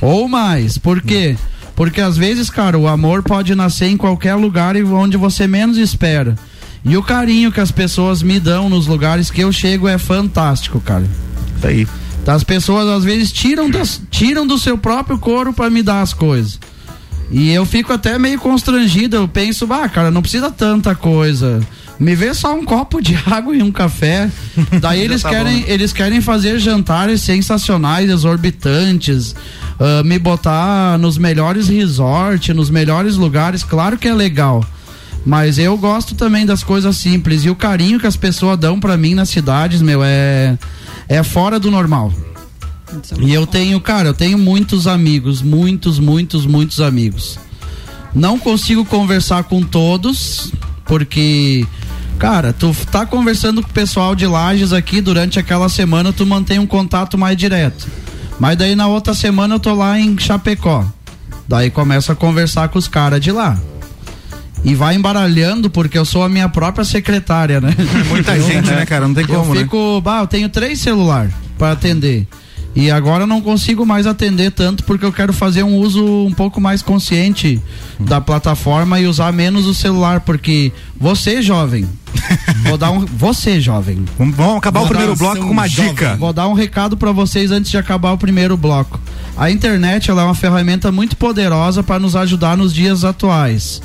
Ou 0.00 0.28
mais. 0.28 0.78
Por 0.78 1.02
quê? 1.02 1.36
Porque 1.74 2.00
às 2.00 2.16
vezes, 2.16 2.50
cara, 2.50 2.78
o 2.78 2.88
amor 2.88 3.22
pode 3.22 3.54
nascer 3.54 3.86
em 3.86 3.96
qualquer 3.96 4.34
lugar 4.34 4.76
e 4.76 4.82
onde 4.82 5.16
você 5.16 5.46
menos 5.46 5.76
espera. 5.76 6.36
E 6.84 6.96
o 6.96 7.02
carinho 7.02 7.52
que 7.52 7.60
as 7.60 7.70
pessoas 7.70 8.22
me 8.22 8.38
dão 8.38 8.68
nos 8.68 8.86
lugares 8.86 9.30
que 9.30 9.42
eu 9.42 9.52
chego 9.52 9.88
é 9.88 9.98
fantástico, 9.98 10.80
cara. 10.80 11.08
Isso 11.56 11.66
aí. 11.66 11.88
As 12.26 12.44
pessoas 12.44 12.86
às 12.88 13.04
vezes 13.04 13.32
tiram, 13.32 13.70
das, 13.70 14.00
tiram 14.10 14.46
do 14.46 14.58
seu 14.58 14.76
próprio 14.76 15.18
couro 15.18 15.52
para 15.52 15.70
me 15.70 15.82
dar 15.82 16.02
as 16.02 16.12
coisas. 16.12 16.60
E 17.30 17.50
eu 17.50 17.64
fico 17.66 17.92
até 17.92 18.18
meio 18.18 18.38
constrangido. 18.38 19.16
Eu 19.16 19.28
penso, 19.28 19.66
ah, 19.72 19.88
cara, 19.88 20.10
não 20.10 20.22
precisa 20.22 20.50
tanta 20.50 20.94
coisa. 20.94 21.60
Me 21.98 22.14
vê 22.14 22.32
só 22.32 22.54
um 22.54 22.64
copo 22.64 23.00
de 23.00 23.18
água 23.26 23.56
e 23.56 23.62
um 23.62 23.72
café. 23.72 24.30
Daí 24.80 25.00
eles 25.02 25.22
tá 25.22 25.30
querem, 25.30 25.64
eles 25.66 25.92
querem 25.92 26.20
fazer 26.20 26.58
jantares 26.58 27.22
sensacionais, 27.22 28.08
exorbitantes, 28.08 29.34
ah, 29.78 30.02
me 30.04 30.18
botar 30.18 30.98
nos 30.98 31.18
melhores 31.18 31.68
resorts, 31.68 32.54
nos 32.54 32.70
melhores 32.70 33.16
lugares. 33.16 33.62
Claro 33.62 33.98
que 33.98 34.08
é 34.08 34.14
legal. 34.14 34.64
Mas 35.26 35.58
eu 35.58 35.76
gosto 35.76 36.14
também 36.14 36.46
das 36.46 36.62
coisas 36.62 36.96
simples. 36.96 37.44
E 37.44 37.50
o 37.50 37.56
carinho 37.56 38.00
que 38.00 38.06
as 38.06 38.16
pessoas 38.16 38.58
dão 38.58 38.80
pra 38.80 38.96
mim 38.96 39.14
nas 39.14 39.28
cidades, 39.28 39.82
meu, 39.82 40.02
é, 40.02 40.58
é 41.08 41.22
fora 41.22 41.58
do 41.58 41.70
normal. 41.70 42.12
E 43.20 43.34
eu 43.34 43.46
tenho, 43.46 43.78
cara, 43.80 44.08
eu 44.08 44.14
tenho 44.14 44.38
muitos 44.38 44.86
amigos, 44.86 45.42
muitos, 45.42 45.98
muitos, 45.98 46.46
muitos 46.46 46.80
amigos. 46.80 47.38
Não 48.14 48.38
consigo 48.38 48.84
conversar 48.84 49.44
com 49.44 49.62
todos, 49.62 50.50
porque, 50.86 51.66
cara, 52.18 52.52
tu 52.52 52.74
tá 52.90 53.06
conversando 53.06 53.62
com 53.62 53.68
o 53.68 53.72
pessoal 53.72 54.14
de 54.14 54.26
Lages 54.26 54.72
aqui 54.72 55.00
durante 55.00 55.38
aquela 55.38 55.68
semana, 55.68 56.12
tu 56.12 56.26
mantém 56.26 56.58
um 56.58 56.66
contato 56.66 57.16
mais 57.16 57.36
direto. 57.36 57.86
Mas 58.38 58.56
daí 58.56 58.74
na 58.74 58.86
outra 58.86 59.14
semana 59.14 59.54
eu 59.56 59.60
tô 59.60 59.74
lá 59.74 59.98
em 59.98 60.18
Chapecó. 60.18 60.84
Daí 61.46 61.70
começo 61.70 62.12
a 62.12 62.16
conversar 62.16 62.68
com 62.68 62.78
os 62.78 62.88
caras 62.88 63.20
de 63.20 63.32
lá. 63.32 63.58
E 64.64 64.74
vai 64.74 64.96
embaralhando, 64.96 65.70
porque 65.70 65.96
eu 65.96 66.04
sou 66.04 66.22
a 66.24 66.28
minha 66.28 66.48
própria 66.48 66.84
secretária, 66.84 67.60
né? 67.60 67.74
Muita 68.08 68.36
Eu- 68.36 68.42
gente, 68.46 68.70
né, 68.70 68.84
cara? 68.84 69.06
Não 69.06 69.14
tem 69.14 69.24
como, 69.26 69.52
eu 69.52 69.54
né? 69.54 69.60
fico, 69.62 70.00
bah, 70.00 70.20
eu 70.20 70.26
tenho 70.26 70.48
três 70.48 70.80
celular 70.80 71.30
para 71.56 71.72
atender. 71.72 72.26
E 72.78 72.92
agora 72.92 73.24
eu 73.24 73.26
não 73.26 73.40
consigo 73.40 73.84
mais 73.84 74.06
atender 74.06 74.52
tanto 74.52 74.84
porque 74.84 75.04
eu 75.04 75.12
quero 75.12 75.32
fazer 75.32 75.64
um 75.64 75.78
uso 75.78 76.06
um 76.24 76.30
pouco 76.30 76.60
mais 76.60 76.80
consciente 76.80 77.60
da 77.98 78.20
plataforma 78.20 79.00
e 79.00 79.06
usar 79.08 79.32
menos 79.32 79.66
o 79.66 79.74
celular, 79.74 80.20
porque 80.20 80.70
você, 80.96 81.42
jovem, 81.42 81.88
vou 82.62 82.78
dar 82.78 82.92
um. 82.92 83.04
Você, 83.04 83.60
jovem. 83.60 84.04
Vamos, 84.16 84.58
acabar 84.58 84.82
o 84.82 84.86
primeiro 84.86 85.16
bloco 85.16 85.40
com 85.40 85.50
uma 85.50 85.66
jovem. 85.66 85.90
dica. 85.90 86.14
Vou 86.14 86.32
dar 86.32 86.46
um 86.46 86.52
recado 86.52 86.96
para 86.96 87.10
vocês 87.10 87.50
antes 87.50 87.68
de 87.68 87.76
acabar 87.76 88.12
o 88.12 88.18
primeiro 88.18 88.56
bloco. 88.56 89.00
A 89.36 89.50
internet 89.50 90.08
ela 90.08 90.22
é 90.22 90.24
uma 90.24 90.34
ferramenta 90.36 90.92
muito 90.92 91.16
poderosa 91.16 91.82
para 91.82 91.98
nos 91.98 92.14
ajudar 92.14 92.56
nos 92.56 92.72
dias 92.72 93.02
atuais. 93.02 93.82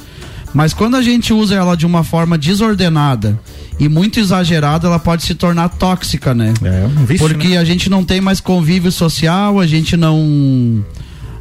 Mas 0.54 0.72
quando 0.72 0.98
a 0.98 1.02
gente 1.02 1.34
usa 1.34 1.56
ela 1.56 1.76
de 1.76 1.88
uma 1.88 2.04
forma 2.04 2.38
desordenada 2.38 3.40
e 3.80 3.90
muito 3.90 4.20
exagerada, 4.20 4.88
ela 4.88 5.00
pode 5.00 5.24
se 5.24 5.34
tornar 5.36 5.70
tóxica, 5.70 6.34
né? 6.34 6.54
É, 6.64 6.86
um 6.86 7.06
vício, 7.06 7.28
Porque 7.28 7.50
né? 7.50 7.58
a 7.58 7.64
gente 7.64 7.90
não 7.90 8.04
tem 8.04 8.22
mais 8.22 8.40
convívio 8.40 8.92
social, 8.92 9.60
a 9.60 9.68
gente 9.68 9.98
não. 9.98 10.84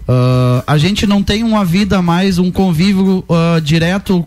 ah, 0.08 0.64
a 0.66 0.78
gente 0.78 1.06
não 1.06 1.22
tem 1.22 1.42
uma 1.44 1.64
vida 1.64 2.00
mais, 2.02 2.38
um 2.38 2.50
convívio 2.50 3.24
ah, 3.28 3.60
direto, 3.60 4.24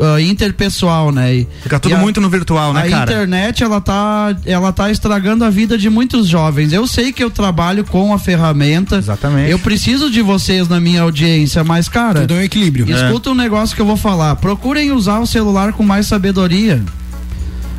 ah, 0.00 0.20
interpessoal, 0.20 1.12
né? 1.12 1.34
E- 1.36 1.48
Fica 1.62 1.78
tudo 1.78 1.94
a- 1.94 1.98
muito 1.98 2.20
no 2.20 2.28
virtual, 2.28 2.72
né, 2.72 2.82
a 2.82 2.88
cara? 2.90 3.02
internet 3.12 3.62
ela 3.62 3.80
tá, 3.80 4.36
ela 4.44 4.72
tá 4.72 4.90
estragando 4.90 5.44
a 5.44 5.50
vida 5.50 5.78
de 5.78 5.88
muitos 5.88 6.26
jovens. 6.26 6.72
Eu 6.72 6.86
sei 6.86 7.12
que 7.12 7.22
eu 7.22 7.30
trabalho 7.30 7.84
com 7.84 8.12
a 8.12 8.18
ferramenta. 8.18 8.96
Exatamente. 8.96 9.50
Eu 9.50 9.58
preciso 9.60 10.10
de 10.10 10.20
vocês 10.20 10.68
na 10.68 10.80
minha 10.80 11.02
audiência, 11.02 11.62
mas 11.64 11.88
cara, 11.88 12.22
Tudo 12.22 12.34
é 12.34 12.38
um 12.38 12.42
equilíbrio. 12.42 12.90
escuta 12.90 13.30
um 13.30 13.34
negócio 13.34 13.74
que 13.76 13.80
eu 13.80 13.86
vou 13.86 13.96
falar. 13.96 14.36
Procurem 14.36 14.90
usar 14.92 15.20
o 15.20 15.26
celular 15.26 15.72
com 15.72 15.82
mais 15.84 16.06
sabedoria. 16.06 16.82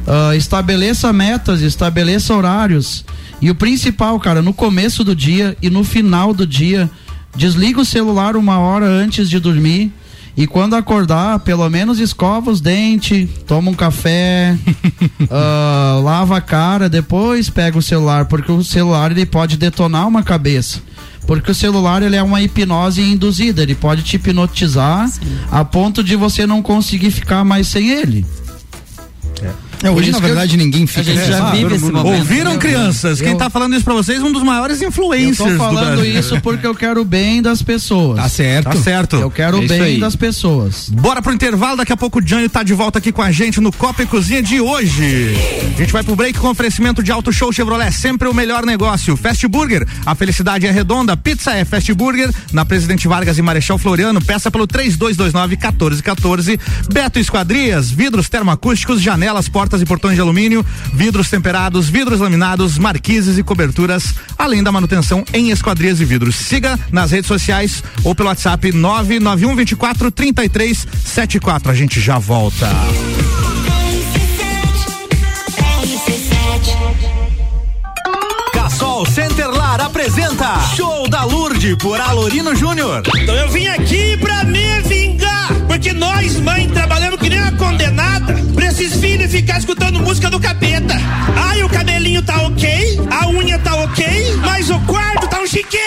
Ah, 0.09 0.35
estabeleça 0.35 1.13
metas, 1.13 1.61
estabeleça 1.61 2.35
horários. 2.35 3.05
E 3.39 3.51
o 3.51 3.55
principal, 3.55 4.19
cara, 4.19 4.41
no 4.41 4.51
começo 4.51 5.03
do 5.03 5.15
dia 5.15 5.55
e 5.61 5.69
no 5.69 5.83
final 5.83 6.33
do 6.33 6.47
dia, 6.47 6.89
desliga 7.35 7.79
o 7.79 7.85
celular 7.85 8.35
uma 8.35 8.57
hora 8.57 8.87
antes 8.87 9.29
de 9.29 9.39
dormir. 9.39 9.93
E 10.35 10.47
quando 10.47 10.75
acordar, 10.75 11.39
pelo 11.39 11.69
menos 11.69 11.99
escova 11.99 12.49
os 12.49 12.59
dentes, 12.59 13.29
toma 13.45 13.69
um 13.69 13.75
café, 13.75 14.57
ah, 15.29 15.99
lava 16.03 16.37
a 16.37 16.41
cara, 16.41 16.89
depois 16.89 17.49
pega 17.49 17.77
o 17.77 17.81
celular, 17.81 18.25
porque 18.25 18.51
o 18.51 18.63
celular 18.63 19.11
ele 19.11 19.27
pode 19.27 19.57
detonar 19.57 20.07
uma 20.07 20.23
cabeça. 20.23 20.81
Porque 21.27 21.51
o 21.51 21.55
celular 21.55 22.01
ele 22.01 22.15
é 22.15 22.23
uma 22.23 22.41
hipnose 22.41 22.99
induzida, 23.01 23.61
ele 23.61 23.75
pode 23.75 24.01
te 24.01 24.15
hipnotizar 24.15 25.07
a 25.51 25.63
ponto 25.63 26.03
de 26.03 26.15
você 26.15 26.47
não 26.47 26.63
conseguir 26.63 27.11
ficar 27.11 27.45
mais 27.45 27.67
sem 27.67 27.89
ele. 27.91 28.25
É, 29.81 29.89
hoje, 29.89 30.11
na 30.11 30.19
verdade, 30.19 30.57
ninguém 30.57 30.85
fica. 30.85 30.99
A 31.01 31.03
gente 31.03 31.25
já 31.25 31.51
vive 31.51 31.75
esse 31.75 31.85
momento. 31.91 32.17
Ouviram, 32.17 32.53
Eu- 32.53 32.59
crianças? 32.59 33.21
Quem 33.21 33.31
eu- 33.31 33.37
tá 33.37 33.49
falando 33.49 33.73
isso 33.75 33.85
pra 33.85 33.93
vocês, 33.93 34.21
um 34.21 34.31
dos 34.31 34.43
maiores 34.43 34.81
Eu 34.81 34.89
influencers 34.89 35.37
tô 35.37 35.45
do 35.45 35.57
falando 35.57 36.05
isso 36.05 36.39
porque 36.41 36.67
eu 36.67 36.75
quero 36.75 37.01
o 37.01 37.05
bem 37.05 37.41
das 37.41 37.61
pessoas. 37.61 38.17
Tá 38.17 38.27
certo. 38.27 38.65
Tá 38.65 38.75
certo. 38.75 39.15
Eu 39.15 39.31
quero 39.31 39.55
É 39.57 39.59
o 39.61 39.63
isso 39.63 39.73
bem 39.73 39.81
aí. 39.81 39.99
das 39.99 40.15
pessoas. 40.17 40.89
Bora 40.89 41.21
pro 41.21 41.31
intervalo, 41.33 41.77
daqui 41.77 41.93
a 41.93 41.97
pouco 41.97 42.19
o 42.19 42.21
Jânio 42.27 42.49
tá 42.49 42.61
de 42.61 42.73
volta 42.73 42.99
aqui 42.99 43.11
com 43.11 43.21
a 43.21 43.31
gente 43.31 43.61
no 43.61 43.71
Copa 43.71 44.03
e 44.03 44.05
Cozinha 44.05 44.43
de 44.43 44.59
hoje. 44.59 45.33
A 45.75 45.79
gente 45.79 45.93
vai 45.93 46.03
pro 46.03 46.15
break 46.15 46.37
com 46.39 46.49
oferecimento 46.49 47.01
de 47.01 47.11
Auto 47.11 47.31
Show 47.31 47.51
Chevrolet, 47.53 47.91
sempre 47.93 48.27
o 48.27 48.33
melhor 48.33 48.65
negócio. 48.65 49.15
Fast 49.15 49.47
Burger, 49.47 49.87
a 50.05 50.13
felicidade 50.13 50.67
é 50.67 50.71
redonda, 50.71 51.15
pizza 51.15 51.51
é 51.51 51.63
Fast 51.63 51.93
Burger, 51.93 52.29
na 52.51 52.65
Presidente 52.65 53.07
Vargas 53.07 53.37
e 53.37 53.41
Marechal 53.41 53.77
Floriano, 53.77 54.21
peça 54.21 54.51
pelo 54.51 54.67
3229-1414. 54.67 56.59
Beto 56.91 57.17
Esquadrias, 57.19 57.89
vidros 57.89 58.27
termoacústicos, 58.29 59.01
janelas, 59.01 59.47
portas 59.47 59.68
e 59.81 59.85
portões 59.85 60.15
de 60.15 60.21
alumínio, 60.21 60.65
vidros 60.93 61.29
temperados, 61.29 61.89
vidros 61.89 62.19
laminados, 62.19 62.77
marquises 62.77 63.37
e 63.37 63.43
coberturas, 63.43 64.15
além 64.37 64.63
da 64.63 64.71
manutenção 64.71 65.23
em 65.33 65.51
esquadrias 65.51 65.99
e 65.99 66.05
vidros. 66.05 66.35
Siga 66.35 66.79
nas 66.91 67.11
redes 67.11 67.27
sociais 67.27 67.83
ou 68.03 68.15
pelo 68.15 68.29
WhatsApp 68.29 68.71
991 68.71 69.55
24 69.55 70.11
33 70.11 70.87
74. 71.05 71.71
A 71.71 71.75
gente 71.75 71.99
já 71.99 72.17
volta. 72.17 72.67
Cassol 78.53 79.05
Centerlar 79.05 79.81
apresenta 79.81 80.59
Show 80.75 81.09
da 81.09 81.23
Lourdes 81.23 81.75
por 81.75 81.99
Alorino 81.99 82.55
Júnior. 82.55 83.03
Então 83.21 83.35
eu 83.35 83.49
vim 83.49 83.67
aqui 83.67 84.17
pra 84.17 84.43
me 84.43 84.81
vingar, 84.81 84.88
porque 85.79 85.93
nós, 85.93 86.35
mãe, 86.41 86.67
trabalhamos 86.67 87.17
que 87.21 87.29
nem 87.29 87.39
uma 87.39 87.53
condenada 87.53 88.35
pra 88.53 88.65
esses 88.65 88.99
filhos 88.99 89.31
ficar 89.31 89.59
escutando 89.59 90.01
música 90.01 90.29
do 90.29 90.37
capeta. 90.37 90.93
Ai, 91.37 91.63
o 91.63 91.69
cabelinho 91.69 92.21
tá 92.21 92.35
ok, 92.41 92.99
a 93.09 93.27
unha 93.29 93.57
tá 93.59 93.75
ok, 93.75 94.05
mas 94.41 94.69
o 94.69 94.77
quarto 94.81 95.25
tá 95.29 95.39
um 95.39 95.47
chiqueiro. 95.47 95.79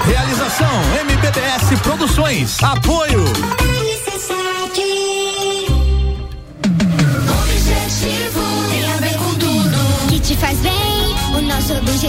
Realização 0.07 0.81
MBBS 1.03 1.79
Produções. 1.83 2.57
Apoio. 2.63 3.23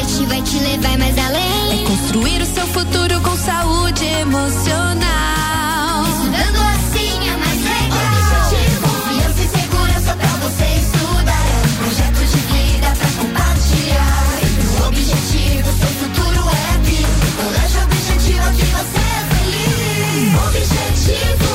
É 0.04 0.42
te 0.42 0.60
levar 0.60 0.98
mais 0.98 1.18
além. 1.18 1.82
É 1.82 1.88
construir 1.88 2.42
o 2.42 2.46
seu 2.46 2.68
futuro 2.68 3.22
com 3.22 3.38
saúde 3.38 4.06
emocional. 4.06 6.04
Estudando 6.08 6.60
assim 6.76 7.30
é 7.30 7.38
mais 7.38 7.64
legal. 7.64 8.12
Objetivo, 8.44 8.82
confiança 8.82 9.42
e 9.42 9.48
segurança 9.48 10.16
pra 10.16 10.28
você 10.28 10.66
estudar. 10.82 11.46
É 11.48 11.66
um 11.66 11.74
projeto 11.78 12.20
de 12.20 12.40
vida 12.52 12.88
pra 12.98 13.08
compartilhar. 13.22 14.40
O 14.82 14.88
objetivo, 14.88 15.70
seu 15.80 15.92
futuro 16.02 16.42
é 16.50 16.76
aqui. 16.76 17.02
Colégio 17.38 17.84
objetivo 17.84 18.48
que 18.58 18.66
você 18.66 19.00
é 19.00 19.22
feliz. 19.36 20.32
Objetivo. 20.48 21.50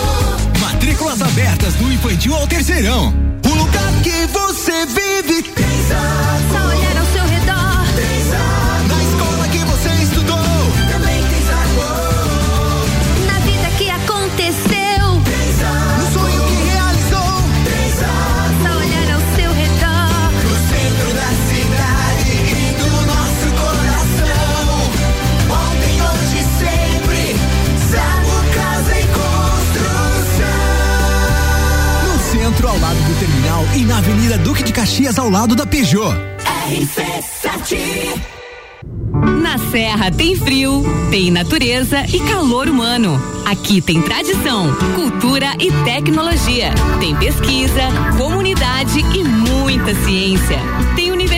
Matrículas 0.61 1.20
abertas 1.20 1.74
do 1.74 1.92
infantil 1.92 2.34
ao 2.34 2.46
terceirão. 2.46 3.12
O 3.44 3.55
lugar 3.55 3.92
que 4.03 4.26
você 4.32 4.86
vive. 4.86 5.44
Só 5.88 6.27
e 33.76 33.84
na 33.84 33.98
Avenida 33.98 34.38
Duque 34.38 34.62
de 34.62 34.72
Caxias, 34.72 35.18
ao 35.18 35.28
lado 35.28 35.54
da 35.54 35.66
Peugeot. 35.66 36.14
RC7 36.70 37.76
Na 39.42 39.58
Serra 39.70 40.10
tem 40.10 40.36
frio, 40.36 40.82
tem 41.10 41.30
natureza 41.30 42.04
e 42.12 42.20
calor 42.20 42.68
humano. 42.68 43.20
Aqui 43.46 43.80
tem 43.80 44.02
tradição, 44.02 44.74
cultura 44.94 45.54
e 45.58 45.70
tecnologia. 45.84 46.72
Tem 47.00 47.16
pesquisa, 47.16 47.82
comunidade 48.16 49.00
e 49.00 49.24
muita 49.24 49.94
ciência. 50.04 50.58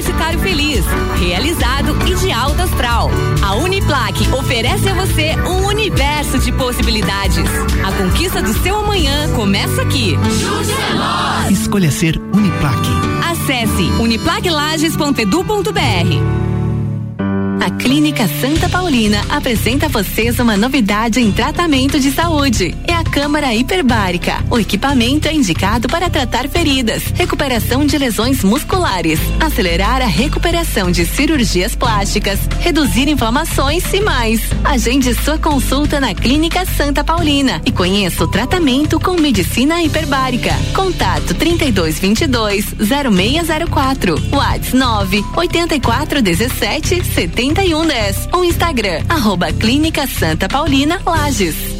Universitário 0.01 0.41
Feliz, 0.41 0.83
realizado 1.19 1.95
e 2.09 2.15
de 2.15 2.33
alta 2.33 2.63
astral. 2.63 3.11
A 3.43 3.55
Uniplaque 3.57 4.27
oferece 4.33 4.89
a 4.89 4.95
você 4.95 5.37
um 5.47 5.67
universo 5.67 6.39
de 6.39 6.51
possibilidades. 6.53 7.45
A 7.85 7.93
conquista 7.93 8.41
do 8.41 8.55
seu 8.63 8.79
amanhã 8.79 9.31
começa 9.35 9.83
aqui. 9.83 10.15
Escolha 11.51 11.91
ser 11.91 12.19
Uniplaque. 12.33 12.89
Acesse 13.31 13.83
uniplaquelages.edu.br. 14.01 16.41
A 17.63 17.71
Clínica 17.73 18.27
Santa 18.41 18.71
Paulina 18.71 19.21
apresenta 19.29 19.85
a 19.85 19.91
vocês 19.91 20.41
uma 20.41 20.57
novidade 20.57 21.21
em 21.21 21.31
tratamento 21.31 22.01
de 22.01 22.11
saúde. 22.11 22.75
É 22.89 22.95
a 22.95 23.00
câmara 23.11 23.55
hiperbárica. 23.55 24.43
O 24.49 24.59
equipamento 24.59 25.29
é 25.29 25.35
indicado 25.35 25.89
para 25.89 26.09
tratar 26.09 26.49
feridas, 26.49 27.03
recuperação 27.15 27.85
de 27.85 27.99
lesões 27.99 28.45
musculares, 28.45 29.19
acelerar 29.41 30.01
a 30.01 30.07
recuperação 30.07 30.91
de 30.91 31.05
cirurgias 31.05 31.75
plásticas, 31.75 32.39
reduzir 32.61 33.09
inflamações 33.09 33.85
e 33.93 34.01
mais. 34.01 34.41
Agende 34.65 35.13
sua 35.15 35.39
consulta 35.39 36.01
na 36.01 36.15
Clínica 36.15 36.65
Santa 36.65 37.03
Paulina 37.03 37.61
e 37.67 37.73
conheça 37.73 38.25
o 38.25 38.29
tratamento 38.29 39.01
com 39.01 39.21
medicina 39.21 39.83
hiperbárica. 39.83 40.55
Contato 40.75 41.35
3222 41.35 42.67
0604. 42.79 44.15
WhatsApp 44.33 44.77
9 44.77 45.25
8417 45.37 47.05
7110. 47.05 48.29
O 48.33 48.45
Instagram 48.45 49.03
arroba 49.09 49.53
Clínica 49.53 50.07
Santa 50.07 50.49
Paulina 50.49 51.01
Lages. 51.05 51.80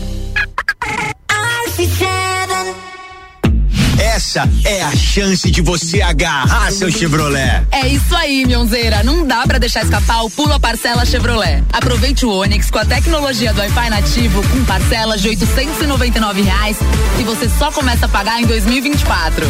Essa 3.99 4.49
é 4.65 4.83
a 4.83 4.95
chance 4.97 5.51
de 5.51 5.61
você 5.63 6.03
agarrar 6.03 6.71
seu 6.73 6.91
Chevrolet. 6.91 7.67
É 7.71 7.87
isso 7.89 8.15
aí, 8.15 8.45
Mionzeira. 8.45 9.03
Não 9.03 9.27
dá 9.27 9.47
pra 9.47 9.59
deixar 9.59 9.83
escapar 9.83 10.23
o 10.23 10.31
Pula 10.31 10.59
Parcela 10.59 11.05
Chevrolet. 11.05 11.63
Aproveite 11.73 12.27
o 12.27 12.31
Onix 12.31 12.71
com 12.71 12.79
a 12.79 12.85
tecnologia 12.85 13.53
do 13.53 13.61
Wi-Fi 13.61 13.91
nativo 13.91 14.43
com 14.49 14.65
parcelas 14.65 15.21
de 15.21 15.29
899 15.29 16.43
reais 16.43 16.77
e 17.19 17.25
você 17.25 17.49
só 17.59 17.71
começa 17.71 18.07
a 18.07 18.09
pagar 18.09 18.41
em 18.41 18.47
2024. 18.47 19.47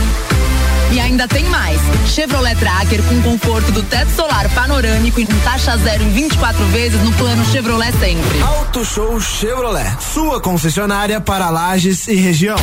E 0.92 1.00
ainda 1.00 1.28
tem 1.28 1.44
mais. 1.44 1.80
Chevrolet 2.06 2.56
Tracker 2.56 3.02
com 3.04 3.22
conforto 3.22 3.70
do 3.72 3.82
teto 3.82 4.10
solar 4.10 4.48
panorâmico 4.50 5.20
e 5.20 5.26
com 5.26 5.38
taxa 5.40 5.76
zero 5.78 6.02
em 6.02 6.10
24 6.10 6.64
vezes 6.66 7.00
no 7.02 7.12
plano 7.12 7.44
Chevrolet 7.46 7.92
sempre. 7.92 8.42
Auto 8.42 8.84
Show 8.84 9.20
Chevrolet, 9.20 9.96
sua 10.00 10.40
concessionária 10.40 11.20
para 11.20 11.50
Lages 11.50 12.08
e 12.08 12.16
região. 12.16 12.58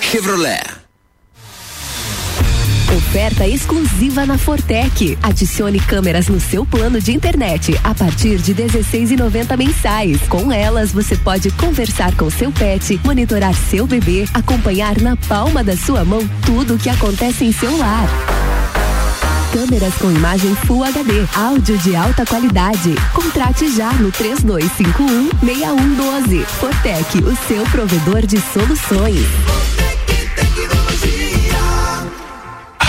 Chevrolet. 0.00 0.77
Oferta 3.08 3.48
exclusiva 3.48 4.26
na 4.26 4.36
Fortec. 4.36 5.16
Adicione 5.22 5.80
câmeras 5.80 6.28
no 6.28 6.38
seu 6.38 6.66
plano 6.66 7.00
de 7.00 7.10
internet 7.10 7.74
a 7.82 7.94
partir 7.94 8.36
de 8.36 8.54
16,90 8.54 9.56
mensais. 9.56 10.20
Com 10.28 10.52
elas, 10.52 10.92
você 10.92 11.16
pode 11.16 11.50
conversar 11.52 12.14
com 12.16 12.28
seu 12.28 12.52
pet, 12.52 13.00
monitorar 13.02 13.54
seu 13.54 13.86
bebê, 13.86 14.26
acompanhar 14.34 15.00
na 15.00 15.16
palma 15.16 15.64
da 15.64 15.74
sua 15.74 16.04
mão 16.04 16.20
tudo 16.44 16.74
o 16.74 16.78
que 16.78 16.90
acontece 16.90 17.46
em 17.46 17.52
seu 17.52 17.74
lar. 17.78 18.06
Câmeras 19.54 19.94
com 19.94 20.10
imagem 20.10 20.54
Full 20.66 20.84
HD, 20.84 21.12
áudio 21.34 21.78
de 21.78 21.96
alta 21.96 22.26
qualidade. 22.26 22.94
Contrate 23.14 23.74
já 23.74 23.90
no 23.94 24.12
3251 24.12 25.30
6112. 25.42 26.44
Fortec, 26.60 27.24
o 27.24 27.34
seu 27.48 27.64
provedor 27.70 28.26
de 28.26 28.38
soluções. 28.52 29.87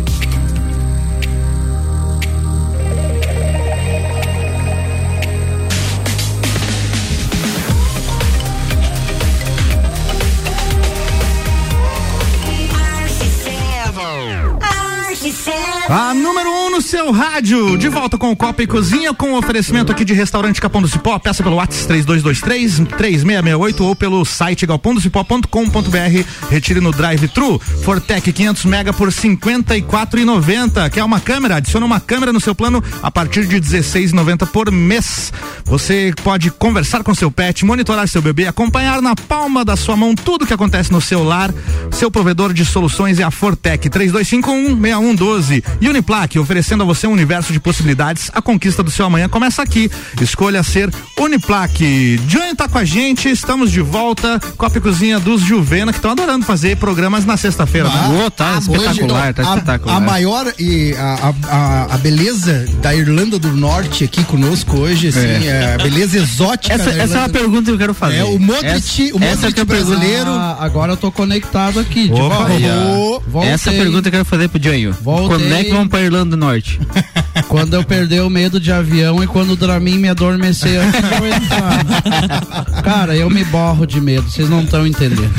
seu 16.91 17.09
rádio. 17.09 17.77
De 17.77 17.87
volta 17.87 18.17
com 18.17 18.31
o 18.31 18.35
Copa 18.35 18.63
e 18.63 18.67
Cozinha, 18.67 19.13
com 19.13 19.33
oferecimento 19.35 19.93
aqui 19.93 20.03
de 20.03 20.13
restaurante 20.13 20.59
Capão 20.59 20.81
do 20.81 20.89
Cipó. 20.89 21.17
Peça 21.17 21.41
pelo 21.41 21.55
WhatsApp 21.55 21.87
3223 21.87 22.79
3668 22.97 23.85
ou 23.85 23.95
pelo 23.95 24.25
site 24.25 24.65
galpondocipó.com.br. 24.65 26.49
Retire 26.49 26.81
no 26.81 26.91
drive-thru. 26.91 27.57
Fortec 27.59 28.33
500 28.33 28.65
mega 28.65 28.91
por 28.91 29.07
54,90. 29.07 30.89
Quer 30.89 31.05
uma 31.05 31.21
câmera? 31.21 31.55
Adiciona 31.55 31.85
uma 31.85 32.01
câmera 32.01 32.33
no 32.33 32.41
seu 32.41 32.53
plano 32.53 32.83
a 33.01 33.09
partir 33.09 33.47
de 33.47 33.55
16,90 33.55 34.45
por 34.47 34.69
mês. 34.69 35.31
Você 35.63 36.13
pode 36.21 36.51
conversar 36.51 37.03
com 37.03 37.15
seu 37.15 37.31
pet, 37.31 37.63
monitorar 37.63 38.05
seu 38.09 38.21
bebê, 38.21 38.47
acompanhar 38.47 39.01
na 39.01 39.15
palma 39.15 39.63
da 39.63 39.77
sua 39.77 39.95
mão 39.95 40.13
tudo 40.13 40.45
que 40.45 40.53
acontece 40.53 40.91
no 40.91 40.99
seu 40.99 41.23
lar. 41.23 41.53
Seu 41.89 42.11
provedor 42.11 42.51
de 42.51 42.65
soluções 42.65 43.17
é 43.17 43.23
a 43.23 43.31
Fortec 43.31 43.89
3251-6112. 43.89 45.63
Uniplaque, 45.81 46.37
oferecendo 46.37 46.80
a 46.83 46.85
você 46.85 47.07
um 47.07 47.11
universo 47.11 47.51
de 47.53 47.59
possibilidades. 47.59 48.29
A 48.33 48.41
conquista 48.41 48.81
do 48.83 48.91
seu 48.91 49.05
amanhã 49.05 49.27
começa 49.29 49.61
aqui. 49.61 49.89
Escolha 50.21 50.63
ser 50.63 50.89
Uniplaque. 51.19 52.17
Johnny 52.27 52.55
tá 52.55 52.67
com 52.67 52.77
a 52.77 52.83
gente, 52.85 53.29
estamos 53.29 53.71
de 53.71 53.81
volta. 53.81 54.39
Copa 54.57 54.77
e 54.77 54.81
Cozinha 54.81 55.19
dos 55.19 55.41
Juvena, 55.41 55.91
que 55.91 55.97
estão 55.97 56.11
adorando 56.11 56.45
fazer 56.45 56.77
programas 56.77 57.25
na 57.25 57.37
sexta-feira. 57.37 57.89
Ah, 57.91 58.07
né? 58.09 58.29
tá 58.35 58.55
ah, 58.55 58.59
espetacular, 58.59 59.33
tá 59.33 59.41
a, 59.41 59.55
espetacular. 59.55 59.95
A 59.95 59.99
maior 59.99 60.53
e 60.59 60.93
a, 60.95 61.33
a, 61.49 61.55
a- 61.55 61.95
a 61.95 61.97
beleza 61.97 62.65
da 62.81 62.93
Irlanda 62.95 63.37
do 63.39 63.49
Norte 63.53 64.03
aqui 64.03 64.23
conosco 64.23 64.77
hoje, 64.77 65.09
assim, 65.09 65.19
É. 65.19 65.45
é. 65.47 65.75
a 65.79 65.83
beleza 65.83 66.17
exótica 66.17 66.73
Essa, 66.73 66.89
essa 66.91 67.15
é 67.15 67.19
uma 67.19 67.29
pergunta 67.29 67.63
que 67.65 67.71
eu 67.71 67.77
quero 67.77 67.93
fazer. 67.93 68.17
É, 68.17 68.23
o 68.23 68.39
Modric, 68.39 68.65
essa, 68.65 69.01
o 69.15 69.19
Modric 69.19 69.25
essa 69.33 69.51
que 69.51 69.59
é 69.59 69.63
a 69.63 69.65
brasileiro. 69.65 70.29
Ah, 70.31 70.57
agora 70.59 70.93
eu 70.93 70.97
tô 70.97 71.11
conectado 71.11 71.79
aqui. 71.79 72.07
de 72.07 72.13
Opa, 72.21 72.35
volta. 72.45 72.53
ó. 72.53 73.19
Voltei. 73.27 73.51
Essa 73.51 73.69
é 73.71 73.73
a 73.73 73.77
pergunta 73.81 74.01
que 74.03 74.07
eu 74.09 74.11
quero 74.11 74.25
fazer 74.25 74.47
pro 74.49 74.61
Joinho. 74.61 74.95
Voltei. 75.01 75.27
Quando 75.27 75.53
é 75.53 75.63
que 75.63 75.71
vamos 75.71 75.87
pra 75.89 76.01
Irlanda 76.01 76.31
do 76.31 76.37
Norte? 76.37 76.70
Quando 77.47 77.73
eu 77.73 77.83
perder 77.83 78.21
o 78.21 78.29
medo 78.29 78.59
de 78.59 78.71
avião 78.71 79.23
e 79.23 79.27
quando 79.27 79.51
o 79.51 79.55
Dramin 79.55 79.97
me 79.97 80.09
adormecer 80.09 80.79
antes 80.79 81.01
de 81.01 81.15
eu 81.15 81.27
entrar. 81.27 81.85
Cara, 82.83 83.15
eu 83.15 83.29
me 83.29 83.43
borro 83.45 83.85
de 83.85 83.99
medo, 83.99 84.29
vocês 84.29 84.49
não 84.49 84.61
estão 84.61 84.85
entendendo. 84.87 85.31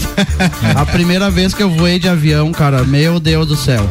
A 0.75 0.85
primeira 0.85 1.31
vez 1.31 1.55
que 1.55 1.63
eu 1.63 1.71
voei 1.71 1.99
de 1.99 2.09
avião, 2.09 2.53
cara, 2.53 2.85
meu 2.85 3.19
Deus 3.19 3.49
do 3.49 3.57
céu. 3.57 3.89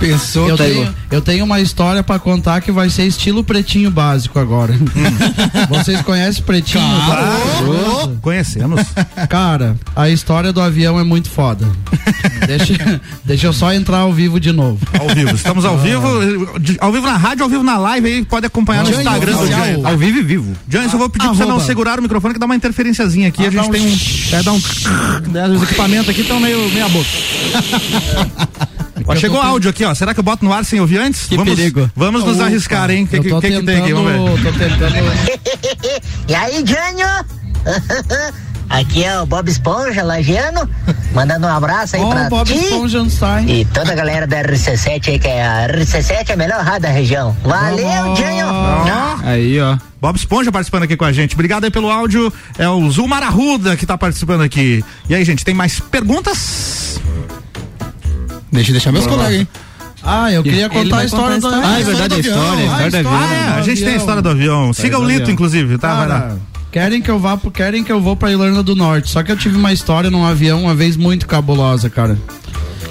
Pensou 0.00 0.48
eu 0.48 0.56
que- 0.56 0.62
tenho, 0.64 0.94
eu 1.10 1.20
tenho 1.20 1.44
uma 1.44 1.60
história 1.60 2.02
pra 2.02 2.18
contar 2.18 2.60
que 2.62 2.72
vai 2.72 2.88
ser 2.88 3.04
estilo 3.06 3.44
pretinho 3.44 3.90
básico 3.90 4.38
agora. 4.38 4.74
Vocês 5.68 6.00
conhecem 6.02 6.42
pretinho 6.42 6.82
básico? 7.06 8.16
Conhecemos. 8.22 8.80
Cara, 9.28 9.76
a 9.94 10.08
história 10.08 10.52
do 10.52 10.60
avião 10.60 10.98
é 10.98 11.04
muito 11.04 11.28
foda. 11.28 11.68
Deixa, 12.46 13.00
deixa 13.24 13.46
eu 13.46 13.52
só 13.52 13.72
entrar 13.74 13.98
ao 13.98 14.12
vivo 14.12 14.40
de 14.40 14.52
novo. 14.52 14.78
Ao 14.98 15.08
vivo, 15.14 15.34
estamos 15.34 15.64
ao 15.66 15.76
vivo, 15.78 16.58
de- 16.58 16.78
ao 16.80 16.90
vivo 16.90 17.06
na 17.06 17.16
rádio, 17.18 17.44
ao 17.44 17.50
vivo 17.50 17.62
na 17.62 17.76
live 17.76 18.06
aí, 18.08 18.24
pode 18.24 18.46
acompanhar 18.46 18.82
no 18.84 18.90
Instagram 18.90 19.36
do. 19.36 19.86
Ao 19.86 19.98
vivo 19.98 20.18
e 20.18 20.22
vivo. 20.22 20.52
Johnny, 20.66 20.86
eu 20.90 20.98
vou 20.98 21.10
pedir 21.10 21.24
pra 21.26 21.34
você 21.34 21.42
não 21.44 21.50
Arroba. 21.52 21.66
segurar 21.66 21.98
o 21.98 22.02
microfone 22.02 22.32
que 22.34 22.40
dá 22.40 22.46
uma 22.46 22.56
interferenciazinha 22.56 23.28
aqui, 23.28 23.44
Ah, 23.44 23.48
a 23.48 23.50
gente 23.50 23.68
um 23.68 23.70
tem 23.70 23.82
um, 23.82 23.98
é, 24.32 24.42
dá 24.42 24.52
um, 24.52 24.60
né, 25.30 25.46
os 25.48 25.62
equipamentos 25.62 26.08
aqui 26.08 26.22
estão 26.22 26.40
meio 26.40 26.68
meia 26.70 26.88
boca. 26.88 27.08
Ó, 29.06 29.16
chegou 29.16 29.40
tô 29.40 29.46
áudio 29.46 29.70
aqui, 29.70 29.84
ó. 29.84 29.94
Será 29.94 30.14
que 30.14 30.20
eu 30.20 30.24
boto 30.24 30.44
no 30.44 30.52
ar 30.52 30.64
sem 30.64 30.80
ouvir 30.80 30.98
antes? 30.98 31.26
Que 31.26 31.36
vamos, 31.36 31.54
perigo. 31.54 31.90
Vamos 31.96 32.24
nos 32.24 32.36
Opa, 32.36 32.46
arriscar, 32.46 32.90
hein? 32.90 33.04
O 33.04 33.06
que, 33.08 33.20
que, 33.20 33.28
que 33.28 33.40
que 33.40 33.62
tem 33.62 33.80
aqui? 33.80 33.92
Vamos 33.92 34.40
ver. 34.40 34.42
Tô 34.42 34.58
tentando. 34.58 34.90
E 36.28 36.34
aí, 36.34 36.64
Jânio? 36.64 37.06
Aqui 38.70 39.02
é 39.02 39.20
o 39.20 39.26
Bob 39.26 39.48
Esponja, 39.50 40.04
lagiano, 40.04 40.60
mandando 41.12 41.44
um 41.44 41.50
abraço 41.50 41.96
aí 41.96 42.02
Ó, 42.02 42.08
pra 42.08 42.26
o 42.26 42.28
Bob 42.28 42.46
ti. 42.46 42.54
Esponja 42.56 42.98
não 43.02 43.10
sai. 43.10 43.44
E 43.48 43.64
toda 43.64 43.90
a 43.90 43.96
galera 43.96 44.28
da 44.28 44.44
RC7 44.44 45.08
aí, 45.08 45.18
que 45.18 45.26
é 45.26 45.44
a 45.44 45.68
RC7 45.68 46.30
é 46.30 46.32
a 46.34 46.36
melhor 46.36 46.60
rádio 46.60 46.82
da 46.82 46.88
região. 46.90 47.36
Valeu, 47.42 48.14
Jânio! 48.14 48.46
Aí, 49.24 49.60
ó. 49.60 49.76
Bob 50.00 50.16
Esponja 50.16 50.52
participando 50.52 50.84
aqui 50.84 50.96
com 50.96 51.04
a 51.04 51.12
gente. 51.12 51.34
Obrigado 51.34 51.64
aí 51.64 51.70
pelo 51.70 51.90
áudio. 51.90 52.32
É 52.56 52.68
o 52.68 52.88
Zulmar 52.92 53.24
Arruda 53.24 53.76
que 53.76 53.84
tá 53.84 53.98
participando 53.98 54.42
aqui. 54.42 54.84
E 55.08 55.16
aí, 55.16 55.24
gente, 55.24 55.44
tem 55.44 55.52
mais 55.52 55.80
perguntas? 55.80 57.00
Deixa 58.52 58.70
eu 58.70 58.72
deixar 58.72 58.92
meus 58.92 59.06
colegas, 59.06 59.40
hein? 59.40 59.48
Ah, 60.02 60.32
eu 60.32 60.42
queria 60.42 60.68
contar 60.68 60.98
a 60.98 61.04
história 61.04 61.40
contar 61.40 61.48
a 61.48 61.50
do 61.50 61.58
história. 61.58 61.68
Ah, 61.68 61.80
é 61.80 61.84
verdade, 61.84 62.14
a 62.14 62.18
história, 62.18 62.62
a 62.62 62.64
história 62.64 62.90
do 62.90 62.96
avião. 62.96 63.14
Ah, 63.14 63.34
é, 63.34 63.58
a 63.58 63.62
gente 63.62 63.84
tem 63.84 63.94
a 63.94 63.96
história 63.96 64.22
do 64.22 64.28
avião. 64.28 64.72
Siga 64.72 64.98
o 64.98 65.02
do 65.02 65.08
Lito, 65.08 65.30
inclusive, 65.30 65.78
tá? 65.78 65.94
Vai 65.94 66.08
lá. 66.08 66.36
Querem 66.72 67.02
que 67.02 67.10
eu 67.10 67.18
vá 67.18 67.36
querem 67.52 67.82
que 67.82 67.90
eu 67.90 68.00
vou 68.00 68.16
pra 68.16 68.30
Irlanda 68.30 68.62
do 68.62 68.76
Norte. 68.76 69.10
Só 69.10 69.22
que 69.22 69.30
eu 69.30 69.36
tive 69.36 69.56
uma 69.56 69.72
história 69.72 70.08
num 70.10 70.24
avião 70.24 70.62
uma 70.62 70.74
vez 70.74 70.96
muito 70.96 71.26
cabulosa, 71.26 71.90
cara. 71.90 72.16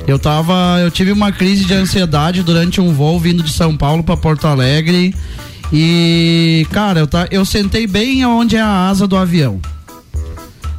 Eu 0.05 0.20
tava, 0.20 0.80
eu 0.82 0.91
tive 0.91 1.12
uma 1.12 1.32
crise 1.32 1.66
de 1.66 1.74
ansiedade 1.74 2.43
durante 2.43 2.82
um 2.82 2.93
voo 2.93 3.20
vindo 3.20 3.41
de 3.41 3.53
São 3.53 3.78
Paulo 3.78 4.03
pra 4.03 4.18
Porto 4.18 4.47
Alegre. 4.47 5.16
E, 5.72 6.66
cara, 6.72 6.99
eu, 6.99 7.07
tá, 7.07 7.28
eu 7.32 7.45
sentei 7.45 7.86
bem 7.86 8.26
onde 8.26 8.55
é 8.55 8.62
a 8.62 8.89
asa 8.89 9.07
do 9.07 9.16
avião. 9.16 9.60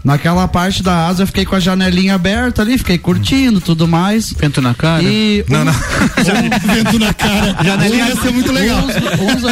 Naquela 0.03 0.49
parte 0.49 0.83
da 0.83 1.07
asa 1.09 1.23
eu 1.23 1.27
fiquei 1.27 1.45
com 1.45 1.55
a 1.55 1.61
janelinha 1.61 2.15
aberta 2.15 2.63
ali, 2.63 2.79
fiquei 2.79 2.97
curtindo 2.97 3.61
tudo 3.61 3.87
mais. 3.87 4.33
Vento 4.33 4.61
na 4.63 4.75
cara? 4.75 5.03
E 5.03 5.45
Não, 5.49 5.65
não. 5.65 5.73
Vento 6.75 6.99
na 6.99 7.13
cara. 7.13 7.57
Janelinha 7.63 8.09
ia 8.09 8.17
ser 8.17 8.31
muito 8.31 8.51
legal. 8.51 8.79
uns, 9.21 9.43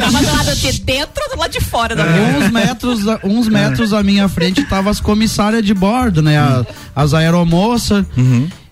Tava 0.00 0.22
do 0.24 0.36
lado 0.36 0.54
de 0.56 0.80
dentro 0.80 1.22
ou 1.28 1.34
do 1.36 1.40
lado 1.40 1.50
de 1.52 1.60
fora 1.60 1.96
da 1.96 2.04
uns 2.04 2.50
metros, 2.50 3.00
uns 3.24 3.48
metros 3.48 3.92
à 3.92 4.02
minha 4.02 4.28
frente 4.28 4.62
tava 4.64 4.90
as 4.90 5.00
comissárias 5.00 5.64
de 5.64 5.72
bordo, 5.72 6.20
né? 6.22 6.38
A- 6.38 6.64
as 6.94 7.14
aeromoças. 7.14 8.04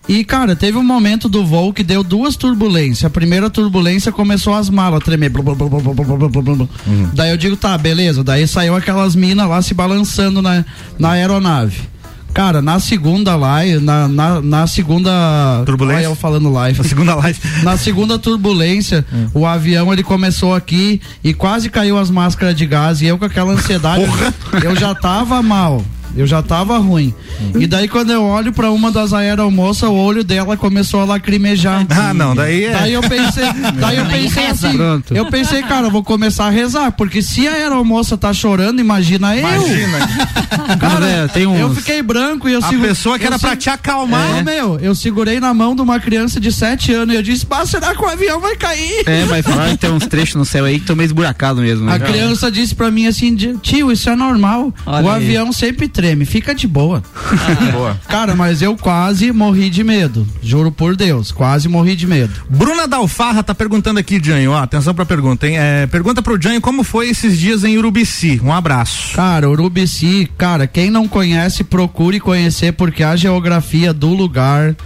E, 0.08 0.24
cara, 0.24 0.54
teve 0.54 0.78
um 0.78 0.84
momento 0.84 1.28
do 1.28 1.44
voo 1.44 1.72
que 1.72 1.82
deu 1.82 2.04
duas 2.04 2.36
turbulências. 2.36 3.04
A 3.04 3.10
primeira 3.10 3.50
turbulência 3.50 4.12
começou 4.12 4.54
as 4.54 4.70
malas 4.70 5.00
a 5.00 5.04
tremer. 5.04 5.30
Blub, 5.30 5.54
blub, 5.54 5.82
blub, 5.82 6.68
uhum. 6.86 7.10
Daí 7.12 7.30
eu 7.30 7.36
digo, 7.36 7.56
tá, 7.56 7.76
beleza. 7.76 8.22
Daí 8.22 8.46
saiu 8.46 8.76
aquelas 8.76 9.16
minas 9.16 9.48
lá 9.48 9.60
se 9.60 9.74
balançando 9.74 10.40
na, 10.40 10.64
na 10.98 11.12
aeronave. 11.12 11.96
Cara, 12.36 12.60
na 12.60 12.78
segunda 12.78 13.34
live, 13.34 13.82
na, 13.82 14.06
na, 14.06 14.42
na 14.42 14.66
segunda. 14.66 15.62
Turbulência. 15.64 16.00
Olha 16.00 16.12
eu 16.12 16.14
falando 16.14 16.52
live. 16.52 16.78
Na 16.78 16.84
segunda 16.84 17.14
live. 17.14 17.40
na 17.64 17.76
segunda 17.78 18.18
turbulência, 18.18 19.06
hum. 19.10 19.28
o 19.32 19.46
avião 19.46 19.90
ele 19.90 20.02
começou 20.02 20.54
aqui 20.54 21.00
e 21.24 21.32
quase 21.32 21.70
caiu 21.70 21.96
as 21.96 22.10
máscaras 22.10 22.54
de 22.54 22.66
gás. 22.66 23.00
E 23.00 23.06
eu 23.06 23.16
com 23.16 23.24
aquela 23.24 23.54
ansiedade. 23.54 24.04
Porra. 24.04 24.34
Eu 24.62 24.76
já 24.76 24.94
tava 24.94 25.42
mal. 25.42 25.82
Eu 26.16 26.26
já 26.26 26.42
tava 26.42 26.78
ruim. 26.78 27.14
E 27.58 27.66
daí 27.66 27.88
quando 27.88 28.10
eu 28.10 28.22
olho 28.22 28.52
pra 28.52 28.70
uma 28.70 28.90
das 28.90 29.12
aeromoças, 29.12 29.88
o 29.88 29.92
olho 29.94 30.24
dela 30.24 30.56
começou 30.56 31.00
a 31.00 31.04
lacrimejar. 31.04 31.86
Ah, 31.90 32.14
não, 32.14 32.34
daí 32.34 32.64
é. 32.64 32.70
Daí 32.72 32.92
eu 32.92 33.00
pensei, 33.02 33.44
daí 33.78 33.96
eu 33.98 34.06
pensei 34.10 34.46
assim, 34.46 34.76
Pronto. 34.76 35.14
eu 35.14 35.26
pensei, 35.26 35.62
cara, 35.62 35.86
eu 35.86 35.90
vou 35.90 36.02
começar 36.02 36.46
a 36.46 36.50
rezar, 36.50 36.92
porque 36.92 37.20
se 37.22 37.46
a 37.46 37.52
aeromoça 37.52 38.16
tá 38.16 38.32
chorando, 38.32 38.80
imagina 38.80 39.36
eu. 39.36 39.40
Imagina. 39.48 39.98
Cara, 40.80 41.06
é, 41.06 41.28
tem 41.28 41.46
uns... 41.46 41.58
Eu 41.60 41.74
fiquei 41.74 42.02
branco 42.02 42.48
e 42.48 42.52
eu 42.52 42.58
A 42.58 42.68
segu- 42.68 42.82
pessoa 42.82 43.18
que 43.18 43.26
era 43.26 43.38
pra 43.38 43.50
segu- 43.50 43.62
te 43.62 43.70
acalmar. 43.70 44.38
É, 44.38 44.42
meu, 44.42 44.78
eu 44.80 44.94
segurei 44.94 45.38
na 45.38 45.52
mão 45.54 45.74
de 45.76 45.82
uma 45.82 46.00
criança 46.00 46.40
de 46.40 46.50
7 46.50 46.92
anos 46.92 47.14
e 47.14 47.16
eu 47.18 47.22
disse, 47.22 47.46
"Bah, 47.46 47.64
será 47.66 47.94
que 47.94 48.02
o 48.02 48.06
avião 48.08 48.40
vai 48.40 48.56
cair? 48.56 49.02
É, 49.06 49.24
mas 49.26 49.44
falaram 49.46 49.72
que 49.72 49.78
tem 49.78 49.90
uns 49.90 50.06
trechos 50.06 50.34
no 50.34 50.44
céu 50.44 50.64
aí 50.64 50.74
que 50.74 50.80
estão 50.80 50.96
meio 50.96 51.06
esburacados 51.06 51.62
mesmo. 51.62 51.84
Né? 51.86 51.94
A 51.94 51.98
criança 52.00 52.50
disse 52.50 52.74
pra 52.74 52.90
mim 52.90 53.06
assim, 53.06 53.34
tio, 53.62 53.92
isso 53.92 54.08
é 54.10 54.16
normal. 54.16 54.72
Olha 54.84 55.04
o 55.06 55.10
aí. 55.10 55.16
avião 55.24 55.52
sempre 55.52 55.88
treme, 55.88 56.05
fica 56.24 56.54
de 56.54 56.66
boa. 56.66 57.02
Boa. 57.72 57.98
Cara, 58.08 58.34
mas 58.34 58.62
eu 58.62 58.76
quase 58.76 59.32
morri 59.32 59.68
de 59.70 59.82
medo. 59.82 60.26
Juro 60.42 60.70
por 60.70 60.94
Deus, 60.94 61.32
quase 61.32 61.68
morri 61.68 61.96
de 61.96 62.06
medo. 62.06 62.32
Bruna 62.48 62.86
Dalfarra 62.86 63.42
tá 63.42 63.54
perguntando 63.54 63.98
aqui, 63.98 64.20
Janho. 64.22 64.52
Ó, 64.52 64.56
atenção 64.56 64.94
pra 64.94 65.04
pergunta, 65.04 65.46
hein? 65.46 65.58
É, 65.58 65.86
pergunta 65.86 66.22
pro 66.22 66.40
Janho 66.40 66.60
como 66.60 66.84
foi 66.84 67.08
esses 67.08 67.38
dias 67.38 67.64
em 67.64 67.76
Urubici. 67.76 68.40
Um 68.42 68.52
abraço. 68.52 69.14
Cara, 69.14 69.48
Urubici, 69.50 70.28
cara, 70.38 70.66
quem 70.66 70.90
não 70.90 71.08
conhece, 71.08 71.64
procure 71.64 72.20
conhecer, 72.20 72.72
porque 72.72 73.02
a 73.02 73.16
geografia 73.16 73.92
do 73.92 74.08
lugar 74.08 74.76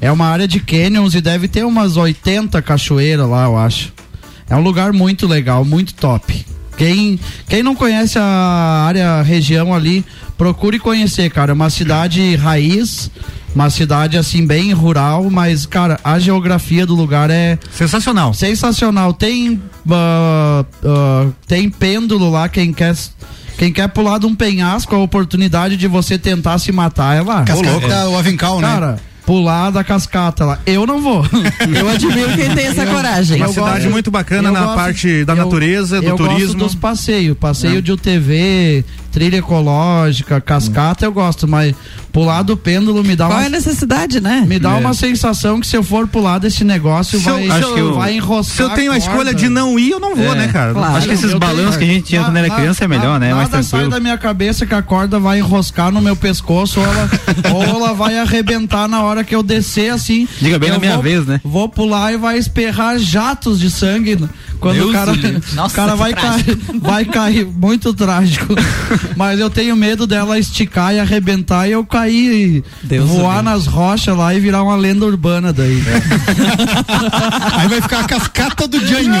é 0.00 0.10
uma 0.10 0.26
área 0.26 0.48
de 0.48 0.60
canyons 0.60 1.14
e 1.14 1.20
deve 1.20 1.46
ter 1.46 1.64
umas 1.64 1.96
80 1.96 2.60
cachoeiras 2.62 3.28
lá, 3.28 3.44
eu 3.44 3.58
acho. 3.58 3.92
É 4.48 4.56
um 4.56 4.62
lugar 4.62 4.92
muito 4.92 5.26
legal, 5.26 5.64
muito 5.64 5.94
top. 5.94 6.44
Quem, 6.76 7.20
quem 7.46 7.62
não 7.62 7.74
conhece 7.76 8.18
a 8.18 8.24
área, 8.24 9.10
a 9.10 9.22
região 9.22 9.74
ali, 9.74 10.02
procure 10.40 10.78
conhecer, 10.78 11.28
cara. 11.30 11.52
É 11.52 11.54
uma 11.54 11.68
cidade 11.68 12.34
raiz, 12.34 13.10
uma 13.54 13.68
cidade 13.68 14.16
assim 14.16 14.46
bem 14.46 14.72
rural, 14.72 15.28
mas, 15.30 15.66
cara, 15.66 16.00
a 16.02 16.18
geografia 16.18 16.86
do 16.86 16.94
lugar 16.94 17.28
é 17.28 17.58
Sensacional. 17.70 18.32
sensacional. 18.32 19.12
Tem 19.12 19.60
ah, 19.90 20.64
ah, 20.82 21.26
tem 21.46 21.68
pêndulo 21.68 22.30
lá, 22.30 22.48
quem 22.48 22.72
quer 22.72 22.96
quem 23.58 23.70
quer 23.70 23.88
pular 23.88 24.16
de 24.18 24.24
um 24.24 24.34
penhasco, 24.34 24.94
a 24.94 24.98
oportunidade 24.98 25.76
de 25.76 25.86
você 25.86 26.16
tentar 26.18 26.58
se 26.58 26.72
matar 26.72 27.18
é 27.18 27.20
lá. 27.20 27.44
Cascata, 27.44 28.08
o 28.08 28.16
avincal, 28.16 28.58
né? 28.62 28.66
Cara, 28.66 28.98
pular 29.26 29.70
da 29.70 29.84
cascata 29.84 30.46
lá. 30.46 30.58
Eu 30.64 30.86
não 30.86 31.02
vou. 31.02 31.22
Eu 31.78 31.86
admiro 31.90 32.34
quem 32.34 32.54
tem 32.54 32.66
essa 32.68 32.86
coragem. 32.86 33.36
Uma 33.36 33.46
Eu 33.46 33.52
cidade 33.52 33.80
gosto- 33.80 33.90
muito 33.90 34.10
bacana 34.10 34.48
eu 34.48 34.52
na 34.54 34.60
gosto- 34.62 34.74
parte 34.76 35.24
da 35.26 35.34
eu- 35.34 35.36
natureza, 35.44 36.00
do 36.00 36.06
eu 36.08 36.16
turismo. 36.16 36.38
gosto 36.54 36.56
dos 36.56 36.74
passeios, 36.74 37.36
passeio 37.38 37.82
de 37.82 37.92
UTV, 37.92 38.82
trilha 39.12 39.36
ecológica, 39.38 40.40
cascata 40.40 41.04
eu 41.04 41.12
gosto, 41.12 41.46
mas 41.48 41.74
pular 42.12 42.42
do 42.42 42.56
pêndulo 42.56 43.02
me 43.04 43.14
dá 43.14 43.26
Qual 43.26 43.38
uma 43.38 43.44
é 43.44 43.46
a 43.46 43.50
necessidade, 43.50 44.20
né? 44.20 44.44
me 44.46 44.58
dá 44.58 44.70
É. 44.72 44.74
uma 44.74 44.94
sensação 44.94 45.60
que 45.60 45.66
se 45.66 45.76
eu 45.76 45.82
for 45.82 46.06
pular 46.08 46.38
desse 46.38 46.64
negócio 46.64 47.18
Se 47.20 47.28
eu- 47.28 47.46
vai, 47.46 47.62
se 47.62 47.68
eu- 47.78 47.94
vai 47.94 48.16
enroscar. 48.16 48.56
se 48.56 48.62
eu 48.62 48.70
tenho 48.70 48.92
a 48.92 48.98
escolha 48.98 49.32
de 49.34 49.48
não 49.48 49.78
ir, 49.78 49.90
eu 49.90 50.00
não 50.00 50.14
vou, 50.16 50.34
né, 50.34 50.48
cara? 50.48 50.78
Acho 50.96 51.06
que 51.08 51.14
esses 51.14 51.34
balanços 51.34 51.76
que 51.76 51.84
a 51.84 51.86
gente 51.86 52.06
tinha 52.06 52.24
quando 52.24 52.36
era 52.36 52.48
Na- 52.48 52.54
criança 52.56 52.84
é 52.84 52.88
melhor, 52.88 53.18
né? 53.20 53.32
Mais 53.34 53.48
Nada 53.50 53.62
sai 53.62 53.88
da 53.88 54.00
minha 54.00 54.18
cabeça 54.18 54.66
que 54.66 54.74
a 54.74 54.82
corda 54.82 55.18
vai 55.18 55.38
enroscar 55.38 55.90
no 55.92 56.00
meu 56.00 56.16
pescoço 56.16 56.80
ou 56.80 56.86
ela, 56.86 57.10
ou 57.54 57.62
ela 57.62 57.92
vai 57.94 58.18
arrebentar 58.18 58.88
na 58.88 59.02
hora 59.02 59.22
que 59.24 59.34
eu 59.34 59.42
descer 59.42 59.90
assim. 59.92 60.26
Diga 60.40 60.58
bem 60.58 60.70
na 60.70 60.78
minha 60.78 60.94
vou- 60.94 61.02
vez, 61.02 61.26
né? 61.26 61.40
Vou 61.44 61.68
pular 61.68 62.12
e 62.12 62.16
vai 62.16 62.38
esperrar 62.38 62.98
jatos 62.98 63.58
de 63.60 63.70
sangue 63.70 64.18
quando 64.60 64.76
Deus 64.76 64.90
o 64.90 64.92
cara, 64.92 65.10
o 65.10 65.14
livre. 65.14 65.42
o 65.52 65.54
Nossa, 65.56 65.74
cara 65.74 65.96
vai 65.96 66.12
cair, 66.12 66.58
vai 66.80 67.04
cair 67.04 67.46
muito 67.46 67.92
trágico. 67.94 68.54
Mas 69.16 69.40
eu 69.40 69.50
tenho 69.50 69.74
medo 69.74 70.06
dela 70.06 70.38
esticar 70.38 70.94
e 70.94 71.00
arrebentar 71.00 71.66
e 71.66 71.72
eu 71.72 71.84
cair 71.84 72.32
e 72.32 72.64
Deus 72.82 73.08
voar 73.08 73.42
nas 73.42 73.66
rochas 73.66 74.16
lá 74.16 74.34
e 74.34 74.40
virar 74.40 74.62
uma 74.62 74.76
lenda 74.76 75.04
urbana 75.06 75.52
daí. 75.52 75.82
Aí 77.58 77.68
vai 77.68 77.80
ficar 77.80 78.00
a 78.00 78.04
cascata 78.04 78.68
do 78.68 78.84
Janho. 78.86 79.14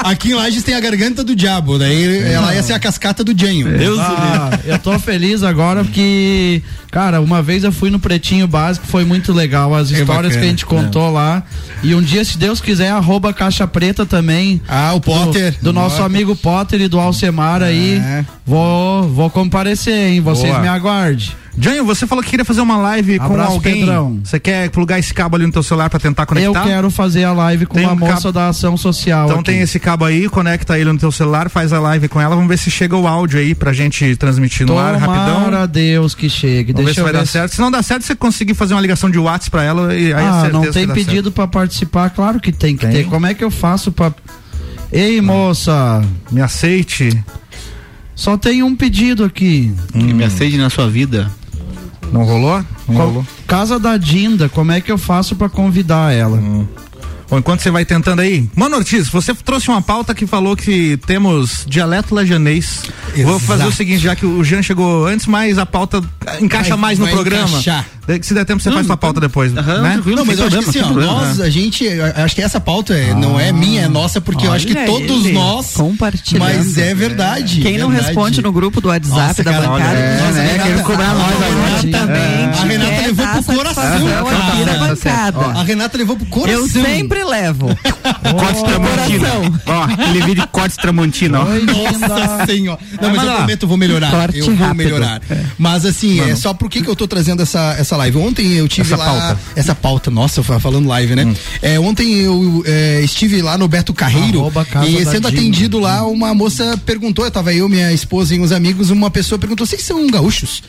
Aqui 0.00 0.30
em 0.30 0.34
Lages 0.34 0.62
tem 0.62 0.74
a 0.74 0.80
garganta 0.80 1.24
do 1.24 1.34
diabo, 1.34 1.78
daí 1.78 2.22
ela 2.32 2.54
ia 2.54 2.62
ser 2.62 2.74
a 2.74 2.78
cascata 2.78 3.24
do 3.24 3.38
Janho. 3.38 3.68
Ah, 3.98 4.58
eu 4.64 4.78
tô 4.78 4.98
feliz 4.98 5.42
agora 5.42 5.84
porque, 5.84 6.62
cara, 6.90 7.20
uma 7.20 7.42
vez 7.42 7.64
eu 7.64 7.72
fui 7.72 7.90
no 7.90 7.98
Pretinho 7.98 8.46
Básico, 8.46 8.86
foi 8.86 9.04
muito 9.04 9.32
legal 9.32 9.74
as 9.74 9.92
É 9.92 10.00
histórias 10.00 10.34
que 10.34 10.42
a 10.42 10.46
gente 10.46 10.66
contou 10.66 11.10
lá. 11.10 11.42
E 11.82 11.94
um 11.94 12.02
dia, 12.02 12.24
se 12.24 12.36
Deus 12.36 12.60
quiser, 12.60 12.89
arroba 12.90 13.32
Caixa 13.32 13.66
Preta 13.66 14.04
também. 14.04 14.60
Ah, 14.68 14.92
o 14.94 15.00
Potter. 15.00 15.52
Do, 15.58 15.64
do 15.64 15.72
nosso 15.72 16.02
amigo 16.02 16.34
Potter 16.36 16.80
e 16.80 16.88
do 16.88 16.98
Alcemar 16.98 17.62
aí. 17.62 17.98
É. 17.98 18.24
Vou, 18.46 19.08
vou 19.08 19.30
comparecer, 19.30 20.12
hein? 20.12 20.20
Vocês 20.20 20.50
Boa. 20.50 20.60
me 20.62 20.68
aguardem. 20.68 21.28
Janho, 21.58 21.84
você 21.84 22.06
falou 22.06 22.22
que 22.22 22.30
queria 22.30 22.44
fazer 22.44 22.60
uma 22.60 22.76
live 22.76 23.18
com 23.18 23.24
Abraço, 23.26 23.52
alguém. 23.52 23.80
Pedrão. 23.80 24.20
Você 24.24 24.38
quer 24.38 24.70
plugar 24.70 24.98
esse 25.00 25.12
cabo 25.12 25.34
ali 25.36 25.44
no 25.46 25.52
teu 25.52 25.62
celular 25.62 25.90
pra 25.90 25.98
tentar 25.98 26.22
Eu 26.22 26.26
conectar? 26.28 26.62
quero 26.64 26.90
fazer 26.90 27.24
a 27.24 27.32
live 27.32 27.66
com 27.66 27.74
Tem 27.74 27.84
uma 27.84 27.92
um 27.92 27.98
moça 27.98 28.14
cabo- 28.14 28.32
da 28.32 28.48
ação 28.48 28.76
social. 28.76 29.26
Então 29.26 29.40
aqui. 29.40 29.50
tem 29.50 29.60
esse 29.60 29.80
cabo 29.80 30.04
aí, 30.04 30.28
conecta 30.28 30.78
ele 30.78 30.92
no 30.92 30.98
teu 30.98 31.10
celular, 31.10 31.50
faz 31.50 31.72
a 31.72 31.80
live 31.80 32.08
com 32.08 32.20
ela, 32.20 32.34
vamos 32.36 32.48
ver 32.48 32.56
se 32.56 32.70
chega 32.70 32.96
o 32.96 33.06
áudio 33.06 33.40
aí 33.40 33.54
pra 33.54 33.72
gente 33.72 34.14
transmitir 34.16 34.66
no 34.66 34.78
ar 34.78 34.94
rapidão. 34.96 35.34
Tomara 35.34 35.62
a 35.62 35.66
Deus 35.66 36.14
que 36.14 36.28
chegue. 36.30 36.72
Vamos 36.72 36.82
ver 36.82 36.84
Deixa 36.86 36.94
se 36.94 37.00
eu 37.00 37.04
vai 37.04 37.12
ver 37.12 37.18
dar 37.18 37.26
se- 37.26 37.32
certo. 37.32 37.54
Se 37.56 37.60
não 37.60 37.70
dá 37.70 37.82
certo, 37.82 38.04
você 38.04 38.14
conseguir 38.14 38.54
fazer 38.54 38.74
uma 38.74 38.80
ligação 38.80 39.10
de 39.10 39.18
WhatsApp 39.18 39.50
pra 39.50 39.64
ela 39.64 39.94
e 39.94 40.12
aí 40.14 40.22
é 40.22 40.26
ah, 40.28 40.40
certeza 40.42 40.52
não 40.52 40.72
tem 40.72 40.86
pedido 40.88 41.32
pra 41.32 41.48
participar? 41.48 42.10
Claro 42.10 42.38
que 42.40 42.52
tem 42.52 42.76
que 42.76 42.86
Tem. 42.86 42.92
ter. 43.02 43.04
Como 43.10 43.26
é 43.26 43.34
que 43.34 43.42
eu 43.42 43.50
faço 43.50 43.90
pra. 43.90 44.12
Ei, 44.92 45.20
moça, 45.20 46.00
certo. 46.00 46.34
Me 46.34 46.40
aceite. 46.40 47.24
só 48.14 48.36
tem 48.36 48.62
um 48.62 48.76
pedido 48.76 49.24
aqui. 49.24 49.72
Que 49.92 50.12
me 50.14 50.22
acende 50.24 50.56
na 50.58 50.70
sua 50.70 50.88
vida. 50.88 51.30
Não 52.12 52.22
rolou? 52.24 52.64
Não 52.88 52.94
Qual- 52.94 53.08
rolou. 53.08 53.26
Casa 53.46 53.78
da 53.78 53.96
Dinda, 53.96 54.48
como 54.48 54.72
é 54.72 54.80
que 54.80 54.90
eu 54.90 54.98
faço 54.98 55.36
pra 55.36 55.48
convidar 55.48 56.12
ela? 56.14 56.36
Hum. 56.38 56.66
Bom, 57.28 57.38
enquanto 57.38 57.60
você 57.60 57.70
vai 57.70 57.84
tentando 57.84 58.18
aí, 58.18 58.50
Mano 58.56 58.76
Ortiz, 58.76 59.08
você 59.08 59.32
trouxe 59.32 59.68
uma 59.68 59.80
pauta 59.80 60.12
que 60.12 60.26
falou 60.26 60.56
que 60.56 60.96
temos 61.06 61.64
dialeto 61.64 62.12
lajanês. 62.12 62.82
Vou 63.14 63.36
Exato. 63.36 63.40
fazer 63.40 63.66
o 63.66 63.72
seguinte, 63.72 64.00
já 64.02 64.16
que 64.16 64.26
o 64.26 64.42
Jean 64.42 64.62
chegou 64.62 65.06
antes, 65.06 65.26
mas 65.26 65.56
a 65.56 65.64
pauta 65.64 66.02
encaixa 66.40 66.70
Vai- 66.70 66.78
mais 66.78 66.98
no 66.98 67.06
programa. 67.06 67.48
encaixar. 67.48 67.86
Se 68.22 68.34
der 68.34 68.44
tempo, 68.44 68.60
você 68.60 68.70
faz 68.72 68.86
sua 68.86 68.96
pauta 68.96 69.20
depois. 69.20 69.56
Aham, 69.56 69.82
né? 69.82 70.00
Não, 70.04 70.24
mas 70.24 70.38
eu 70.38 70.46
acho 70.46 70.58
que 70.58 70.68
assim, 70.78 70.80
ó, 70.80 70.90
nós, 70.92 71.40
a 71.40 71.48
gente, 71.48 71.86
acho 72.16 72.34
que 72.34 72.42
essa 72.42 72.58
pauta 72.60 72.92
é- 72.94 73.14
não 73.14 73.38
é 73.38 73.52
minha, 73.52 73.82
é 73.82 73.88
nossa, 73.88 74.20
porque 74.20 74.46
eu 74.46 74.52
acho 74.52 74.66
que 74.66 74.74
todos 74.84 75.24
ele, 75.26 75.32
nós. 75.32 75.72
compartilhando. 75.74 76.42
Mas 76.42 76.76
é 76.76 76.94
verdade. 76.94 77.60
Quem 77.60 77.78
não 77.78 77.88
verdade. 77.88 78.08
responde 78.08 78.42
no 78.42 78.50
grupo 78.52 78.80
do 78.80 78.88
WhatsApp 78.88 79.20
Nossa, 79.20 79.42
da 79.44 79.52
cara, 79.52 79.66
bancada. 79.68 79.90
olha, 79.90 80.16
nossa, 80.24 80.38
é, 80.38 80.42
né, 80.42 80.50
Renata- 80.52 80.62
querendo 80.68 80.82
cobrar 80.84 81.14
nós. 81.14 82.60
A 82.60 82.64
Renata 82.64 83.00
levou 83.06 83.26
pro 83.26 83.54
coração. 83.54 83.82
A 85.56 85.62
Renata 85.62 85.98
levou 85.98 86.16
pro 86.16 86.26
coração. 86.26 86.60
Eu 86.60 86.68
sempre 86.68 87.24
levo. 87.24 87.68
Cortes 88.38 88.62
Tramontina. 88.62 89.28
Ó, 89.66 89.86
vídeo 90.12 90.34
de 90.34 90.46
Cortes 90.48 90.76
Tramontina, 90.76 91.40
ó. 91.40 91.44
Nossa 91.44 92.46
senhora. 92.46 92.78
Não, 93.00 93.10
mas 93.10 93.22
eu 93.22 93.34
prometo, 93.36 93.62
eu 93.64 93.68
vou 93.68 93.76
melhorar. 93.76 94.10
Corte 94.10 94.38
eu 94.38 94.54
vou 94.54 94.74
melhorar. 94.74 95.20
Mas 95.58 95.84
assim, 95.84 96.20
é 96.20 96.34
só 96.36 96.52
por 96.54 96.68
que 96.68 96.82
que 96.82 96.88
eu 96.88 96.96
tô 96.96 97.06
trazendo 97.06 97.42
essa, 97.42 97.76
essa 97.90 97.96
live? 97.96 98.18
Ontem 98.18 98.52
eu 98.52 98.68
tive 98.68 98.92
Essa 98.92 98.96
lá. 98.96 99.04
pauta. 99.06 99.40
Essa 99.56 99.74
pauta, 99.74 100.10
nossa, 100.10 100.42
falando 100.42 100.88
live, 100.88 101.16
né? 101.16 101.24
Hum. 101.24 101.34
É, 101.60 101.80
ontem 101.80 102.20
eu 102.20 102.62
é, 102.64 103.00
estive 103.02 103.42
lá 103.42 103.58
no 103.58 103.66
Beto 103.66 103.92
Carreiro 103.92 104.40
Arroba 104.40 104.66
e 104.86 105.04
sendo 105.04 105.26
atendido 105.26 105.78
lá, 105.80 106.06
uma 106.06 106.32
moça 106.34 106.78
perguntou, 106.86 107.24
eu 107.24 107.30
tava 107.30 107.52
eu, 107.52 107.68
minha 107.68 107.92
esposa 107.92 108.34
e 108.34 108.40
uns 108.40 108.52
amigos, 108.52 108.90
uma 108.90 109.10
pessoa 109.10 109.38
perguntou, 109.38 109.66
vocês 109.66 109.82
são 109.82 110.06
gaúchos? 110.06 110.62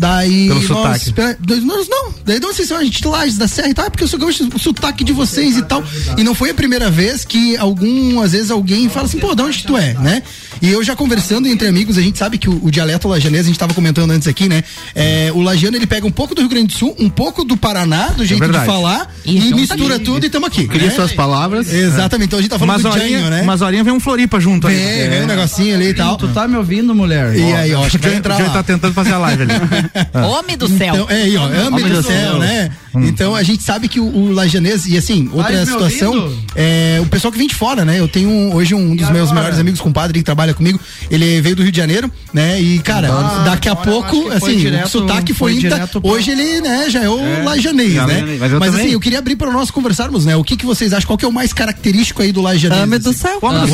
Daí. 0.00 0.48
Pelo 0.48 0.54
nós, 0.60 0.66
sotaque. 0.66 1.12
pera- 1.12 1.36
nós 1.62 1.86
não. 1.88 2.14
Daí 2.24 2.40
de 2.40 2.46
vocês 2.46 2.66
são? 2.66 2.78
A 2.78 2.82
gente 2.84 3.06
Lages 3.06 3.36
da 3.36 3.46
Serra 3.46 3.68
e 3.68 3.74
tal. 3.74 3.84
É 3.84 3.90
porque 3.90 4.02
eu 4.04 4.08
sou 4.08 4.18
gaúcho, 4.18 4.48
o 4.54 4.58
sotaque 4.58 5.04
de 5.04 5.12
vocês 5.12 5.58
e 5.58 5.62
tal. 5.62 5.84
E 6.16 6.24
não 6.24 6.34
foi 6.34 6.50
a 6.50 6.54
primeira 6.54 6.90
vez 6.90 7.22
que 7.24 7.54
algum, 7.58 8.20
às 8.22 8.32
vezes, 8.32 8.50
alguém 8.50 8.88
fala 8.88 9.04
assim, 9.06 9.18
pô, 9.18 9.34
de 9.34 9.42
onde 9.42 9.62
tu 9.62 9.76
é, 9.76 9.92
né? 9.94 10.22
E 10.62 10.70
eu 10.70 10.82
já 10.82 10.96
conversando 10.96 11.46
entre 11.48 11.68
amigos, 11.68 11.98
a 11.98 12.00
gente 12.00 12.16
sabe 12.18 12.38
que 12.38 12.48
o, 12.48 12.64
o 12.64 12.70
dialeto 12.70 13.08
lajanês, 13.08 13.44
a 13.44 13.48
gente 13.48 13.58
tava 13.58 13.74
comentando 13.74 14.10
antes 14.10 14.26
aqui, 14.26 14.48
né? 14.48 14.64
É, 14.94 15.30
o 15.34 15.40
lajano 15.42 15.76
ele 15.76 15.86
pega 15.86 16.06
um 16.06 16.10
pouco 16.10 16.34
do 16.34 16.40
Rio 16.40 16.48
Grande 16.50 16.68
do 16.68 16.72
Sul, 16.78 16.96
um 16.98 17.10
pouco 17.10 17.44
do 17.44 17.56
Paraná, 17.56 18.08
do 18.08 18.24
jeito 18.24 18.40
de 18.40 18.46
verdade. 18.46 18.66
falar, 18.66 19.14
E 19.26 19.36
e, 19.48 19.54
mistura 19.54 19.96
aqui. 19.96 20.04
tudo 20.04 20.24
e 20.24 20.30
tamo 20.30 20.46
aqui. 20.46 20.66
Cria 20.66 20.88
né? 20.88 20.94
suas 20.94 21.12
palavras. 21.12 21.70
Exatamente, 21.72 22.28
então 22.28 22.38
a 22.38 22.42
gente 22.42 22.50
tá 22.50 22.58
falando 22.58 22.80
Umas 22.80 22.94
do 22.94 22.98
Janho, 22.98 23.28
né? 23.28 23.42
umas 23.42 23.60
horinhas 23.60 23.84
vem 23.84 23.92
um 23.94 24.00
Floripa 24.00 24.40
junto 24.40 24.66
aí. 24.66 24.74
Vem, 24.76 25.08
vem 25.10 25.22
um 25.24 25.26
negocinho 25.26 25.74
ali 25.74 25.88
e 25.88 25.94
tal. 25.94 26.16
Tu 26.16 26.28
tá 26.28 26.48
me 26.48 26.56
ouvindo, 26.56 26.94
mulher? 26.94 27.34
E 27.36 27.52
aí, 27.52 27.74
ó, 27.74 27.84
acho 27.84 27.98
que 27.98 28.06
vai 28.08 28.16
entrar 28.16 28.38
lá. 28.38 28.50
tá 28.50 28.62
tentando 28.62 28.94
fazer 28.94 29.12
a 29.14 29.18
live 29.18 29.42
ali. 29.42 29.52
Homem 30.14 30.56
do 30.56 30.68
céu. 30.68 30.94
Então, 30.94 31.06
é 31.10 31.22
aí, 31.22 31.36
ó, 31.36 31.44
Homem 31.66 31.84
do 31.84 31.96
do 31.96 32.02
céu, 32.02 32.30
céu. 32.32 32.38
né? 32.38 32.70
Então 32.94 33.36
a 33.36 33.42
gente 33.44 33.62
sabe 33.62 33.86
que 33.86 34.00
o, 34.00 34.04
o 34.04 34.32
lajanês, 34.32 34.84
e 34.86 34.96
assim, 34.98 35.28
outra 35.32 35.52
me 35.60 35.64
situação, 35.66 36.32
é 36.56 36.98
o 37.00 37.06
pessoal 37.06 37.30
que 37.30 37.38
vem 37.38 37.46
de 37.46 37.54
fora, 37.54 37.84
né? 37.84 38.00
Eu 38.00 38.08
tenho 38.08 38.28
um- 38.28 38.52
hoje 38.54 38.74
um 38.74 38.96
dos 38.96 39.08
meus 39.10 39.30
melhores 39.30 39.58
amigos, 39.60 39.80
compadre, 39.80 40.18
que 40.18 40.24
trabalha 40.24 40.52
comigo, 40.54 40.78
ele 41.10 41.40
veio 41.40 41.54
do 41.54 41.62
Rio 41.62 41.70
de 41.70 41.78
Janeiro, 41.78 42.10
né? 42.34 42.60
E, 42.60 42.78
cara, 42.80 43.08
Ah, 43.12 43.42
daqui 43.46 43.68
a 43.68 43.72
agora 43.72 43.90
eu 43.90 43.92
pouco, 44.02 44.30
assim, 44.32 44.56
direto- 44.56 44.86
o 44.86 44.88
sotaque 44.88 45.32
foi, 45.32 45.60
foi 45.60 45.66
inta- 45.68 45.86
pro- 45.86 46.00
hoje 46.04 46.32
ele, 46.32 46.60
né, 46.60 46.86
já 46.90 47.02
é 47.04 47.08
o 47.08 47.44
lajanês, 47.44 47.92
já 47.94 48.06
né? 48.06 48.36
mas 48.40 48.52
eu 48.52 48.58
Mas 48.60 48.74
assim, 48.74 48.90
eu 48.90 49.00
queria 49.00 49.18
abrir 49.20 49.36
para 49.36 49.50
nós 49.52 49.70
conversarmos, 49.70 50.24
né? 50.26 50.34
O 50.34 50.42
que 50.42 50.56
que 50.56 50.66
vocês 50.66 50.92
acham? 50.92 51.06
Qual 51.06 51.16
que 51.18 51.24
é 51.24 51.28
o 51.28 51.32
mais 51.32 51.52
característico 51.52 52.22
aí 52.22 52.32
do 52.32 52.42
lajanês? 52.42 52.82
Ame 52.82 52.98
do 52.98 53.10
assim? 53.10 53.18
céu. 53.20 53.38
Homem 53.40 53.60
do 53.60 53.66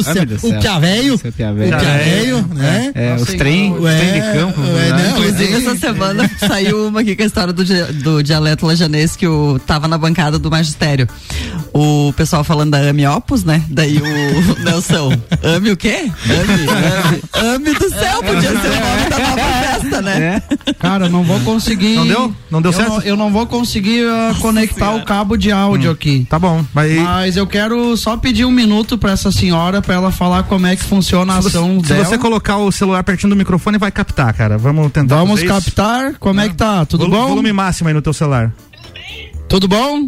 O 0.00 0.02
céu. 0.02 0.24
O 0.24 0.38
céu. 0.50 0.60
pia 0.60 0.78
velho, 0.80 1.14
Esse 1.14 1.26
é 1.26 1.30
o 1.30 1.32
pia 1.32 1.50
o 1.50 1.54
velho. 1.54 1.78
pia 1.78 1.98
velho, 1.98 2.48
né? 2.54 2.90
É, 2.94 3.14
os 3.14 3.28
trem, 3.34 3.72
os 3.72 3.86
É, 3.86 3.98
trem 3.98 4.12
de 4.14 4.20
campo. 4.38 4.60
é, 4.60 4.92
né? 4.92 5.12
não, 5.16 5.24
essa 5.56 5.76
semana 5.78 6.30
saiu 6.38 6.88
uma 6.88 7.00
aqui 7.00 7.14
com 7.16 7.22
a 7.22 7.26
história 7.26 7.52
do, 7.52 7.64
do 8.02 8.22
dialeto 8.22 8.66
lajanês 8.66 9.16
que 9.16 9.26
o, 9.26 9.58
tava 9.58 9.88
na 9.88 9.96
bancada 9.98 10.38
do 10.38 10.50
magistério. 10.50 11.08
O 11.76 12.12
pessoal 12.16 12.44
falando 12.44 12.70
da 12.70 12.78
Ame 12.78 13.04
Opus, 13.04 13.42
né? 13.42 13.60
Daí 13.68 13.98
o 13.98 14.02
Nelson, 14.62 15.10
Ame 15.42 15.72
o 15.72 15.76
quê? 15.76 16.08
Ame, 16.24 16.68
ame, 16.70 17.22
ame 17.56 17.74
do 17.74 17.88
céu, 17.90 18.22
podia 18.22 18.42
ser 18.42 18.56
o 18.56 18.60
nome 18.60 19.10
da 19.10 19.18
nova 19.18 19.52
festa, 19.60 20.00
né? 20.02 20.42
Cara, 20.78 21.06
eu 21.06 21.10
não 21.10 21.24
vou 21.24 21.40
conseguir. 21.40 21.96
Não 21.96 22.06
deu? 22.06 22.34
Não 22.48 22.62
deu 22.62 22.70
eu 22.70 22.76
certo? 22.76 22.90
Não, 22.90 23.00
eu 23.02 23.16
não 23.16 23.32
vou 23.32 23.44
conseguir 23.48 24.06
ah, 24.06 24.34
conectar 24.40 24.92
o 24.94 25.04
cabo 25.04 25.36
de 25.36 25.50
áudio 25.50 25.90
aqui. 25.90 26.24
Tá 26.30 26.38
bom, 26.38 26.64
mas. 26.72 26.94
Mas 26.96 27.36
eu 27.36 27.44
quero 27.46 27.96
só 27.96 28.16
pedir 28.16 28.44
um 28.44 28.52
minuto 28.52 28.96
pra 28.96 29.10
essa 29.10 29.32
senhora 29.32 29.82
pra 29.82 29.96
ela 29.96 30.12
falar 30.12 30.44
como 30.44 30.68
é 30.68 30.76
que 30.76 30.82
funciona 30.84 31.36
a 31.38 31.42
Se 31.42 31.48
ação 31.48 31.80
você, 31.80 31.88
se 31.88 31.92
dela. 31.94 32.04
você 32.04 32.18
colocar 32.18 32.56
o 32.58 32.70
celular 32.70 33.02
pertinho 33.02 33.30
do 33.30 33.36
microfone, 33.36 33.78
vai 33.78 33.90
captar, 33.90 34.32
cara. 34.32 34.56
Vamos 34.56 34.92
tentar. 34.92 35.16
Vamos 35.16 35.40
fazer 35.40 35.52
isso. 35.52 35.64
captar. 35.74 36.14
Como 36.20 36.40
é 36.40 36.48
que 36.48 36.54
tá? 36.54 36.86
Tudo 36.86 37.08
Volu- 37.08 37.16
bom? 37.20 37.28
Volume 37.30 37.52
máximo 37.52 37.88
aí 37.88 37.94
no 37.94 38.00
teu 38.00 38.12
celular. 38.12 38.52
Tudo 39.48 39.66
bom? 39.66 40.06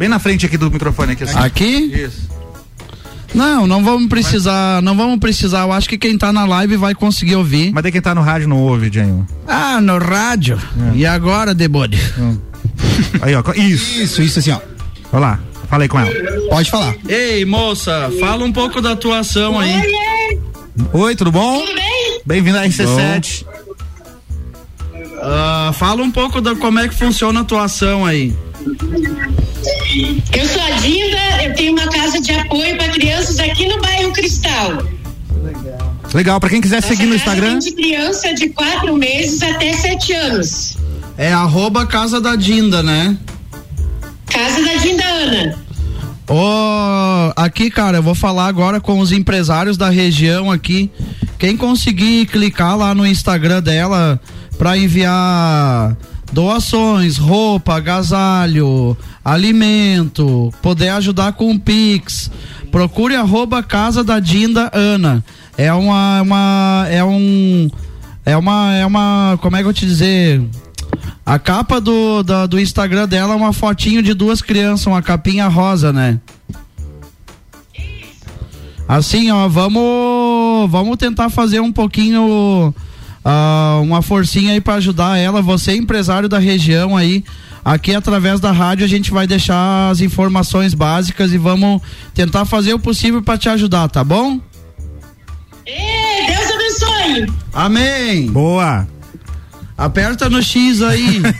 Bem 0.00 0.08
na 0.08 0.18
frente 0.18 0.46
aqui 0.46 0.56
do 0.56 0.70
microfone 0.70 1.12
aqui. 1.12 1.24
Assim. 1.24 1.38
Aqui? 1.38 1.92
Isso. 2.06 2.26
Não, 3.34 3.66
não 3.66 3.84
vamos 3.84 4.08
precisar, 4.08 4.80
não 4.80 4.96
vamos 4.96 5.18
precisar. 5.18 5.60
Eu 5.60 5.72
acho 5.72 5.86
que 5.86 5.98
quem 5.98 6.16
tá 6.16 6.32
na 6.32 6.46
live 6.46 6.78
vai 6.78 6.94
conseguir 6.94 7.36
ouvir. 7.36 7.70
Mas 7.70 7.82
daí 7.82 7.92
quem 7.92 8.00
tá 8.00 8.14
no 8.14 8.22
rádio 8.22 8.48
não 8.48 8.56
ouve, 8.56 8.90
Janho. 8.90 9.26
Ah, 9.46 9.78
no 9.78 9.98
rádio. 9.98 10.58
E 10.94 11.04
agora, 11.04 11.54
Debode? 11.54 12.00
Aí, 13.20 13.34
ó. 13.34 13.42
Isso. 13.54 14.00
Isso, 14.00 14.22
isso 14.22 14.38
assim, 14.38 14.52
ó. 14.52 14.60
Olha 15.12 15.20
lá. 15.20 15.40
Falei 15.68 15.86
com 15.86 16.00
ela. 16.00 16.10
Pode 16.48 16.70
falar. 16.70 16.94
Ei, 17.06 17.44
moça, 17.44 18.10
fala 18.18 18.42
um 18.42 18.52
pouco 18.52 18.80
da 18.80 18.96
tua 18.96 19.18
ação 19.18 19.58
aí. 19.58 19.82
Oi, 20.94 21.14
tudo 21.14 21.30
bom? 21.30 21.60
Tudo 21.60 21.74
bem? 21.74 22.22
Bem-vindo 22.24 22.56
à 22.56 22.62
RC7. 22.62 23.44
Ah, 25.20 25.72
fala 25.74 26.02
um 26.02 26.10
pouco 26.10 26.40
da 26.40 26.56
como 26.56 26.78
é 26.78 26.88
que 26.88 26.94
funciona 26.94 27.40
a 27.40 27.44
tua 27.44 27.64
ação 27.64 28.06
aí. 28.06 28.34
Eu 30.32 30.48
sou 30.48 30.62
a 30.62 30.70
Dinda, 30.80 31.44
eu 31.44 31.54
tenho 31.54 31.72
uma 31.72 31.88
casa 31.88 32.20
de 32.20 32.32
apoio 32.32 32.76
para 32.76 32.88
crianças 32.90 33.38
aqui 33.40 33.66
no 33.66 33.80
bairro 33.80 34.12
Cristal. 34.12 34.82
Legal, 36.12 36.40
pra 36.40 36.50
quem 36.50 36.60
quiser 36.60 36.82
seguir 36.82 37.06
no 37.06 37.12
Nossa 37.12 37.24
Instagram. 37.24 37.58
De 37.58 37.72
criança 37.72 38.34
de 38.34 38.50
quatro 38.50 38.96
meses 38.96 39.42
até 39.42 39.72
sete 39.72 40.12
anos. 40.12 40.76
É 41.16 41.32
arroba 41.32 41.86
Casa 41.86 42.20
da 42.20 42.36
Dinda, 42.36 42.82
né? 42.82 43.16
Casa 44.26 44.62
da 44.62 44.74
Dinda 44.74 45.04
Ana. 45.04 45.58
Ô, 46.28 47.32
aqui, 47.36 47.70
cara, 47.70 47.98
eu 47.98 48.02
vou 48.02 48.14
falar 48.14 48.46
agora 48.46 48.80
com 48.80 48.98
os 49.00 49.10
empresários 49.10 49.76
da 49.76 49.88
região 49.90 50.50
aqui. 50.50 50.90
Quem 51.38 51.56
conseguir 51.56 52.26
clicar 52.26 52.76
lá 52.76 52.94
no 52.94 53.06
Instagram 53.06 53.62
dela 53.62 54.20
pra 54.58 54.76
enviar 54.76 55.96
doações, 56.32 57.16
roupa, 57.16 57.74
agasalho, 57.76 58.96
alimento, 59.24 60.52
poder 60.62 60.90
ajudar 60.90 61.32
com 61.32 61.50
o 61.52 61.58
Pix, 61.60 62.30
procure 62.70 63.14
arroba 63.16 63.62
Casa 63.62 64.02
da 64.04 64.20
Dinda 64.20 64.70
Ana. 64.72 65.24
É 65.58 65.72
uma, 65.72 66.22
uma 66.22 66.86
é 66.88 67.04
um 67.04 67.68
é 68.24 68.36
uma 68.36 68.74
é 68.74 68.86
uma 68.86 69.38
como 69.42 69.56
é 69.56 69.62
que 69.62 69.68
eu 69.68 69.72
te 69.74 69.84
dizer? 69.86 70.42
A 71.26 71.38
capa 71.38 71.80
do, 71.80 72.22
da- 72.22 72.46
do 72.46 72.58
Instagram 72.58 73.06
dela 73.06 73.34
é 73.34 73.36
uma 73.36 73.52
fotinho 73.52 74.02
de 74.02 74.14
duas 74.14 74.40
crianças, 74.42 74.86
uma 74.86 75.02
capinha 75.02 75.46
rosa, 75.48 75.92
né? 75.92 76.18
Assim, 78.88 79.30
ó, 79.30 79.46
vamos 79.48 80.68
vamos 80.70 80.96
tentar 80.96 81.30
fazer 81.30 81.60
um 81.60 81.72
pouquinho 81.72 82.74
ah, 83.24 83.78
uma 83.82 84.02
forcinha 84.02 84.52
aí 84.52 84.60
pra 84.60 84.74
ajudar 84.74 85.18
ela, 85.18 85.42
você 85.42 85.72
é 85.72 85.76
empresário 85.76 86.28
da 86.28 86.38
região 86.38 86.96
aí. 86.96 87.24
Aqui 87.64 87.94
através 87.94 88.40
da 88.40 88.52
rádio 88.52 88.84
a 88.84 88.88
gente 88.88 89.10
vai 89.10 89.26
deixar 89.26 89.90
as 89.90 90.00
informações 90.00 90.72
básicas 90.72 91.32
e 91.32 91.38
vamos 91.38 91.82
tentar 92.14 92.44
fazer 92.44 92.72
o 92.72 92.78
possível 92.78 93.22
pra 93.22 93.36
te 93.36 93.48
ajudar, 93.48 93.88
tá 93.88 94.02
bom? 94.02 94.40
Ê, 95.66 96.26
Deus 96.26 96.50
abençoe. 96.50 97.32
Amém. 97.52 98.26
Boa. 98.30 98.88
Aperta 99.80 100.28
no 100.28 100.42
X 100.42 100.82
aí. 100.82 101.22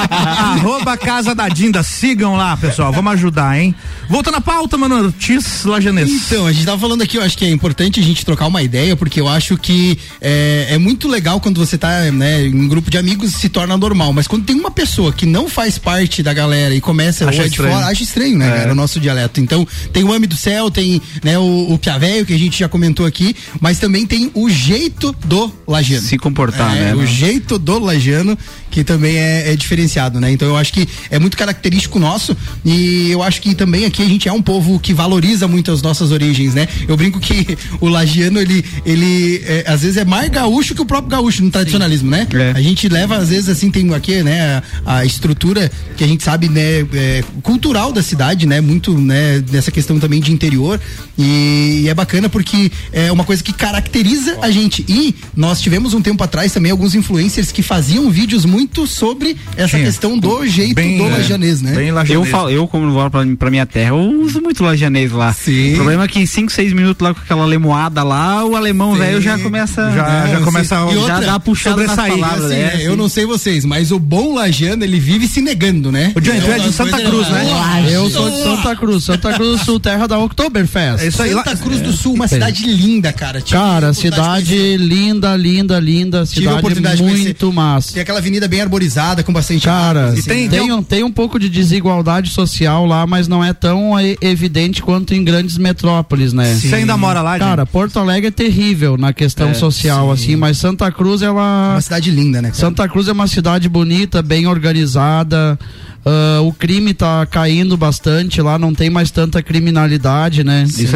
Arroba 0.00 0.96
Casa 0.96 1.34
da 1.34 1.48
Dinda, 1.48 1.82
sigam 1.82 2.36
lá, 2.36 2.56
pessoal, 2.56 2.92
vamos 2.92 3.12
ajudar, 3.14 3.58
hein? 3.58 3.74
Voltando 4.08 4.36
à 4.36 4.40
pauta, 4.40 4.76
mano, 4.76 5.10
Tis 5.10 5.64
Lajanês. 5.64 6.08
Então, 6.08 6.46
a 6.46 6.52
gente 6.52 6.64
tava 6.64 6.78
falando 6.78 7.02
aqui, 7.02 7.16
eu 7.16 7.22
acho 7.22 7.36
que 7.36 7.44
é 7.44 7.50
importante 7.50 7.98
a 7.98 8.02
gente 8.02 8.24
trocar 8.24 8.46
uma 8.46 8.62
ideia, 8.62 8.94
porque 8.94 9.20
eu 9.20 9.26
acho 9.28 9.56
que 9.58 9.98
é, 10.20 10.68
é 10.70 10.78
muito 10.78 11.08
legal 11.08 11.40
quando 11.40 11.58
você 11.58 11.76
tá, 11.76 12.02
né, 12.12 12.42
em 12.46 12.54
um 12.54 12.68
grupo 12.68 12.88
de 12.88 12.96
amigos 12.98 13.32
se 13.34 13.48
torna 13.48 13.76
normal, 13.76 14.12
mas 14.12 14.28
quando 14.28 14.44
tem 14.44 14.54
uma 14.54 14.70
pessoa 14.70 15.12
que 15.12 15.26
não 15.26 15.48
faz 15.48 15.78
parte 15.78 16.22
da 16.22 16.32
galera 16.32 16.72
e 16.72 16.80
começa 16.80 17.28
Acha 17.28 17.38
ou 17.40 17.44
é 17.44 17.48
de 17.48 17.50
estranho. 17.54 17.74
fora, 17.74 17.86
acha 17.86 18.02
estranho, 18.04 18.38
né, 18.38 18.48
É. 18.48 18.58
cara, 18.58 18.72
o 18.72 18.74
nosso 18.76 19.00
dialeto. 19.00 19.40
Então, 19.40 19.66
tem 19.92 20.04
o 20.04 20.12
Ame 20.12 20.28
do 20.28 20.36
Céu, 20.36 20.70
tem, 20.70 21.02
né, 21.24 21.36
o, 21.36 21.72
o 21.72 21.78
Piavéio, 21.78 22.24
que 22.24 22.32
a 22.32 22.38
gente 22.38 22.56
já 22.60 22.68
comentou 22.68 23.04
aqui, 23.06 23.34
mas 23.60 23.80
também 23.80 24.06
tem 24.06 24.30
o 24.34 24.48
jeito 24.48 25.12
do 25.24 25.52
lagiano. 25.66 26.06
Se 26.06 26.16
comportar, 26.16 26.75
É, 26.75 26.75
né? 26.76 26.94
O 26.94 27.06
jeito 27.06 27.58
do 27.58 27.78
lagiano, 27.78 28.36
que 28.76 28.84
também 28.84 29.16
é, 29.16 29.52
é 29.52 29.56
diferenciado, 29.56 30.20
né? 30.20 30.30
Então 30.30 30.46
eu 30.48 30.54
acho 30.54 30.70
que 30.70 30.86
é 31.10 31.18
muito 31.18 31.34
característico 31.34 31.98
nosso 31.98 32.36
e 32.62 33.10
eu 33.10 33.22
acho 33.22 33.40
que 33.40 33.54
também 33.54 33.86
aqui 33.86 34.02
a 34.02 34.06
gente 34.06 34.28
é 34.28 34.32
um 34.32 34.42
povo 34.42 34.78
que 34.78 34.92
valoriza 34.92 35.48
muito 35.48 35.72
as 35.72 35.80
nossas 35.80 36.12
origens, 36.12 36.52
né? 36.52 36.68
Eu 36.86 36.94
brinco 36.94 37.18
que 37.18 37.56
o 37.80 37.88
lagiano, 37.88 38.38
ele, 38.38 38.62
ele 38.84 39.42
é, 39.46 39.64
às 39.66 39.80
vezes 39.80 39.96
é 39.96 40.04
mais 40.04 40.28
gaúcho 40.28 40.74
que 40.74 40.82
o 40.82 40.84
próprio 40.84 41.08
gaúcho 41.08 41.42
no 41.42 41.50
tradicionalismo, 41.50 42.10
né? 42.10 42.26
A 42.54 42.60
gente 42.60 42.86
leva, 42.86 43.16
às 43.16 43.30
vezes, 43.30 43.48
assim, 43.48 43.70
tem 43.70 43.94
aqui, 43.94 44.22
né, 44.22 44.62
a, 44.84 44.96
a 44.98 45.04
estrutura 45.06 45.72
que 45.96 46.04
a 46.04 46.06
gente 46.06 46.22
sabe, 46.22 46.46
né, 46.50 46.86
é, 46.92 47.24
cultural 47.42 47.94
da 47.94 48.02
cidade, 48.02 48.44
né? 48.44 48.60
Muito, 48.60 48.92
né, 48.92 49.42
nessa 49.50 49.70
questão 49.70 49.98
também 49.98 50.20
de 50.20 50.32
interior 50.32 50.78
e, 51.16 51.80
e 51.84 51.88
é 51.88 51.94
bacana 51.94 52.28
porque 52.28 52.70
é 52.92 53.10
uma 53.10 53.24
coisa 53.24 53.42
que 53.42 53.54
caracteriza 53.54 54.36
a 54.42 54.50
gente 54.50 54.84
e 54.86 55.14
nós 55.34 55.62
tivemos 55.62 55.94
um 55.94 56.02
tempo 56.02 56.22
atrás 56.22 56.52
também 56.52 56.70
alguns 56.70 56.94
influencers 56.94 57.50
que 57.50 57.62
faziam 57.62 58.10
vídeos 58.10 58.44
muito 58.44 58.65
sobre 58.86 59.36
essa 59.56 59.76
Tinha. 59.76 59.84
questão 59.84 60.18
do 60.18 60.46
jeito 60.46 60.74
Bem, 60.74 60.98
do 60.98 61.04
é, 61.06 61.10
lajanês, 61.10 61.62
né? 61.62 61.74
Eu, 62.08 62.24
falo, 62.24 62.50
eu 62.50 62.66
como 62.66 62.90
vou 62.90 63.10
pra, 63.10 63.20
pra 63.38 63.50
minha 63.50 63.66
terra, 63.66 63.90
eu 63.90 64.20
uso 64.22 64.40
muito 64.40 64.62
lajanês 64.64 65.12
lá. 65.12 65.32
Sim. 65.32 65.72
O 65.72 65.76
problema 65.76 66.04
é 66.04 66.08
que 66.08 66.18
em 66.18 66.26
5, 66.26 66.50
6 66.50 66.72
minutos 66.72 67.02
lá 67.02 67.14
com 67.14 67.20
aquela 67.20 67.44
lemoada 67.46 68.02
lá, 68.02 68.44
o 68.44 68.56
alemão 68.56 68.92
Sim. 68.94 68.98
velho 69.00 69.20
já 69.20 69.38
começa. 69.38 69.90
Já- 69.92 70.26
já 70.26 70.40
começa 70.40 70.74
a- 70.76 70.78
já 70.78 70.84
outra, 71.00 71.20
dá 71.20 71.32
uma 71.32 71.40
puxada 71.40 71.86
nas 71.86 71.96
palavras. 71.96 72.44
assim, 72.46 72.54
é, 72.54 72.82
é, 72.82 72.86
eu 72.86 72.96
não 72.96 73.08
sei 73.08 73.24
vocês, 73.26 73.64
mas 73.64 73.90
o 73.92 73.98
bom 73.98 74.34
lajano, 74.34 74.84
ele 74.84 74.98
vive 74.98 75.26
se 75.28 75.40
negando, 75.40 75.92
né? 75.92 76.12
O 76.14 76.20
Johnny, 76.20 76.40
tu 76.40 76.50
é 76.50 76.58
de 76.58 76.72
Santa 76.72 77.00
Cruz, 77.00 77.28
né? 77.28 77.44
Eu 77.90 78.10
sou 78.10 78.30
de 78.30 78.42
Santa 78.42 78.76
Cruz, 78.76 79.04
Santa 79.04 79.32
Cruz 79.34 79.58
do 79.60 79.64
Sul, 79.64 79.80
terra 79.80 80.06
da 80.06 80.18
Oktoberfest. 80.18 81.02
É 81.04 81.08
isso 81.08 81.22
aí, 81.22 81.32
Santa 81.32 81.56
Cruz 81.56 81.80
do 81.80 81.92
Sul, 81.92 82.14
uma 82.14 82.28
cidade 82.28 82.64
linda, 82.66 83.12
cara. 83.12 83.40
Cara, 83.40 83.92
cidade 83.92 84.76
linda, 84.76 85.36
linda, 85.36 85.78
linda, 85.78 86.26
cidade 86.26 87.02
muito 87.02 87.52
massa. 87.52 87.92
Tem 87.94 88.02
aquela 88.02 88.18
avenida 88.18 88.45
bem 88.48 88.60
arborizada, 88.60 89.22
com 89.22 89.32
bastante 89.32 89.64
Cara, 89.64 90.00
árvores, 90.00 90.20
assim, 90.20 90.28
tem, 90.28 90.48
né? 90.48 90.58
tem, 90.58 90.72
um, 90.72 90.82
tem 90.82 91.02
um 91.04 91.10
pouco 91.12 91.38
de 91.38 91.48
desigualdade 91.48 92.30
social 92.30 92.84
lá, 92.86 93.06
mas 93.06 93.28
não 93.28 93.42
é 93.44 93.52
tão 93.52 93.98
e- 94.00 94.16
evidente 94.20 94.82
quanto 94.82 95.14
em 95.14 95.22
grandes 95.24 95.58
metrópoles, 95.58 96.32
né? 96.32 96.54
Você 96.54 96.74
ainda 96.74 96.96
mora 96.96 97.20
lá, 97.22 97.38
Cara, 97.38 97.66
Porto 97.66 97.98
Alegre 97.98 98.28
é 98.28 98.30
terrível 98.30 98.96
na 98.96 99.12
questão 99.12 99.50
É, 99.50 99.54
social, 99.54 100.10
assim, 100.10 100.36
mas 100.36 100.58
Santa 100.58 100.90
Cruz, 100.90 101.22
ela. 101.22 101.72
Uma 101.74 101.80
cidade 101.80 102.10
linda, 102.10 102.40
né? 102.42 102.48
cara? 102.48 102.60
Santa 102.60 102.88
Cruz 102.88 103.08
é 103.08 103.12
uma 103.12 103.26
cidade 103.26 103.68
bonita, 103.68 104.22
bem 104.22 104.46
organizada. 104.46 105.58
ah, 106.04 106.40
o 106.42 106.52
crime 106.52 106.94
tá 106.94 107.26
caindo 107.26 107.76
bastante 107.76 108.40
lá, 108.40 108.58
não 108.58 108.72
tem 108.72 108.88
mais 108.88 109.10
tanta 109.10 109.42
criminalidade, 109.42 110.44
né? 110.44 110.64
Sim. 110.68 110.86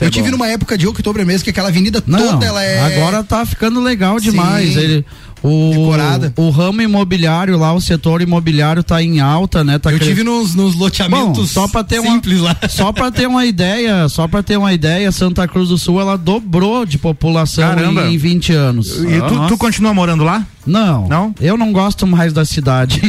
Eu 0.00 0.10
tive 0.10 0.30
numa 0.30 0.46
época 0.48 0.76
de 0.76 0.86
outubro 0.86 1.24
mesmo 1.24 1.44
que 1.44 1.50
aquela 1.50 1.68
avenida 1.68 2.02
Não, 2.06 2.18
toda 2.32 2.44
ela 2.46 2.62
é. 2.62 2.96
agora 2.98 3.24
tá 3.24 3.44
ficando 3.46 3.80
legal 3.80 4.20
demais. 4.20 4.74
Sim. 4.74 4.80
Ele, 4.80 5.06
o, 5.42 5.90
o 6.36 6.50
ramo 6.50 6.82
imobiliário 6.82 7.56
lá, 7.56 7.72
o 7.72 7.80
setor 7.80 8.20
imobiliário 8.20 8.82
tá 8.82 9.02
em 9.02 9.20
alta, 9.20 9.62
né? 9.62 9.78
Tá 9.78 9.92
Eu 9.92 9.98
cre- 9.98 10.06
tive 10.08 10.24
nos, 10.24 10.54
nos 10.54 10.74
loteamentos 10.74 11.38
Bom, 11.38 11.46
só 11.46 11.68
para 11.68 11.84
ter 11.84 12.00
simples 12.00 12.40
uma, 12.40 12.48
lá. 12.48 12.56
Só 12.68 12.92
para 12.92 13.10
ter 13.10 13.26
uma 13.26 13.44
ideia, 13.46 14.08
só 14.08 14.26
para 14.28 14.42
ter 14.42 14.56
uma 14.56 14.72
ideia, 14.72 15.10
Santa 15.12 15.46
Cruz 15.48 15.68
do 15.68 15.78
Sul 15.78 16.00
ela 16.00 16.16
dobrou 16.18 16.84
de 16.86 16.98
população 16.98 17.68
Caramba. 17.74 18.06
em, 18.06 18.14
em 18.14 18.18
20 18.18 18.52
anos. 18.52 18.98
E 18.98 19.20
tu, 19.28 19.46
tu 19.48 19.58
continua 19.58 19.92
morando 19.94 20.22
lá? 20.24 20.44
Não. 20.66 21.08
Não? 21.08 21.34
Eu 21.40 21.56
não 21.56 21.72
gosto 21.72 22.06
mais 22.06 22.32
da 22.32 22.44
cidade. 22.44 23.00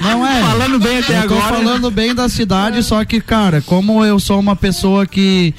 não 0.00 0.26
é. 0.26 0.42
Falando 0.42 0.78
bem 0.78 0.98
até 0.98 1.18
eu 1.24 1.28
tô 1.28 1.34
agora. 1.34 1.54
falando 1.56 1.90
bem 1.90 2.14
da 2.14 2.28
cidade, 2.28 2.82
só 2.82 3.04
que, 3.04 3.20
cara, 3.20 3.60
como 3.62 4.04
eu 4.04 4.18
sou 4.18 4.38
uma 4.40 4.56
pessoa 4.56 5.06
que 5.06 5.54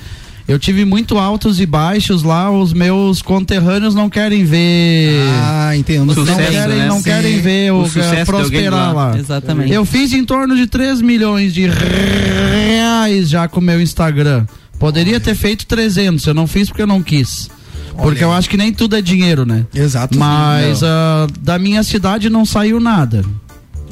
eu 0.47 0.59
tive 0.59 0.85
muito 0.85 1.17
altos 1.17 1.59
e 1.59 1.65
baixos 1.65 2.21
lá, 2.21 2.51
os 2.51 2.71
meus 2.71 3.21
conterrâneos 3.21 3.95
não 3.95 4.09
querem 4.09 4.43
ver. 4.43 5.19
Ah, 5.43 5.75
entendo. 5.75 6.05
Não 6.05 6.13
Sucesso, 6.13 6.51
querem, 6.51 6.77
né? 6.77 6.87
não 6.87 6.97
Sim. 6.97 7.03
querem 7.03 7.41
ver 7.41 7.73
o, 7.73 7.83
O 7.83 8.25
prosperar 8.25 8.93
lá. 8.93 9.11
lá. 9.11 9.17
Exatamente. 9.17 9.73
Eu 9.73 9.83
fiz 9.85 10.13
em 10.13 10.23
torno 10.23 10.55
de 10.55 10.67
3 10.67 11.01
milhões 11.01 11.53
de 11.53 11.67
reais 11.67 13.29
já 13.29 13.47
com 13.47 13.59
o 13.59 13.63
meu 13.63 13.81
Instagram. 13.81 14.45
Poderia 14.77 15.19
ter 15.19 15.35
feito 15.35 15.65
300, 15.65 16.27
eu 16.27 16.33
não 16.33 16.45
fiz 16.45 16.67
porque 16.67 16.81
eu 16.83 16.87
não 16.87 17.01
quis. 17.01 17.49
Porque 17.97 18.23
eu 18.23 18.31
acho 18.31 18.49
que 18.49 18.57
nem 18.57 18.73
tudo 18.73 18.95
é 18.95 19.01
dinheiro, 19.01 19.45
né? 19.45 19.65
Exato. 19.73 20.17
Mas 20.17 20.83
ah, 20.83 21.27
da 21.39 21.57
minha 21.57 21.81
cidade 21.81 22.29
não 22.29 22.45
saiu 22.45 22.79
nada. 22.79 23.23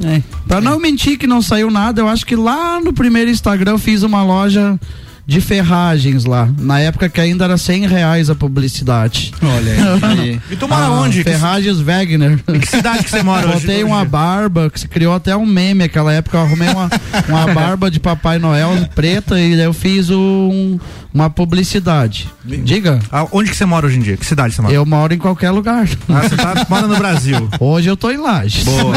É. 0.04 0.20
Pra 0.46 0.60
não 0.60 0.78
mentir 0.78 1.16
que 1.18 1.26
não 1.26 1.40
saiu 1.40 1.70
nada, 1.70 2.00
eu 2.00 2.08
acho 2.08 2.26
que 2.26 2.36
lá 2.36 2.80
no 2.80 2.92
primeiro 2.92 3.30
Instagram 3.30 3.72
eu 3.72 3.78
fiz 3.78 4.02
uma 4.02 4.22
loja 4.22 4.78
de 5.26 5.40
ferragens 5.40 6.24
lá. 6.24 6.48
Na 6.58 6.80
época 6.80 7.08
que 7.08 7.20
ainda 7.20 7.44
era 7.44 7.56
100 7.56 7.86
reais 7.86 8.28
a 8.30 8.34
publicidade. 8.34 9.32
Olha 9.42 9.72
aí. 10.08 10.40
E 10.50 10.56
tu 10.56 10.68
mora 10.68 10.84
Ah, 10.86 10.90
onde? 10.92 11.24
Que- 11.24 11.30
Ferragens 11.30 11.80
Wegner. 11.80 12.38
Em 12.48 12.60
que 12.60 12.66
cidade 12.68 13.04
que 13.04 13.10
você 13.10 13.22
mora 13.22 13.48
hoje? 13.48 13.60
Botei 13.66 13.82
uma 13.84 14.04
barba, 14.04 14.68
que 14.70 14.78
se 14.80 14.88
criou 14.88 15.14
até 15.14 15.36
um 15.36 15.46
meme 15.46 15.84
aquela 15.84 16.12
época. 16.12 16.36
Eu 16.36 16.42
arrumei 16.42 16.68
uma, 16.68 16.90
uma 17.28 17.46
barba 17.54 17.90
de 17.90 17.98
Papai 18.00 18.38
Noel 18.38 18.70
preta 18.94 19.40
e 19.40 19.56
daí 19.56 19.64
eu 19.64 19.72
fiz 19.72 20.10
um, 20.10 20.78
uma 21.12 21.30
publicidade. 21.30 22.28
Diga. 22.44 22.98
Ah, 23.10 23.26
onde 23.32 23.50
que 23.50 23.56
você 23.56 23.64
mora 23.64 23.86
hoje 23.86 23.96
em 23.98 24.02
dia? 24.02 24.16
Que 24.16 24.26
cidade 24.26 24.54
você 24.54 24.60
mora? 24.60 24.74
Eu 24.74 24.84
moro 24.84 25.14
em 25.14 25.18
qualquer 25.18 25.50
lugar. 25.50 25.88
Ah, 26.08 26.20
você 26.22 26.36
tá, 26.36 26.66
mora 26.68 26.86
no 26.86 26.96
Brasil. 26.96 27.48
Hoje 27.58 27.88
eu 27.88 27.96
tô 27.96 28.10
em 28.10 28.18
Lages. 28.18 28.64
Boa. 28.64 28.94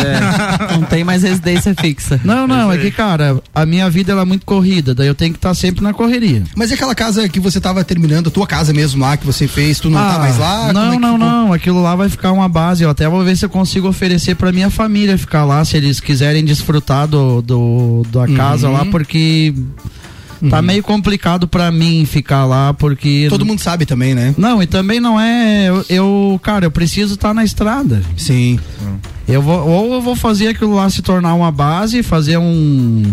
Não 0.73 0.82
tem 0.84 1.03
mais 1.03 1.23
residência 1.23 1.73
fixa. 1.80 2.19
Não, 2.23 2.45
não, 2.47 2.71
é 2.71 2.78
que, 2.78 2.91
cara, 2.91 3.39
a 3.55 3.65
minha 3.65 3.89
vida 3.89 4.11
ela 4.11 4.23
é 4.23 4.25
muito 4.25 4.45
corrida, 4.45 4.93
daí 4.93 5.07
eu 5.07 5.15
tenho 5.15 5.32
que 5.32 5.38
estar 5.38 5.53
sempre 5.53 5.82
na 5.82 5.93
Mas 6.55 6.72
e 6.72 6.74
aquela 6.74 6.95
casa 6.95 7.28
que 7.30 7.39
você 7.39 7.59
tava 7.61 7.84
terminando, 7.84 8.28
a 8.28 8.32
tua 8.32 8.47
casa 8.47 8.74
mesmo 8.74 9.01
lá 9.01 9.15
que 9.18 9.26
você 9.26 9.47
fez, 9.47 9.80
tu 9.80 9.89
não 9.89 9.99
tá 9.99 10.20
mais 10.20 10.38
lá? 10.38 10.57
Como 10.68 10.70
Ah, 10.70 10.74
Não, 10.74 10.93
é 10.93 10.99
não, 10.99 11.13
ficou? 11.13 11.18
não. 11.18 11.53
Aquilo 11.53 11.82
lá 11.82 11.95
vai 11.95 12.09
ficar 12.09 12.32
uma 12.32 12.47
base. 12.49 12.84
Eu 12.84 12.89
até 12.89 13.07
vou 13.07 13.24
ver 13.24 13.36
se 13.38 13.45
eu 13.45 13.49
consigo 13.49 13.88
oferecer 13.88 14.36
pra 14.36 14.51
minha 14.51 14.70
família 14.70 15.18
ficar 15.18 15.43
lá, 15.45 15.63
se 15.65 15.78
eles 15.78 15.99
quiserem 15.99 16.43
desfrutar 16.45 17.07
do, 17.07 17.41
do 17.41 18.03
da 18.11 18.28
casa 18.28 18.68
Uhum. 18.68 18.74
lá, 18.74 18.86
porque 18.86 19.53
tá 20.49 20.61
meio 20.61 20.84
complicado 20.84 21.47
pra 21.47 21.72
mim 21.72 22.05
ficar 22.05 22.45
lá, 22.45 22.74
porque 22.74 23.26
Todo 23.30 23.45
mundo 23.45 23.59
sabe 23.59 23.86
também, 23.86 24.13
né? 24.13 24.36
não, 24.38 24.61
e 24.61 24.68
também 24.68 24.99
não 24.99 25.20
é. 25.20 25.68
Eu, 25.70 25.86
eu, 25.89 26.39
cara, 26.43 26.65
eu 26.65 26.72
preciso 26.72 27.15
estar 27.15 27.34
na 27.34 27.43
estrada. 27.43 28.01
Sim. 28.15 28.59
Eu 29.28 29.41
vou, 29.41 29.68
ou 29.68 29.93
eu 29.95 30.01
vou 30.01 30.15
fazer 30.15 30.47
aquilo 30.49 30.76
lá 30.76 30.89
se 30.89 31.01
tornar 31.01 31.34
uma 31.34 31.51
base, 31.51 32.01
fazer 32.03 32.38
um 32.38 33.03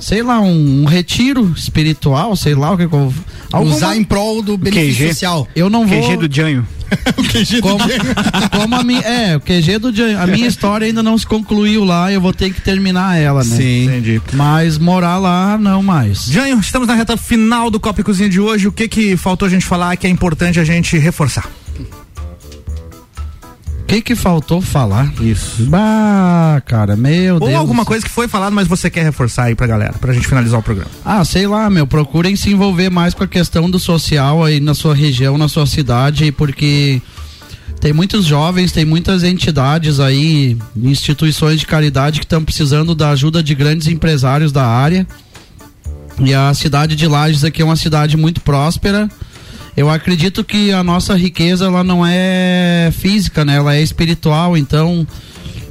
sei 0.00 0.22
lá, 0.22 0.40
um, 0.40 0.82
um 0.82 0.84
retiro 0.84 1.52
espiritual, 1.56 2.34
sei 2.36 2.54
lá 2.54 2.72
o 2.72 2.76
que, 2.78 2.88
que 2.88 2.94
eu 2.94 3.12
Usar 3.58 3.96
em 3.96 4.04
prol 4.04 4.42
do 4.42 4.56
benefício 4.56 5.08
social. 5.08 5.46
Eu 5.56 5.68
não 5.68 5.86
vou. 5.86 6.00
QG 6.00 6.16
do 6.28 6.34
Janho. 6.34 6.66
o 7.16 7.22
QG 7.22 7.60
como, 7.60 7.78
como 8.56 8.74
a 8.76 8.84
minha, 8.84 9.00
é, 9.00 9.36
o 9.36 9.40
QG 9.40 9.78
do 9.78 9.94
Janho. 9.94 10.20
A 10.20 10.26
minha 10.26 10.46
história 10.46 10.86
ainda 10.86 11.02
não 11.02 11.18
se 11.18 11.26
concluiu 11.26 11.84
lá, 11.84 12.12
eu 12.12 12.20
vou 12.20 12.32
ter 12.32 12.52
que 12.52 12.60
terminar 12.60 13.16
ela, 13.16 13.42
né? 13.42 13.56
Sim. 13.56 13.84
Entendi. 13.84 14.22
Mas 14.32 14.78
morar 14.78 15.18
lá, 15.18 15.58
não 15.58 15.82
mais. 15.82 16.26
Janho, 16.26 16.58
estamos 16.60 16.86
na 16.86 16.94
reta 16.94 17.16
final 17.16 17.70
do 17.70 17.80
Copa 17.80 18.00
e 18.00 18.04
Cozinha 18.04 18.28
de 18.28 18.40
hoje. 18.40 18.68
O 18.68 18.72
que 18.72 18.86
que 18.88 19.16
faltou 19.16 19.46
a 19.46 19.50
gente 19.50 19.66
falar 19.66 19.96
que 19.96 20.06
é 20.06 20.10
importante 20.10 20.60
a 20.60 20.64
gente 20.64 20.96
reforçar? 20.96 21.48
O 23.90 23.92
que 23.92 24.02
que 24.02 24.14
faltou 24.14 24.62
falar? 24.62 25.12
Isso. 25.20 25.64
Bah, 25.64 26.62
cara, 26.64 26.94
meu 26.94 27.34
Ou 27.34 27.40
Deus. 27.40 27.54
alguma 27.54 27.84
coisa 27.84 28.04
que 28.04 28.10
foi 28.10 28.28
falado, 28.28 28.52
mas 28.52 28.68
você 28.68 28.88
quer 28.88 29.02
reforçar 29.02 29.46
aí 29.46 29.56
pra 29.56 29.66
galera, 29.66 29.94
pra 29.94 30.12
gente 30.12 30.28
finalizar 30.28 30.60
o 30.60 30.62
programa. 30.62 30.88
Ah, 31.04 31.24
sei 31.24 31.44
lá, 31.48 31.68
meu, 31.68 31.84
procurem 31.88 32.36
se 32.36 32.50
envolver 32.50 32.88
mais 32.88 33.14
com 33.14 33.24
a 33.24 33.26
questão 33.26 33.68
do 33.68 33.80
social 33.80 34.44
aí 34.44 34.60
na 34.60 34.74
sua 34.74 34.94
região, 34.94 35.36
na 35.36 35.48
sua 35.48 35.66
cidade, 35.66 36.30
porque 36.30 37.02
tem 37.80 37.92
muitos 37.92 38.26
jovens, 38.26 38.70
tem 38.70 38.84
muitas 38.84 39.24
entidades 39.24 39.98
aí, 39.98 40.56
instituições 40.76 41.58
de 41.58 41.66
caridade 41.66 42.20
que 42.20 42.26
estão 42.26 42.44
precisando 42.44 42.94
da 42.94 43.10
ajuda 43.10 43.42
de 43.42 43.56
grandes 43.56 43.88
empresários 43.88 44.52
da 44.52 44.64
área. 44.64 45.04
E 46.20 46.32
a 46.32 46.54
cidade 46.54 46.94
de 46.94 47.08
Lages 47.08 47.42
aqui 47.42 47.60
é 47.60 47.64
uma 47.64 47.74
cidade 47.74 48.16
muito 48.16 48.40
próspera. 48.40 49.08
Eu 49.80 49.88
acredito 49.88 50.44
que 50.44 50.72
a 50.72 50.84
nossa 50.84 51.16
riqueza 51.16 51.64
ela 51.64 51.82
não 51.82 52.04
é 52.06 52.92
física, 52.92 53.46
né? 53.46 53.56
Ela 53.56 53.76
é 53.76 53.82
espiritual, 53.82 54.54
então 54.54 55.06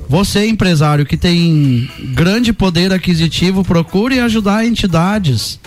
você, 0.10 0.47
empresário 0.47 1.05
que 1.05 1.16
tem 1.16 1.88
grande 2.16 2.51
poder 2.51 2.91
aquisitivo, 2.91 3.64
procure 3.64 4.20
ajudar 4.20 4.66
entidades. 4.66 5.60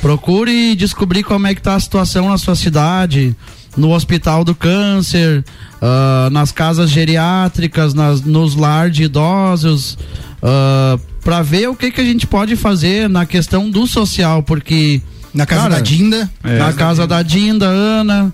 Procure 0.00 0.74
descobrir 0.74 1.22
como 1.22 1.46
é 1.46 1.52
que 1.52 1.60
está 1.60 1.74
a 1.74 1.80
situação 1.80 2.30
na 2.30 2.38
sua 2.38 2.56
cidade, 2.56 3.36
no 3.76 3.90
Hospital 3.90 4.42
do 4.42 4.54
Câncer, 4.54 5.44
ah, 5.82 6.30
nas 6.32 6.50
casas 6.50 6.88
geriátricas, 6.88 7.92
nas, 7.92 8.22
nos 8.22 8.54
lar 8.54 8.88
de 8.88 9.02
idosos, 9.02 9.98
para 11.22 11.42
ver 11.42 11.68
o 11.68 11.76
que, 11.76 11.90
que 11.90 12.00
a 12.00 12.04
gente 12.04 12.26
pode 12.26 12.56
fazer 12.56 13.06
na 13.06 13.26
questão 13.26 13.70
do 13.70 13.86
social, 13.86 14.42
porque 14.42 15.02
Na 15.34 15.46
casa 15.46 15.68
da 15.68 15.80
Dinda. 15.80 16.30
na 16.42 16.72
casa 16.72 17.06
da 17.06 17.22
Dinda, 17.22 17.66
Ana. 17.66 18.32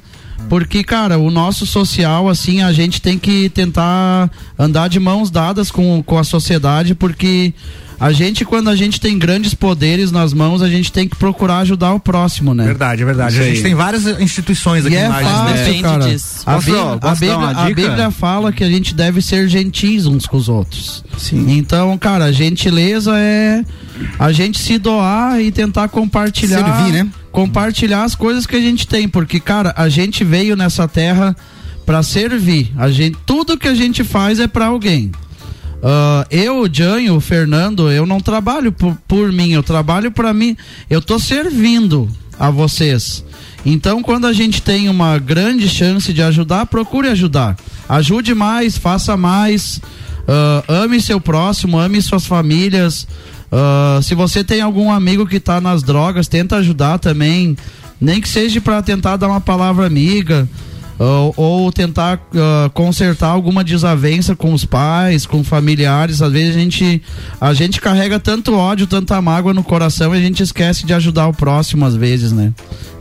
Porque, 0.48 0.84
cara, 0.84 1.18
o 1.18 1.30
nosso 1.30 1.66
social, 1.66 2.28
assim, 2.28 2.62
a 2.62 2.72
gente 2.72 3.02
tem 3.02 3.18
que 3.18 3.48
tentar 3.50 4.30
andar 4.58 4.88
de 4.88 4.98
mãos 5.00 5.30
dadas 5.30 5.70
com, 5.70 6.02
com 6.02 6.16
a 6.16 6.24
sociedade, 6.24 6.94
porque 6.94 7.52
a 8.00 8.12
gente, 8.12 8.44
quando 8.44 8.70
a 8.70 8.76
gente 8.76 9.00
tem 9.00 9.18
grandes 9.18 9.54
poderes 9.54 10.12
nas 10.12 10.32
mãos, 10.32 10.62
a 10.62 10.68
gente 10.68 10.92
tem 10.92 11.08
que 11.08 11.16
procurar 11.16 11.58
ajudar 11.58 11.94
o 11.94 12.00
próximo, 12.00 12.54
né? 12.54 12.64
Verdade, 12.64 13.02
é 13.02 13.04
verdade. 13.04 13.34
Isso 13.34 13.42
a 13.42 13.44
gente 13.46 13.56
aí. 13.56 13.62
tem 13.62 13.74
várias 13.74 14.06
instituições 14.20 14.86
aqui 14.86 14.94
E 14.94 14.98
é 14.98 15.08
Lages, 15.08 15.26
né? 15.26 15.36
fácil, 15.36 15.82
cara. 15.82 16.04
A, 16.46 16.58
Bíblia, 16.58 16.82
a, 17.02 17.14
Bíblia, 17.14 17.48
a? 17.48 17.64
Bíblia 17.66 18.10
fala 18.10 18.52
que 18.52 18.62
a 18.62 18.68
gente 18.68 18.94
deve 18.94 19.20
ser 19.20 19.48
gentis 19.48 20.06
uns 20.06 20.26
com 20.26 20.36
os 20.36 20.48
outros. 20.48 21.04
Então, 21.32 21.96
cara, 21.98 22.26
a 22.26 22.32
gentileza 22.32 23.18
é 23.18 23.64
a 24.18 24.30
gente 24.30 24.58
se 24.58 24.78
doar 24.78 25.40
e 25.40 25.50
tentar 25.50 25.88
compartilhar. 25.88 26.64
Servir, 26.64 26.92
né? 26.92 27.10
Compartilhar 27.32 28.04
as 28.04 28.14
coisas 28.14 28.46
que 28.46 28.56
a 28.56 28.60
gente 28.60 28.86
tem, 28.86 29.08
porque, 29.08 29.40
cara, 29.40 29.74
a 29.76 29.88
gente 29.88 30.24
veio 30.24 30.56
nessa 30.56 30.86
terra 30.86 31.36
pra 31.84 32.02
servir. 32.02 32.72
A 32.76 32.90
gente, 32.90 33.16
tudo 33.26 33.58
que 33.58 33.66
a 33.66 33.74
gente 33.74 34.04
faz 34.04 34.38
é 34.38 34.46
pra 34.46 34.66
alguém. 34.66 35.10
Ah, 35.82 36.26
eu, 36.30 36.62
o 36.62 36.68
Janho, 36.72 37.16
o 37.16 37.20
Fernando, 37.20 37.90
eu 37.90 38.06
não 38.06 38.20
trabalho 38.20 38.72
por, 38.72 38.96
por 39.06 39.32
mim, 39.32 39.52
eu 39.52 39.62
trabalho 39.62 40.10
pra 40.10 40.32
mim. 40.32 40.56
Eu 40.88 41.00
tô 41.00 41.18
servindo 41.18 42.08
a 42.38 42.50
vocês. 42.50 43.24
Então, 43.64 44.02
quando 44.02 44.26
a 44.26 44.32
gente 44.32 44.62
tem 44.62 44.88
uma 44.88 45.18
grande 45.18 45.68
chance 45.68 46.12
de 46.12 46.22
ajudar, 46.22 46.66
procure 46.66 47.08
ajudar. 47.08 47.56
Ajude 47.88 48.34
mais, 48.34 48.76
faça 48.76 49.16
mais. 49.16 49.80
ah, 50.26 50.64
ame 50.82 51.00
seu 51.00 51.20
próximo, 51.20 51.78
ame 51.78 52.00
suas 52.02 52.26
famílias. 52.26 53.06
Ah, 53.50 54.00
se 54.02 54.14
você 54.14 54.42
tem 54.42 54.60
algum 54.60 54.90
amigo 54.90 55.26
que 55.26 55.40
tá 55.40 55.60
nas 55.60 55.82
drogas, 55.82 56.28
tenta 56.28 56.56
ajudar 56.56 56.98
também. 56.98 57.56
Nem 58.00 58.20
que 58.20 58.28
seja 58.28 58.60
para 58.60 58.80
tentar 58.80 59.16
dar 59.16 59.28
uma 59.28 59.40
palavra 59.40 59.84
amiga 59.84 60.48
ou, 60.98 61.34
ou 61.36 61.72
tentar 61.72 62.20
ah, 62.34 62.70
consertar 62.74 63.28
alguma 63.28 63.62
desavença 63.62 64.34
com 64.34 64.52
os 64.52 64.64
pais, 64.64 65.26
com 65.26 65.44
familiares. 65.44 66.20
Às 66.20 66.32
vezes 66.32 66.56
a 66.56 66.58
gente, 66.58 67.02
a 67.40 67.54
gente 67.54 67.80
carrega 67.80 68.18
tanto 68.18 68.54
ódio, 68.54 68.86
tanta 68.86 69.20
mágoa 69.22 69.54
no 69.54 69.62
coração 69.62 70.14
e 70.14 70.18
a 70.18 70.20
gente 70.20 70.42
esquece 70.42 70.84
de 70.84 70.92
ajudar 70.94 71.28
o 71.28 71.32
próximo 71.32 71.84
às 71.84 71.94
vezes, 71.94 72.32
né? 72.32 72.52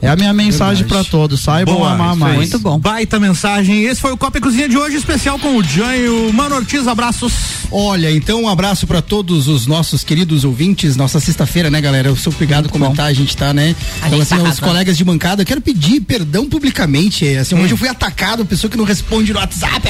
É 0.01 0.07
a 0.07 0.15
minha 0.15 0.33
mensagem 0.33 0.85
para 0.85 1.03
todos. 1.03 1.41
Saibam 1.41 1.75
Boa, 1.75 1.93
amar 1.93 2.15
mais. 2.15 2.35
Muito 2.35 2.59
bom. 2.59 2.77
Baita 2.77 3.19
mensagem. 3.19 3.83
Esse 3.83 3.99
foi 3.99 4.11
o 4.11 4.17
Copa 4.17 4.37
e 4.37 4.41
Cozinha 4.41 4.69
de 4.69 4.77
hoje, 4.77 4.95
especial 4.95 5.39
com 5.39 5.57
o 5.57 5.63
Janho. 5.63 6.31
Mano 6.33 6.55
Ortiz, 6.55 6.87
abraços. 6.87 7.33
Olha, 7.71 8.11
então 8.11 8.43
um 8.43 8.47
abraço 8.47 8.85
pra 8.85 9.01
todos 9.01 9.47
os 9.47 9.65
nossos 9.65 10.03
queridos 10.03 10.43
ouvintes. 10.43 10.95
Nossa 10.95 11.19
sexta-feira, 11.19 11.69
né, 11.69 11.81
galera? 11.81 12.09
Eu 12.09 12.15
sou 12.15 12.31
obrigado 12.31 12.67
a 12.67 12.69
comentar, 12.69 13.07
a 13.07 13.13
gente 13.13 13.35
tá, 13.35 13.53
né? 13.53 13.75
A 14.01 14.07
então, 14.07 14.21
assim, 14.21 14.37
tá 14.37 14.47
aos 14.47 14.59
colegas 14.59 14.97
de 14.97 15.03
bancada, 15.03 15.41
eu 15.41 15.45
quero 15.45 15.61
pedir 15.61 15.99
perdão 16.01 16.47
publicamente. 16.47 17.27
Assim, 17.35 17.55
hoje 17.55 17.73
eu 17.73 17.77
fui 17.77 17.86
atacado, 17.87 18.45
pessoa 18.45 18.69
que 18.69 18.77
não 18.77 18.85
responde 18.85 19.33
no 19.33 19.39
WhatsApp. 19.39 19.87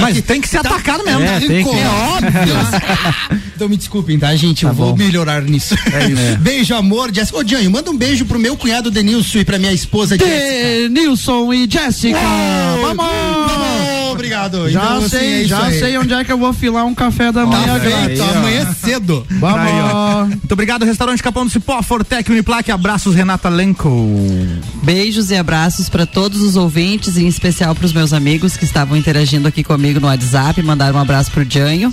Mas 0.00 0.20
tem 0.22 0.40
que 0.40 0.48
ser 0.48 0.58
atacado 0.58 1.04
mesmo. 1.04 1.22
É, 1.22 1.36
É, 1.36 1.40
tem 1.40 1.64
que. 1.64 1.70
é 1.70 1.88
óbvio. 1.88 3.40
então 3.54 3.68
me 3.68 3.76
desculpem, 3.76 4.18
tá, 4.18 4.34
gente? 4.36 4.64
eu 4.64 4.72
vou 4.72 4.96
melhorar 4.96 5.42
nisso. 5.42 5.74
É 5.92 6.08
isso. 6.08 6.38
Beijo, 6.40 6.74
amor, 6.74 7.12
Jéssica. 7.12 7.38
Ô, 7.38 7.46
Janho, 7.46 7.70
manda 7.70 7.90
um 7.90 7.96
beijo 7.96 8.24
pro 8.24 8.38
meu 8.38 8.56
cunhado 8.56 8.90
Denilson 8.90 9.38
e 9.38 9.44
pra 9.44 9.58
minha 9.58 9.72
esposa 9.72 10.16
Jéssica. 10.16 10.88
Denilson 10.88 11.52
e 11.52 11.68
Jéssica. 11.70 12.18
Vamos! 12.80 13.89
Obrigado. 14.12 14.68
Já 14.70 14.82
Então, 14.84 14.96
assim, 14.98 15.08
sei, 15.08 15.28
é 15.32 15.38
isso 15.40 15.48
já 15.48 15.64
aí. 15.64 15.78
sei 15.78 15.98
onde 15.98 16.12
é 16.14 16.24
que 16.24 16.32
eu 16.32 16.38
vou 16.38 16.52
filar 16.52 16.84
um 16.86 16.94
café 16.94 17.30
da 17.32 17.44
manhã, 17.46 17.78
Tá 17.78 17.80
feito, 17.80 18.22
amanhã 18.22 18.74
cedo. 18.80 19.26
Vamos! 19.30 19.58
Aí, 19.60 19.72
ó. 19.92 20.24
Muito 20.26 20.52
obrigado, 20.52 20.84
Restaurante 20.84 21.22
Capão 21.22 21.44
do 21.44 21.50
Cipó, 21.50 21.82
Fortec, 21.82 22.30
Uniplaque. 22.30 22.70
Abraços, 22.70 23.14
Renata 23.14 23.48
Lenco. 23.48 23.88
Beijos 24.82 25.30
e 25.30 25.36
abraços 25.36 25.88
para 25.88 26.06
todos 26.06 26.40
os 26.42 26.56
ouvintes, 26.56 27.16
em 27.16 27.26
especial 27.26 27.74
para 27.74 27.86
os 27.86 27.92
meus 27.92 28.12
amigos 28.12 28.56
que 28.56 28.64
estavam 28.64 28.96
interagindo 28.96 29.46
aqui 29.48 29.62
comigo 29.62 30.00
no 30.00 30.06
WhatsApp. 30.06 30.60
Mandaram 30.62 30.98
um 30.98 31.02
abraço 31.02 31.30
pro 31.30 31.46
Janho. 31.48 31.92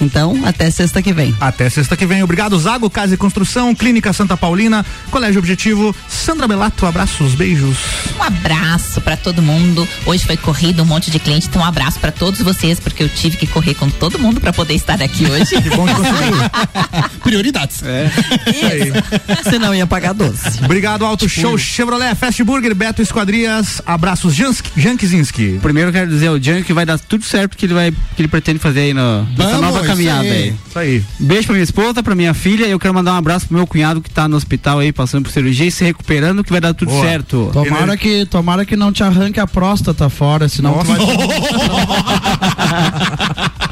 Então, 0.00 0.42
até 0.44 0.70
sexta 0.70 1.00
que 1.02 1.12
vem. 1.12 1.34
Até 1.40 1.68
sexta 1.70 1.96
que 1.96 2.06
vem. 2.06 2.22
Obrigado, 2.22 2.58
Zago, 2.58 2.88
Casa 2.90 3.14
e 3.14 3.16
Construção, 3.16 3.74
Clínica 3.74 4.12
Santa 4.12 4.36
Paulina, 4.36 4.84
Colégio 5.10 5.38
Objetivo, 5.38 5.94
Sandra 6.08 6.46
Belato, 6.48 6.86
abraços, 6.86 7.34
beijos. 7.34 7.76
Um 8.18 8.22
abraço 8.22 9.00
pra 9.00 9.16
todo 9.16 9.40
mundo. 9.42 9.86
Hoje 10.06 10.24
foi 10.24 10.36
corrido 10.36 10.82
um 10.82 10.86
monte 10.86 11.10
de 11.10 11.18
cliente, 11.18 11.46
então 11.46 11.62
um 11.62 11.64
abraço 11.64 11.98
pra 12.00 12.10
todos 12.12 12.40
vocês, 12.40 12.78
porque 12.80 13.02
eu 13.02 13.08
tive 13.08 13.36
que 13.36 13.46
correr 13.46 13.74
com 13.74 13.88
todo 13.88 14.18
mundo 14.18 14.40
pra 14.40 14.52
poder 14.52 14.74
estar 14.74 15.00
aqui 15.02 15.26
hoje. 15.26 15.54
Que 15.64 15.70
bom 15.70 15.86
que 15.86 15.94
conseguiu. 15.94 16.36
Prioridades. 17.22 17.82
É. 17.82 18.10
Isso. 18.50 19.48
Senão 19.50 19.74
ia 19.74 19.86
pagar 19.86 20.12
doce. 20.12 20.62
Obrigado, 20.64 21.04
Auto 21.04 21.28
Show 21.28 21.56
Chevrolet, 21.56 22.14
Fast 22.14 22.42
Burger, 22.44 22.74
Beto 22.74 23.00
Esquadrias, 23.00 23.80
abraços, 23.86 24.34
Jansk- 24.34 24.66
Jankizinski. 24.76 25.58
Primeiro 25.62 25.88
eu 25.88 25.92
quero 25.92 26.10
dizer 26.10 26.28
ao 26.28 26.38
que 26.64 26.72
vai 26.72 26.84
dar 26.84 26.98
tudo 26.98 27.24
certo 27.24 27.56
que 27.56 27.66
ele 27.66 27.74
vai 27.74 27.90
que 27.90 28.20
ele 28.22 28.28
pretende 28.28 28.58
fazer 28.58 28.80
aí 28.80 28.94
no, 28.94 29.22
nessa 29.38 29.58
nova 29.60 29.83
isso 29.84 29.92
caminhada 29.92 30.22
aí. 30.22 30.30
aí. 30.30 30.54
Isso 30.68 30.78
aí. 30.78 31.04
Beijo 31.18 31.46
pra 31.46 31.54
minha 31.54 31.64
esposa, 31.64 32.02
pra 32.02 32.14
minha 32.14 32.34
filha 32.34 32.66
e 32.66 32.70
eu 32.70 32.78
quero 32.78 32.94
mandar 32.94 33.14
um 33.14 33.16
abraço 33.16 33.46
pro 33.46 33.56
meu 33.56 33.66
cunhado 33.66 34.00
que 34.00 34.10
tá 34.10 34.28
no 34.28 34.36
hospital 34.36 34.78
aí 34.78 34.92
passando 34.92 35.24
por 35.24 35.32
cirurgia 35.32 35.66
e 35.66 35.70
se 35.70 35.84
recuperando 35.84 36.44
que 36.44 36.50
vai 36.50 36.60
dar 36.60 36.74
tudo 36.74 36.90
Boa. 36.90 37.04
certo. 37.04 37.50
Tomara 37.52 37.96
que, 37.96 38.26
tomara 38.26 38.64
que 38.64 38.76
não 38.76 38.92
te 38.92 39.02
arranque 39.02 39.40
a 39.40 39.46
próstata 39.46 40.08
fora, 40.08 40.48
senão 40.48 40.78
tu 40.78 40.86
vai. 40.86 40.98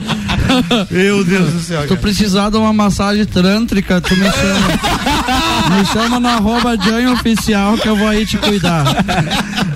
Meu 0.90 1.24
Deus 1.24 1.52
do 1.52 1.60
céu. 1.60 1.86
Tu 1.86 1.96
precisar 1.96 2.50
de 2.50 2.56
uma 2.56 2.72
massagem 2.72 3.24
trântrica, 3.24 4.00
tu 4.00 4.16
me 4.16 4.24
chama. 4.24 5.72
me 5.78 5.84
chama 5.86 6.20
no 6.20 6.28
arroba 6.28 6.72
Oficial 7.12 7.76
que 7.78 7.88
eu 7.88 7.96
vou 7.96 8.08
aí 8.08 8.26
te 8.26 8.36
cuidar. 8.38 8.84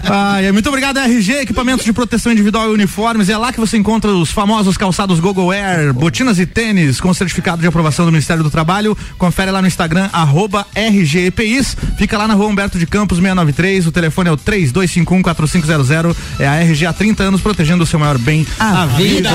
Ai, 0.09 0.51
muito 0.53 0.69
obrigado, 0.69 0.99
RG, 0.99 1.41
equipamentos 1.41 1.85
de 1.85 1.93
proteção 1.93 2.33
individual 2.33 2.71
e 2.71 2.75
uniformes. 2.75 3.29
É 3.29 3.37
lá 3.37 3.53
que 3.53 3.61
você 3.61 3.77
encontra 3.77 4.11
os 4.11 4.31
famosos 4.31 4.77
calçados 4.77 5.21
Gogo 5.21 5.51
Air, 5.51 5.93
botinas 5.93 6.26
e 6.39 6.47
tênis 6.47 7.01
com 7.01 7.13
certificado 7.15 7.61
de 7.63 7.67
aprovação 7.69 8.05
do 8.05 8.11
Ministério 8.13 8.43
do 8.43 8.51
Trabalho. 8.51 8.97
Confere 9.17 9.51
lá 9.51 9.61
no 9.63 9.69
Instagram, 9.69 10.09
arroba 10.13 10.67
RGEPIs. 10.75 11.77
Fica 11.97 12.19
lá 12.19 12.27
na 12.27 12.35
rua 12.35 12.47
Humberto 12.47 12.79
de 12.79 12.87
Campos, 12.87 13.19
693. 13.19 13.87
O 13.87 13.93
telefone 13.93 14.29
é 14.29 14.33
o 14.33 14.37
3251-4500. 14.37 16.17
É 16.39 16.47
a 16.49 16.55
RG 16.57 16.87
há 16.87 16.93
30 16.93 17.23
anos 17.23 17.41
protegendo 17.41 17.85
o 17.85 17.87
seu 17.87 17.99
maior 17.99 18.19
bem, 18.19 18.47
a, 18.59 18.87
vida. 18.87 19.31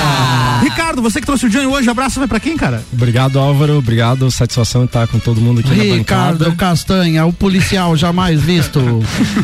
Ricardo, 0.62 1.02
você 1.02 1.20
que 1.20 1.26
trouxe 1.26 1.46
o 1.46 1.50
Johnny 1.50 1.66
hoje, 1.66 1.90
abraço 1.90 2.20
vai 2.20 2.28
pra 2.28 2.40
quem, 2.40 2.56
cara? 2.58 2.84
Obrigado, 2.94 3.40
Álvaro. 3.40 3.78
Obrigado. 3.78 4.30
Satisfação 4.32 4.86
estar 4.86 5.08
com 5.08 5.20
todo 5.20 5.40
mundo 5.42 5.60
aqui 5.62 5.70
na 5.74 5.84
Ricardo 5.96 6.40
bancada. 6.46 6.56
Castanha, 6.56 7.26
o 7.26 7.34
policial 7.34 7.96
jamais 7.96 8.42
visto. 8.42 8.80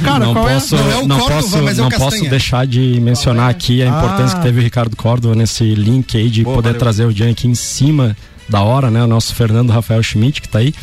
Cara, 0.04 0.26
não 0.26 0.34
qual 0.34 0.48
posso, 0.48 0.76
é? 0.76 1.06
não 1.06 1.18
posso, 1.18 1.58
não 1.62 1.90
posso 1.90 2.30
deixar 2.30 2.66
de 2.68 3.00
mencionar 3.00 3.50
aqui 3.50 3.82
a 3.82 3.88
importância 3.88 4.38
Ah. 4.38 4.40
que 4.40 4.46
teve 4.46 4.60
o 4.60 4.64
Ricardo 4.64 4.96
Córdova 4.96 5.36
nesse 5.36 5.64
link 5.76 6.16
aí 6.18 6.30
de 6.30 6.44
poder 6.44 6.76
trazer 6.76 7.06
o 7.06 7.12
Jean 7.12 7.34
aqui 7.38 7.48
em 7.48 7.54
cima 7.56 8.18
da 8.50 8.62
hora, 8.62 8.90
né? 8.90 9.04
O 9.04 9.08
nosso 9.08 9.36
Fernando 9.36 9.70
Rafael 9.70 10.02
Schmidt, 10.02 10.42
que 10.42 10.50
tá 10.50 10.60
aí. 10.60 10.74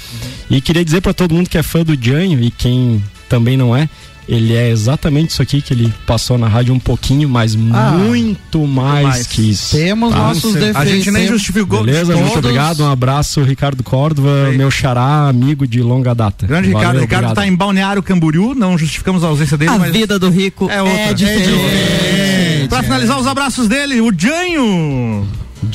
E 0.48 0.60
queria 0.60 0.84
dizer 0.84 1.00
para 1.00 1.12
todo 1.12 1.34
mundo 1.34 1.48
que 1.50 1.58
é 1.58 1.62
fã 1.62 1.82
do 1.82 1.98
Janho 2.00 2.40
e 2.42 2.50
quem 2.50 3.02
também 3.28 3.56
não 3.56 3.74
é, 3.76 3.88
ele 4.28 4.54
é 4.54 4.70
exatamente 4.70 5.30
isso 5.30 5.42
aqui 5.42 5.60
que 5.60 5.72
ele 5.74 5.92
passou 6.06 6.38
na 6.38 6.46
rádio 6.46 6.72
um 6.72 6.78
pouquinho, 6.78 7.28
mas 7.28 7.54
Ah, 7.72 7.90
muito 7.92 8.66
mais, 8.66 9.06
mais. 9.06 9.26
que 9.26 9.50
isso. 9.50 9.76
Temos 9.76 10.14
nossos 10.14 10.52
defeitos. 10.54 10.76
A 10.80 10.84
gente 10.86 11.10
nem 11.10 11.26
justificou 11.26 11.82
Beleza, 11.84 12.12
todos. 12.12 12.20
muito 12.20 12.38
obrigado. 12.38 12.82
Um 12.84 12.90
abraço, 12.90 13.42
Ricardo 13.42 13.82
Córdova, 13.82 14.50
meu 14.52 14.70
xará, 14.70 15.28
amigo 15.28 15.66
de 15.66 15.82
longa 15.82 16.14
data. 16.14 16.46
Grande 16.46 16.68
Valeu, 16.70 16.78
Ricardo. 16.80 17.00
Ricardo 17.00 17.24
obrigado. 17.24 17.34
tá 17.34 17.46
em 17.46 17.54
Balneário 17.56 18.02
Camboriú, 18.02 18.54
não 18.54 18.78
justificamos 18.78 19.24
a 19.24 19.26
ausência 19.28 19.56
dele, 19.58 19.72
A 19.72 19.78
mas 19.78 19.92
vida 19.92 20.18
do 20.18 20.30
rico 20.30 20.70
é 20.70 20.80
outra. 20.82 20.98
é 21.00 21.12
diferente. 21.14 22.68
Pra 22.68 22.82
finalizar 22.82 23.18
os 23.18 23.26
abraços 23.26 23.68
dele, 23.68 24.00
o 24.00 24.10
Janho. 24.16 25.26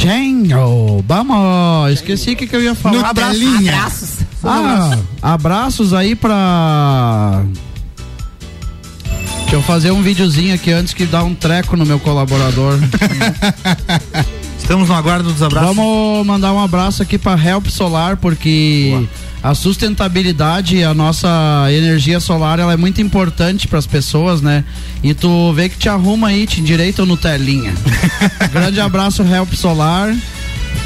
Janho, 0.01 1.03
vamos, 1.05 1.91
esqueci 1.91 2.31
o 2.31 2.35
que, 2.37 2.47
que 2.47 2.55
eu 2.55 2.63
ia 2.63 2.73
falar. 2.73 3.09
Abraços. 3.09 3.41
Abraços. 3.67 4.25
Ah, 4.41 4.97
abraços 5.21 5.93
aí 5.93 6.15
pra. 6.15 7.43
Deixa 9.41 9.55
eu 9.57 9.61
fazer 9.61 9.91
um 9.91 10.01
videozinho 10.01 10.55
aqui 10.55 10.71
antes 10.71 10.93
que 10.93 11.05
dá 11.05 11.21
um 11.21 11.35
treco 11.35 11.75
no 11.75 11.85
meu 11.85 11.99
colaborador. 11.99 12.79
Estamos 14.69 14.87
no 14.87 14.93
aguardo 14.93 15.33
dos 15.33 15.41
abraços. 15.41 15.75
Vamos 15.75 16.27
mandar 16.27 16.53
um 16.53 16.59
abraço 16.59 17.01
aqui 17.01 17.17
pra 17.17 17.33
Help 17.33 17.65
Solar, 17.69 18.17
porque 18.17 19.07
a 19.41 19.55
sustentabilidade, 19.55 20.83
a 20.83 20.93
nossa 20.93 21.27
energia 21.71 22.19
solar, 22.19 22.59
ela 22.59 22.71
é 22.71 22.77
muito 22.77 23.01
importante 23.01 23.67
para 23.67 23.79
as 23.79 23.87
pessoas, 23.87 24.43
né? 24.43 24.63
E 25.01 25.15
tu 25.15 25.51
vê 25.53 25.69
que 25.69 25.77
te 25.79 25.89
arruma 25.89 26.27
aí, 26.27 26.45
te 26.45 26.61
endireita 26.61 27.03
no 27.03 27.17
telinha. 27.17 27.73
Grande 28.53 28.79
abraço, 28.79 29.23
Help 29.23 29.53
Solar. 29.55 30.15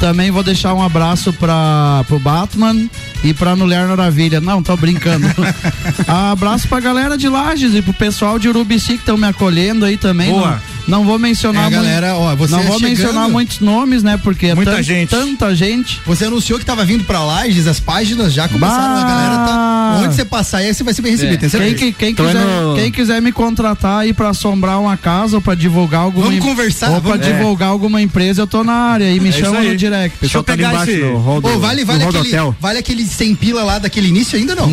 Também 0.00 0.30
vou 0.30 0.42
deixar 0.42 0.72
um 0.72 0.82
abraço 0.82 1.30
para 1.34 2.06
pro 2.08 2.18
Batman 2.18 2.88
e 3.24 3.32
pra 3.34 3.56
Mulher 3.56 3.86
Maravilha. 3.88 4.40
Não, 4.40 4.62
tô 4.62 4.76
brincando. 4.76 5.26
abraço 6.06 6.68
pra 6.68 6.80
galera 6.80 7.16
de 7.16 7.28
Lages 7.28 7.74
e 7.74 7.82
pro 7.82 7.92
pessoal 7.92 8.38
de 8.38 8.48
Urubici 8.48 8.92
que 8.94 8.98
estão 9.00 9.16
me 9.16 9.26
acolhendo 9.26 9.84
aí 9.84 9.96
também. 9.96 10.30
Boa. 10.30 10.60
Não, 10.86 10.98
não 10.98 11.04
vou 11.04 11.18
mencionar 11.18 11.66
É, 11.66 11.70
muito- 11.70 11.82
galera, 11.84 12.14
ó, 12.16 12.36
você 12.36 12.52
Não 12.52 12.62
vou 12.62 12.78
chegando- 12.78 12.90
mencionar 12.98 13.28
muitos 13.28 13.60
nomes, 13.60 14.02
né? 14.02 14.18
Porque 14.22 14.46
é 14.48 14.54
Muita 14.54 14.72
tan- 14.72 14.82
gente. 14.82 15.08
tanta 15.10 15.54
gente. 15.56 16.00
Você 16.06 16.26
anunciou 16.26 16.58
que 16.58 16.64
tava 16.64 16.84
vindo 16.84 17.04
pra 17.04 17.20
Lages, 17.24 17.66
as 17.66 17.80
páginas 17.80 18.32
já 18.34 18.46
começaram, 18.48 18.94
Bah! 18.94 19.00
a 19.00 19.04
galera 19.04 19.36
tá. 19.46 20.00
Onde 20.04 20.14
você 20.14 20.24
passar 20.24 20.58
aí, 20.58 20.74
você 20.74 20.82
vai 20.84 20.92
ser 20.92 21.02
bem 21.02 21.12
recebido, 21.12 21.40
tem 21.40 21.48
Quem, 21.48 21.60
certeza? 21.60 21.76
que- 21.76 21.92
quem 21.92 22.14
Tô 22.14 22.24
quiser, 22.26 22.40
indo- 22.42 22.74
quem 22.76 22.90
quiser 22.92 23.22
me 23.22 23.32
contratar 23.32 24.00
aí 24.00 24.12
pra 24.12 24.28
assombrar 24.30 24.78
uma 24.80 24.96
casa 24.96 25.36
ou 25.36 25.40
pra 25.42 25.54
divulgar 25.54 26.02
alguma 26.02 26.26
Vamos 26.26 26.38
em- 26.38 26.42
conversar, 26.42 26.90
ou 26.90 27.00
pra 27.00 27.12
vamos- 27.16 27.26
divulgar 27.26 27.68
alguma 27.70 28.02
empresa, 28.02 28.42
eu 28.42 28.46
tô 28.46 28.62
na 28.64 28.72
área 28.74 29.10
e 29.10 29.20
me 29.20 29.28
É 29.30 29.32
chama 29.32 29.60
no 29.62 29.76
direct. 29.76 30.18
Deixa 30.20 30.38
eu 30.38 30.42
Tá 30.42 30.54
pegar 30.56 30.82
esse. 30.86 31.00
do 31.00 31.40
do- 31.40 31.48
Ô, 31.48 31.58
vale, 31.58 31.84
vale, 31.84 32.04
aquele, 32.04 32.30
vale 32.60 32.78
aquele 32.78 33.04
100 33.14 33.34
pila 33.36 33.62
lá 33.64 33.78
daquele 33.78 34.08
início 34.08 34.38
ainda 34.38 34.54
não? 34.54 34.68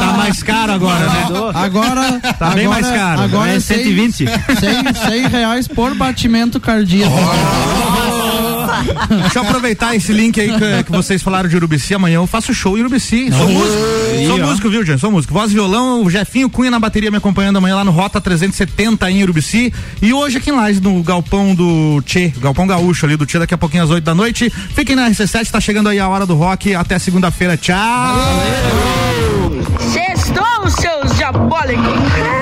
Tá 0.00 0.14
mais 0.16 0.42
caro 0.42 0.72
agora, 0.72 1.06
né? 1.06 1.26
Agora, 1.54 2.20
Tá 2.38 2.50
bem 2.50 2.66
agora, 2.66 2.82
mais 2.82 2.96
caro. 2.96 3.20
Agora 3.22 3.52
É 3.52 3.56
é 3.56 3.60
120. 3.60 4.24
100, 4.26 4.26
100 5.08 5.28
reais 5.28 5.68
por 5.68 5.94
batimento 5.94 6.58
cardíaco. 6.60 7.14
Deixa 9.22 9.38
eu 9.38 9.42
aproveitar 9.42 9.94
esse 9.94 10.12
link 10.12 10.40
aí 10.40 10.48
que, 10.48 10.84
que, 10.84 10.92
vocês 10.92 11.22
falaram 11.22 11.48
de 11.48 11.56
Urubici. 11.56 11.94
Amanhã 11.94 12.16
eu 12.16 12.26
faço 12.26 12.52
show 12.54 12.76
em 12.76 12.80
Urubici. 12.80 13.30
Sou 13.30 13.48
músico. 13.48 13.82
Sou 14.26 14.38
músico, 14.38 14.70
viu, 14.70 14.84
gente? 14.84 15.00
Sou 15.00 15.10
músico. 15.10 15.32
Voz 15.32 15.52
violão, 15.52 16.04
o 16.04 16.10
Jefinho 16.10 16.48
Cunha 16.50 16.70
na 16.70 16.78
bateria 16.78 17.10
me 17.10 17.16
acompanhando 17.16 17.56
amanhã 17.56 17.76
lá 17.76 17.84
no 17.84 17.90
Rota 17.90 18.20
370 18.20 19.10
em 19.10 19.22
Urubici. 19.22 19.72
E 20.00 20.12
hoje 20.12 20.38
aqui 20.38 20.50
em 20.50 20.54
Lages, 20.54 20.80
no 20.80 21.02
Galpão 21.02 21.54
do 21.54 22.02
Tchê, 22.02 22.32
Galpão 22.38 22.66
Gaúcho 22.66 23.06
ali 23.06 23.16
do 23.16 23.26
Tchê, 23.26 23.38
daqui 23.38 23.54
a 23.54 23.58
pouquinho 23.58 23.84
às 23.84 23.90
8 23.90 24.04
da 24.04 24.14
noite. 24.14 24.50
Fiquem 24.50 24.96
na 24.96 25.08
RC7, 25.10 25.50
tá 25.50 25.60
chegando 25.60 25.88
aí 25.88 25.98
a 25.98 26.08
hora 26.08 26.26
do 26.26 26.34
rock. 26.34 26.74
Até 26.74 26.98
segunda-feira. 26.98 27.56
Tchau. 27.56 27.76
Valeu. 27.76 29.66
Sextou, 29.92 30.70
seus 30.70 31.16
diabólicos. 31.16 32.35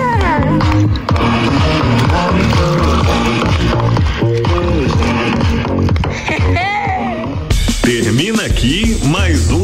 aqui 8.65 8.99
mais 9.09 9.51
um 9.51 9.64